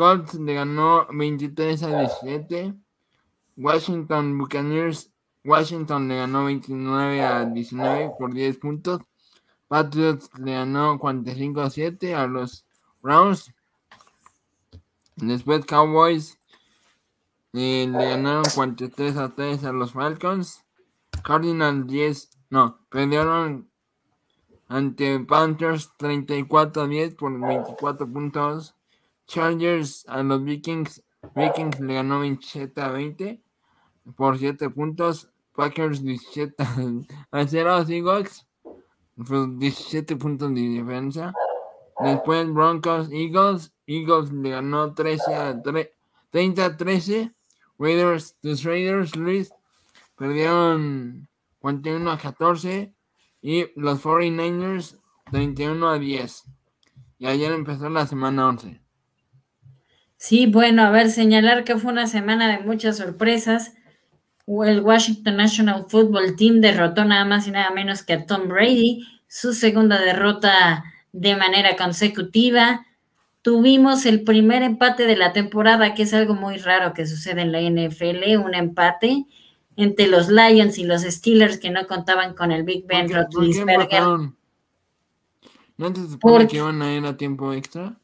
Colts 0.02 0.34
le 0.34 0.56
ganó 0.56 1.06
23 1.12 1.84
a 1.84 2.00
17. 2.00 2.74
Washington 3.56 4.36
Buccaneers, 4.36 5.12
Washington 5.46 6.08
le 6.08 6.16
ganó 6.16 6.46
29 6.46 7.22
a 7.22 7.46
19 7.46 8.12
por 8.18 8.34
10 8.34 8.58
puntos. 8.58 9.02
Patriots 9.68 10.32
le 10.40 10.54
ganó 10.54 10.98
45 10.98 11.62
a 11.62 11.70
7 11.70 12.16
a 12.16 12.26
los 12.26 12.66
Browns. 13.04 13.54
Después 15.18 15.68
Cowboys 15.68 16.40
eh, 17.54 17.88
le 17.88 18.10
ganaron 18.10 18.46
43 18.56 19.18
a 19.18 19.30
3 19.36 19.66
a 19.66 19.72
los 19.72 19.92
Falcons. 19.92 20.66
Cardinals 21.22 21.86
10, 21.86 22.30
no, 22.50 22.80
perdieron 22.90 23.70
ante 24.68 25.20
Panthers 25.20 25.92
34 25.98 26.82
a 26.82 26.88
10 26.88 27.14
por 27.14 27.40
24 27.40 28.12
puntos. 28.12 28.76
Chargers 29.32 30.04
a 30.10 30.22
los 30.24 30.44
Vikings, 30.44 31.02
Vikings 31.36 31.80
le 31.80 31.94
ganó 31.94 32.20
27 32.20 32.82
a 32.82 32.90
20 32.90 33.42
por 34.18 34.38
7 34.38 34.70
puntos. 34.72 35.30
Packers 35.56 36.04
17 36.04 36.56
a 37.32 37.48
0 37.48 37.86
Seahawks, 37.86 38.46
17 39.16 40.16
puntos 40.18 40.54
de 40.54 40.62
diferencia. 40.62 41.34
Después 42.00 42.52
Broncos 42.52 43.10
Eagles, 43.12 43.74
Eagles 43.86 44.32
le 44.34 44.50
ganó 44.50 44.94
13 44.94 45.36
a 45.36 45.62
30 46.32 46.66
a 46.66 46.78
13. 46.78 47.34
Raiders, 47.78 48.36
los 48.42 48.64
Raiders, 48.64 49.16
Luis, 49.16 49.52
perdieron 50.18 51.28
41 51.60 52.12
a 52.12 52.18
14 52.18 52.94
y 53.42 53.68
los 53.76 54.04
49ers 54.04 55.00
31 55.32 55.90
a 55.90 56.00
10. 56.00 56.44
Y 57.18 57.28
ayer 57.28 57.52
empezó 57.54 57.90
la 57.90 58.06
semana 58.06 58.48
11. 58.50 58.81
Sí, 60.22 60.46
bueno, 60.46 60.84
a 60.84 60.92
ver, 60.92 61.10
señalar 61.10 61.64
que 61.64 61.78
fue 61.78 61.92
una 61.92 62.06
semana 62.06 62.48
de 62.48 62.64
muchas 62.64 62.98
sorpresas. 62.98 63.74
El 64.46 64.82
Washington 64.82 65.36
National 65.36 65.86
Football 65.88 66.36
Team 66.36 66.62
derrotó 66.62 67.06
nada 67.06 67.26
más 67.26 67.48
y 67.48 67.52
nada 67.52 67.72
menos 67.72 68.04
que 68.04 68.14
a 68.14 68.26
Tom 68.28 68.48
Brady, 68.48 69.04
su 69.28 69.56
segunda 69.56 70.00
derrota 70.00 70.84
de 71.12 71.36
manera 71.36 71.76
consecutiva. 71.76 72.86
tuvimos 73.42 74.06
el 74.06 74.24
primer 74.24 74.62
empate 74.62 75.08
de 75.08 75.18
la 75.18 75.34
temporada, 75.34 75.96
que 75.96 76.04
es 76.04 76.14
algo 76.14 76.36
muy 76.36 76.58
raro 76.58 76.94
que 76.94 77.08
sucede 77.08 77.42
en 77.42 77.52
la 77.52 77.60
NFL, 77.60 78.38
un 78.38 78.54
empate 78.54 79.26
entre 79.76 80.06
los 80.06 80.30
Lions 80.30 80.78
y 80.78 80.84
los 80.84 81.02
Steelers 81.02 81.58
que 81.58 81.72
no 81.72 81.88
contaban 81.88 82.36
con 82.36 82.52
el 82.52 82.62
Big 82.62 82.86
Ben 82.86 83.12
Roethlisberger. 83.12 84.04
¿No 85.78 85.92
te 85.92 86.02
supone 86.02 86.48
que 86.48 86.58
iban 86.58 86.80
a 86.84 86.94
ir 86.94 87.04
a 87.08 87.18
tiempo 87.18 87.54
extra? 87.54 87.98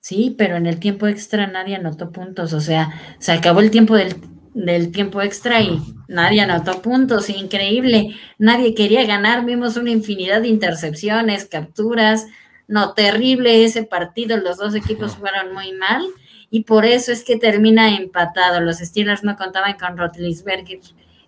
Sí, 0.00 0.34
pero 0.38 0.56
en 0.56 0.66
el 0.66 0.78
tiempo 0.78 1.06
extra 1.06 1.46
nadie 1.46 1.76
anotó 1.76 2.12
puntos, 2.12 2.52
o 2.52 2.60
sea, 2.60 2.90
se 3.18 3.32
acabó 3.32 3.60
el 3.60 3.70
tiempo 3.70 3.96
del, 3.96 4.16
del 4.54 4.92
tiempo 4.92 5.20
extra 5.20 5.60
y 5.60 5.80
nadie 6.06 6.40
anotó 6.40 6.80
puntos, 6.80 7.28
increíble, 7.28 8.14
nadie 8.38 8.74
quería 8.74 9.04
ganar, 9.04 9.44
vimos 9.44 9.76
una 9.76 9.90
infinidad 9.90 10.40
de 10.42 10.48
intercepciones, 10.48 11.46
capturas, 11.46 12.26
no, 12.68 12.92
terrible 12.92 13.64
ese 13.64 13.82
partido, 13.82 14.36
los 14.36 14.58
dos 14.58 14.74
equipos 14.74 15.16
fueron 15.16 15.54
muy 15.54 15.72
mal 15.72 16.04
y 16.50 16.64
por 16.64 16.84
eso 16.84 17.12
es 17.12 17.24
que 17.24 17.36
termina 17.36 17.96
empatado. 17.96 18.60
Los 18.60 18.78
Steelers 18.78 19.24
no 19.24 19.36
contaban 19.36 19.76
con 19.78 19.96
Rotlisberger, 19.96 20.80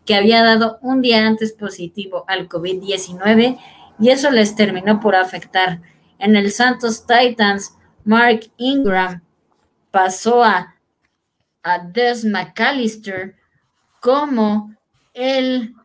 que 0.05 0.15
había 0.15 0.43
dado 0.43 0.79
un 0.83 1.01
día 1.03 1.27
antes 1.27 1.53
positivo 1.53 2.25
al 2.29 2.49
COVID-19 2.49 3.59
y 3.99 4.09
eso 4.11 4.31
les 4.31 4.55
terminó 4.55 5.01
por 5.01 5.15
afectar. 5.15 5.81
En 6.19 6.37
el 6.37 6.51
Santos 6.53 7.07
Titans, 7.07 7.75
Mark 8.11 8.51
Ingram 8.57 9.23
pasó 9.93 10.43
a, 10.43 10.75
a 11.63 11.79
Des 11.79 12.25
McAllister 12.25 13.37
como 14.01 14.75
el 15.15 15.77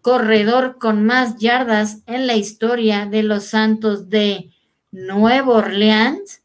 corredor 0.00 0.78
con 0.78 1.04
más 1.04 1.36
yardas 1.38 2.02
en 2.06 2.28
la 2.28 2.36
historia 2.36 3.06
de 3.06 3.24
los 3.24 3.46
Santos 3.46 4.08
de 4.08 4.52
Nueva 4.92 5.54
Orleans. 5.54 6.42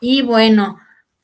Y 0.00 0.22
bueno, 0.22 0.78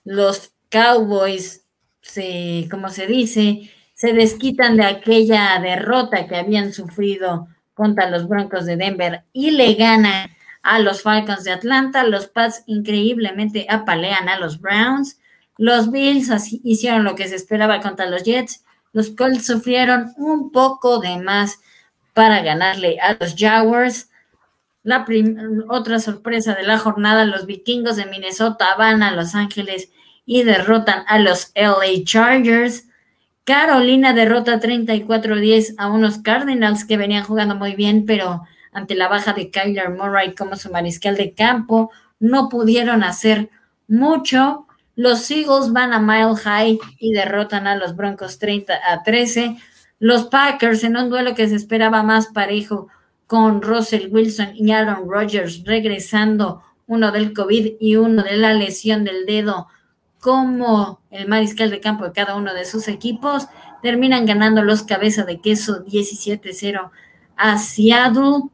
los 0.05 0.53
Cowboys, 0.71 1.65
se, 2.03 2.69
como 2.71 2.91
se 2.91 3.07
dice, 3.07 3.71
se 3.95 4.13
desquitan 4.13 4.77
de 4.77 4.85
aquella 4.85 5.59
derrota 5.59 6.27
que 6.27 6.37
habían 6.37 6.75
sufrido 6.75 7.49
contra 7.73 8.11
los 8.11 8.29
Broncos 8.29 8.67
de 8.67 8.77
Denver 8.77 9.25
y 9.33 9.53
le 9.53 9.73
ganan 9.73 10.29
a 10.63 10.79
los 10.79 11.03
Falcons 11.03 11.45
de 11.45 11.53
Atlanta. 11.53 12.05
Los 12.05 12.27
Pats 12.27 12.63
increíblemente 12.67 13.67
apalean 13.69 14.29
a 14.29 14.39
los 14.39 14.61
Browns. 14.61 15.19
Los 15.59 15.91
Bills 15.91 16.31
hicieron 16.65 17.05
lo 17.05 17.15
que 17.15 17.29
se 17.29 17.37
esperaba 17.37 17.81
contra 17.81 18.07
los 18.07 18.25
Jets. 18.25 18.65
Los 18.93 19.11
Colts 19.11 19.47
sufrieron 19.47 20.13
un 20.17 20.51
poco 20.51 20.99
de 20.99 21.19
más 21.19 21.61
para 22.15 22.43
ganarle 22.43 22.99
a 23.01 23.17
los 23.21 23.35
Jaguars. 23.37 24.11
La 24.83 25.05
otra 25.69 25.99
sorpresa 26.01 26.55
de 26.55 26.63
la 26.63 26.79
jornada, 26.79 27.25
los 27.25 27.47
vikingos 27.47 27.97
de 27.97 28.07
Minnesota 28.07 28.75
van 28.79 29.03
a 29.03 29.13
Los 29.13 29.35
Ángeles 29.35 29.91
y 30.25 30.43
derrotan 30.43 31.05
a 31.09 31.19
los 31.19 31.53
LA 31.55 32.05
Chargers. 32.05 32.87
Carolina 33.45 34.13
derrota 34.13 34.61
34-10 34.61 35.75
a 35.77 35.89
unos 35.89 36.19
Cardinals 36.19 36.85
que 36.85 36.97
venían 36.97 37.25
jugando 37.25 37.57
muy 37.57 37.75
bien, 37.75 38.07
pero 38.07 38.43
ante 38.73 38.95
la 38.95 39.09
baja 39.09 39.33
de 39.33 39.51
Kyler 39.51 39.91
Murray 39.91 40.35
como 40.35 40.57
su 40.57 40.71
mariscal 40.71 41.17
de 41.17 41.33
campo, 41.33 41.91
no 42.19 42.49
pudieron 42.49 43.03
hacer 43.03 43.51
mucho. 43.89 44.67
Los 44.97 45.31
Eagles 45.31 45.73
van 45.73 45.93
a 45.93 45.99
Mile 45.99 46.37
High 46.37 46.79
y 46.99 47.13
derrotan 47.13 47.67
a 47.67 47.77
los 47.77 47.97
Broncos 47.97 48.39
30 48.39 48.75
a 48.87 49.03
13. 49.03 49.57
Los 49.99 50.25
Packers 50.25 50.85
en 50.85 50.97
un 50.97 51.11
duelo 51.11 51.35
que 51.35 51.49
se 51.49 51.57
esperaba 51.57 52.03
más 52.03 52.29
parejo 52.29 52.89
con 53.27 53.63
Russell 53.63 54.09
Wilson 54.11 54.51
y 54.55 54.73
Aaron 54.73 55.09
Rodgers 55.09 55.63
regresando, 55.65 56.63
uno 56.87 57.13
del 57.13 57.33
COVID 57.33 57.75
y 57.79 57.97
uno 57.97 58.25
de 58.25 58.37
la 58.37 58.53
lesión 58.55 59.05
del 59.05 59.25
dedo, 59.25 59.69
como 60.19 61.01
el 61.11 61.29
mariscal 61.29 61.71
de 61.71 61.81
campo 61.81 62.05
de 62.05 62.13
cada 62.13 62.35
uno 62.35 62.53
de 62.53 62.65
sus 62.65 62.89
equipos, 62.89 63.47
terminan 63.83 64.27
ganando 64.27 64.63
los 64.63 64.83
cabeza 64.83 65.25
de 65.25 65.41
queso 65.41 65.85
17-0 65.85 66.91
a 67.37 67.59
Seattle. 67.59 68.51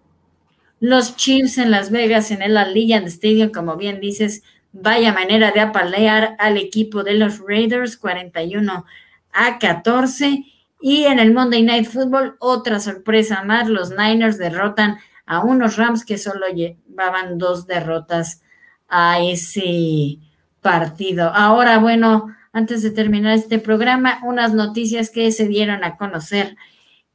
Los 0.86 1.16
Chiefs 1.16 1.58
en 1.58 1.72
Las 1.72 1.90
Vegas 1.90 2.30
en 2.30 2.42
el 2.42 2.56
Allegiant 2.56 3.08
Stadium, 3.08 3.50
como 3.50 3.76
bien 3.76 3.98
dices, 3.98 4.44
vaya 4.70 5.12
manera 5.12 5.50
de 5.50 5.58
apalear 5.58 6.36
al 6.38 6.56
equipo 6.58 7.02
de 7.02 7.14
los 7.14 7.40
Raiders 7.40 7.96
41 7.96 8.84
a 9.32 9.58
14 9.58 10.44
y 10.80 11.04
en 11.06 11.18
el 11.18 11.34
Monday 11.34 11.64
Night 11.64 11.88
Football, 11.88 12.36
otra 12.38 12.78
sorpresa 12.78 13.42
más, 13.42 13.68
los 13.68 13.90
Niners 13.90 14.38
derrotan 14.38 14.98
a 15.26 15.40
unos 15.40 15.76
Rams 15.76 16.04
que 16.04 16.18
solo 16.18 16.46
llevaban 16.54 17.36
dos 17.36 17.66
derrotas 17.66 18.42
a 18.88 19.20
ese 19.20 20.18
partido. 20.60 21.32
Ahora, 21.34 21.78
bueno, 21.78 22.32
antes 22.52 22.84
de 22.84 22.92
terminar 22.92 23.34
este 23.34 23.58
programa, 23.58 24.20
unas 24.22 24.54
noticias 24.54 25.10
que 25.10 25.32
se 25.32 25.48
dieron 25.48 25.82
a 25.82 25.96
conocer 25.96 26.56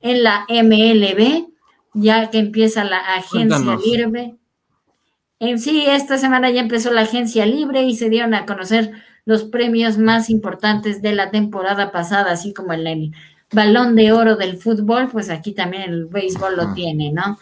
en 0.01 0.23
la 0.23 0.45
MLB, 0.49 1.51
ya 1.93 2.29
que 2.29 2.39
empieza 2.39 2.83
la 2.83 2.97
agencia 2.97 3.77
libre. 3.83 4.35
En 5.39 5.59
sí, 5.59 5.85
esta 5.87 6.17
semana 6.17 6.49
ya 6.51 6.61
empezó 6.61 6.91
la 6.91 7.01
agencia 7.01 7.45
libre 7.45 7.83
y 7.83 7.95
se 7.95 8.09
dieron 8.09 8.33
a 8.33 8.45
conocer 8.45 8.91
los 9.25 9.43
premios 9.43 9.97
más 9.97 10.29
importantes 10.29 11.01
de 11.01 11.13
la 11.13 11.31
temporada 11.31 11.91
pasada, 11.91 12.31
así 12.31 12.53
como 12.53 12.73
el 12.73 13.11
balón 13.51 13.95
de 13.95 14.11
oro 14.11 14.35
del 14.35 14.57
fútbol, 14.57 15.09
pues 15.09 15.29
aquí 15.29 15.53
también 15.53 15.83
el 15.83 16.05
béisbol 16.05 16.55
lo 16.55 16.73
tiene, 16.73 17.11
¿no? 17.11 17.37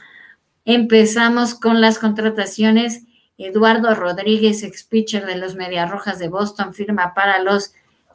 Empezamos 0.66 1.56
con 1.56 1.82
las 1.82 2.00
contrataciones. 2.00 3.04
Eduardo 3.38 3.96
Rodríguez, 3.96 4.64
ex 4.64 4.84
pitcher 4.84 5.26
de 5.26 5.38
los 5.38 5.56
Rojas 5.56 6.20
de 6.20 6.28
Boston, 6.28 6.74
firma 6.74 7.14
para 7.14 7.42
los 7.42 7.74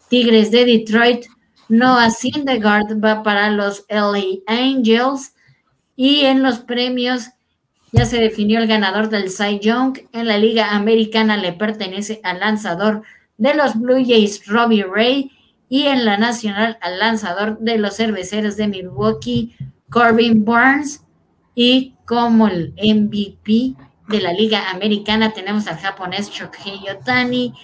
Tigres 0.08 0.50
de 0.50 0.66
Detroit. 0.66 1.24
Noah 1.68 2.10
Syndergaard 2.10 3.02
va 3.02 3.22
para 3.22 3.50
los 3.50 3.86
LA 3.88 4.42
Angels. 4.46 5.33
Y 5.96 6.20
en 6.20 6.42
los 6.42 6.58
premios 6.60 7.30
ya 7.92 8.04
se 8.06 8.18
definió 8.18 8.58
el 8.58 8.66
ganador 8.66 9.08
del 9.08 9.30
Cy 9.30 9.60
Young. 9.60 9.98
En 10.12 10.26
la 10.26 10.38
Liga 10.38 10.74
Americana 10.74 11.36
le 11.36 11.52
pertenece 11.52 12.20
al 12.24 12.40
lanzador 12.40 13.02
de 13.38 13.54
los 13.54 13.78
Blue 13.78 14.04
Jays, 14.04 14.46
Robbie 14.46 14.84
Ray 14.84 15.30
y 15.68 15.86
en 15.86 16.04
la 16.04 16.16
nacional 16.16 16.78
al 16.80 16.98
lanzador 16.98 17.58
de 17.58 17.78
los 17.78 17.96
cerveceros 17.96 18.56
de 18.56 18.68
Milwaukee, 18.68 19.56
Corbin 19.90 20.44
Burns, 20.44 21.02
y 21.54 21.94
como 22.04 22.48
el 22.48 22.74
MVP 22.76 23.74
de 24.08 24.20
la 24.20 24.32
Liga 24.32 24.70
Americana 24.70 25.32
tenemos 25.32 25.66
al 25.66 25.78
japonés 25.78 26.30
Shohei 26.30 26.80
Otani 26.90 27.54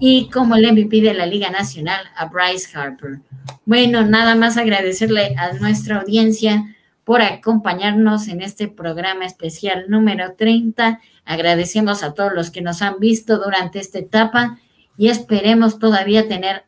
y 0.00 0.28
como 0.28 0.54
el 0.54 0.70
MVP 0.72 1.00
de 1.00 1.14
la 1.14 1.26
Liga 1.26 1.50
Nacional 1.50 2.04
a 2.14 2.26
Bryce 2.26 2.76
Harper. 2.76 3.20
Bueno, 3.64 4.04
nada 4.04 4.34
más 4.34 4.56
agradecerle 4.56 5.34
a 5.36 5.54
nuestra 5.54 6.00
audiencia 6.00 6.76
por 7.08 7.22
acompañarnos 7.22 8.28
en 8.28 8.42
este 8.42 8.68
programa 8.68 9.24
especial 9.24 9.86
número 9.88 10.34
30. 10.36 11.00
Agradecemos 11.24 12.02
a 12.02 12.12
todos 12.12 12.34
los 12.34 12.50
que 12.50 12.60
nos 12.60 12.82
han 12.82 12.98
visto 13.00 13.38
durante 13.38 13.78
esta 13.78 13.98
etapa 13.98 14.58
y 14.98 15.08
esperemos 15.08 15.78
todavía 15.78 16.28
tener 16.28 16.66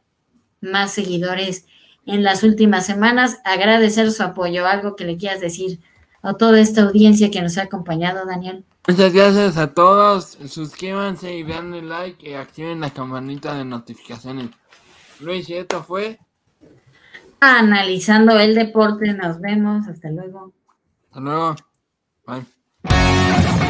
más 0.62 0.92
seguidores 0.92 1.66
en 2.06 2.22
las 2.22 2.42
últimas 2.42 2.86
semanas. 2.86 3.42
Agradecer 3.44 4.10
su 4.12 4.22
apoyo, 4.22 4.66
algo 4.66 4.96
que 4.96 5.04
le 5.04 5.18
quieras 5.18 5.42
decir 5.42 5.78
a 6.22 6.32
toda 6.32 6.58
esta 6.58 6.84
audiencia 6.84 7.30
que 7.30 7.42
nos 7.42 7.58
ha 7.58 7.64
acompañado, 7.64 8.24
Daniel. 8.24 8.64
Muchas 8.88 9.12
gracias 9.12 9.58
a 9.58 9.74
todos. 9.74 10.38
Suscríbanse 10.48 11.36
y 11.36 11.42
denle 11.42 11.82
like 11.82 12.30
y 12.30 12.32
activen 12.32 12.80
la 12.80 12.88
campanita 12.88 13.58
de 13.58 13.66
notificaciones. 13.66 14.48
Luis, 15.20 15.50
y 15.50 15.56
esto 15.56 15.82
fue 15.82 16.18
Analizando 17.40 18.38
el 18.38 18.54
deporte. 18.54 19.12
Nos 19.12 19.40
vemos. 19.40 19.88
Hasta 19.88 20.10
luego. 20.10 20.52
Hasta 21.10 21.20
luego. 21.20 21.56
Bye. 22.26 23.69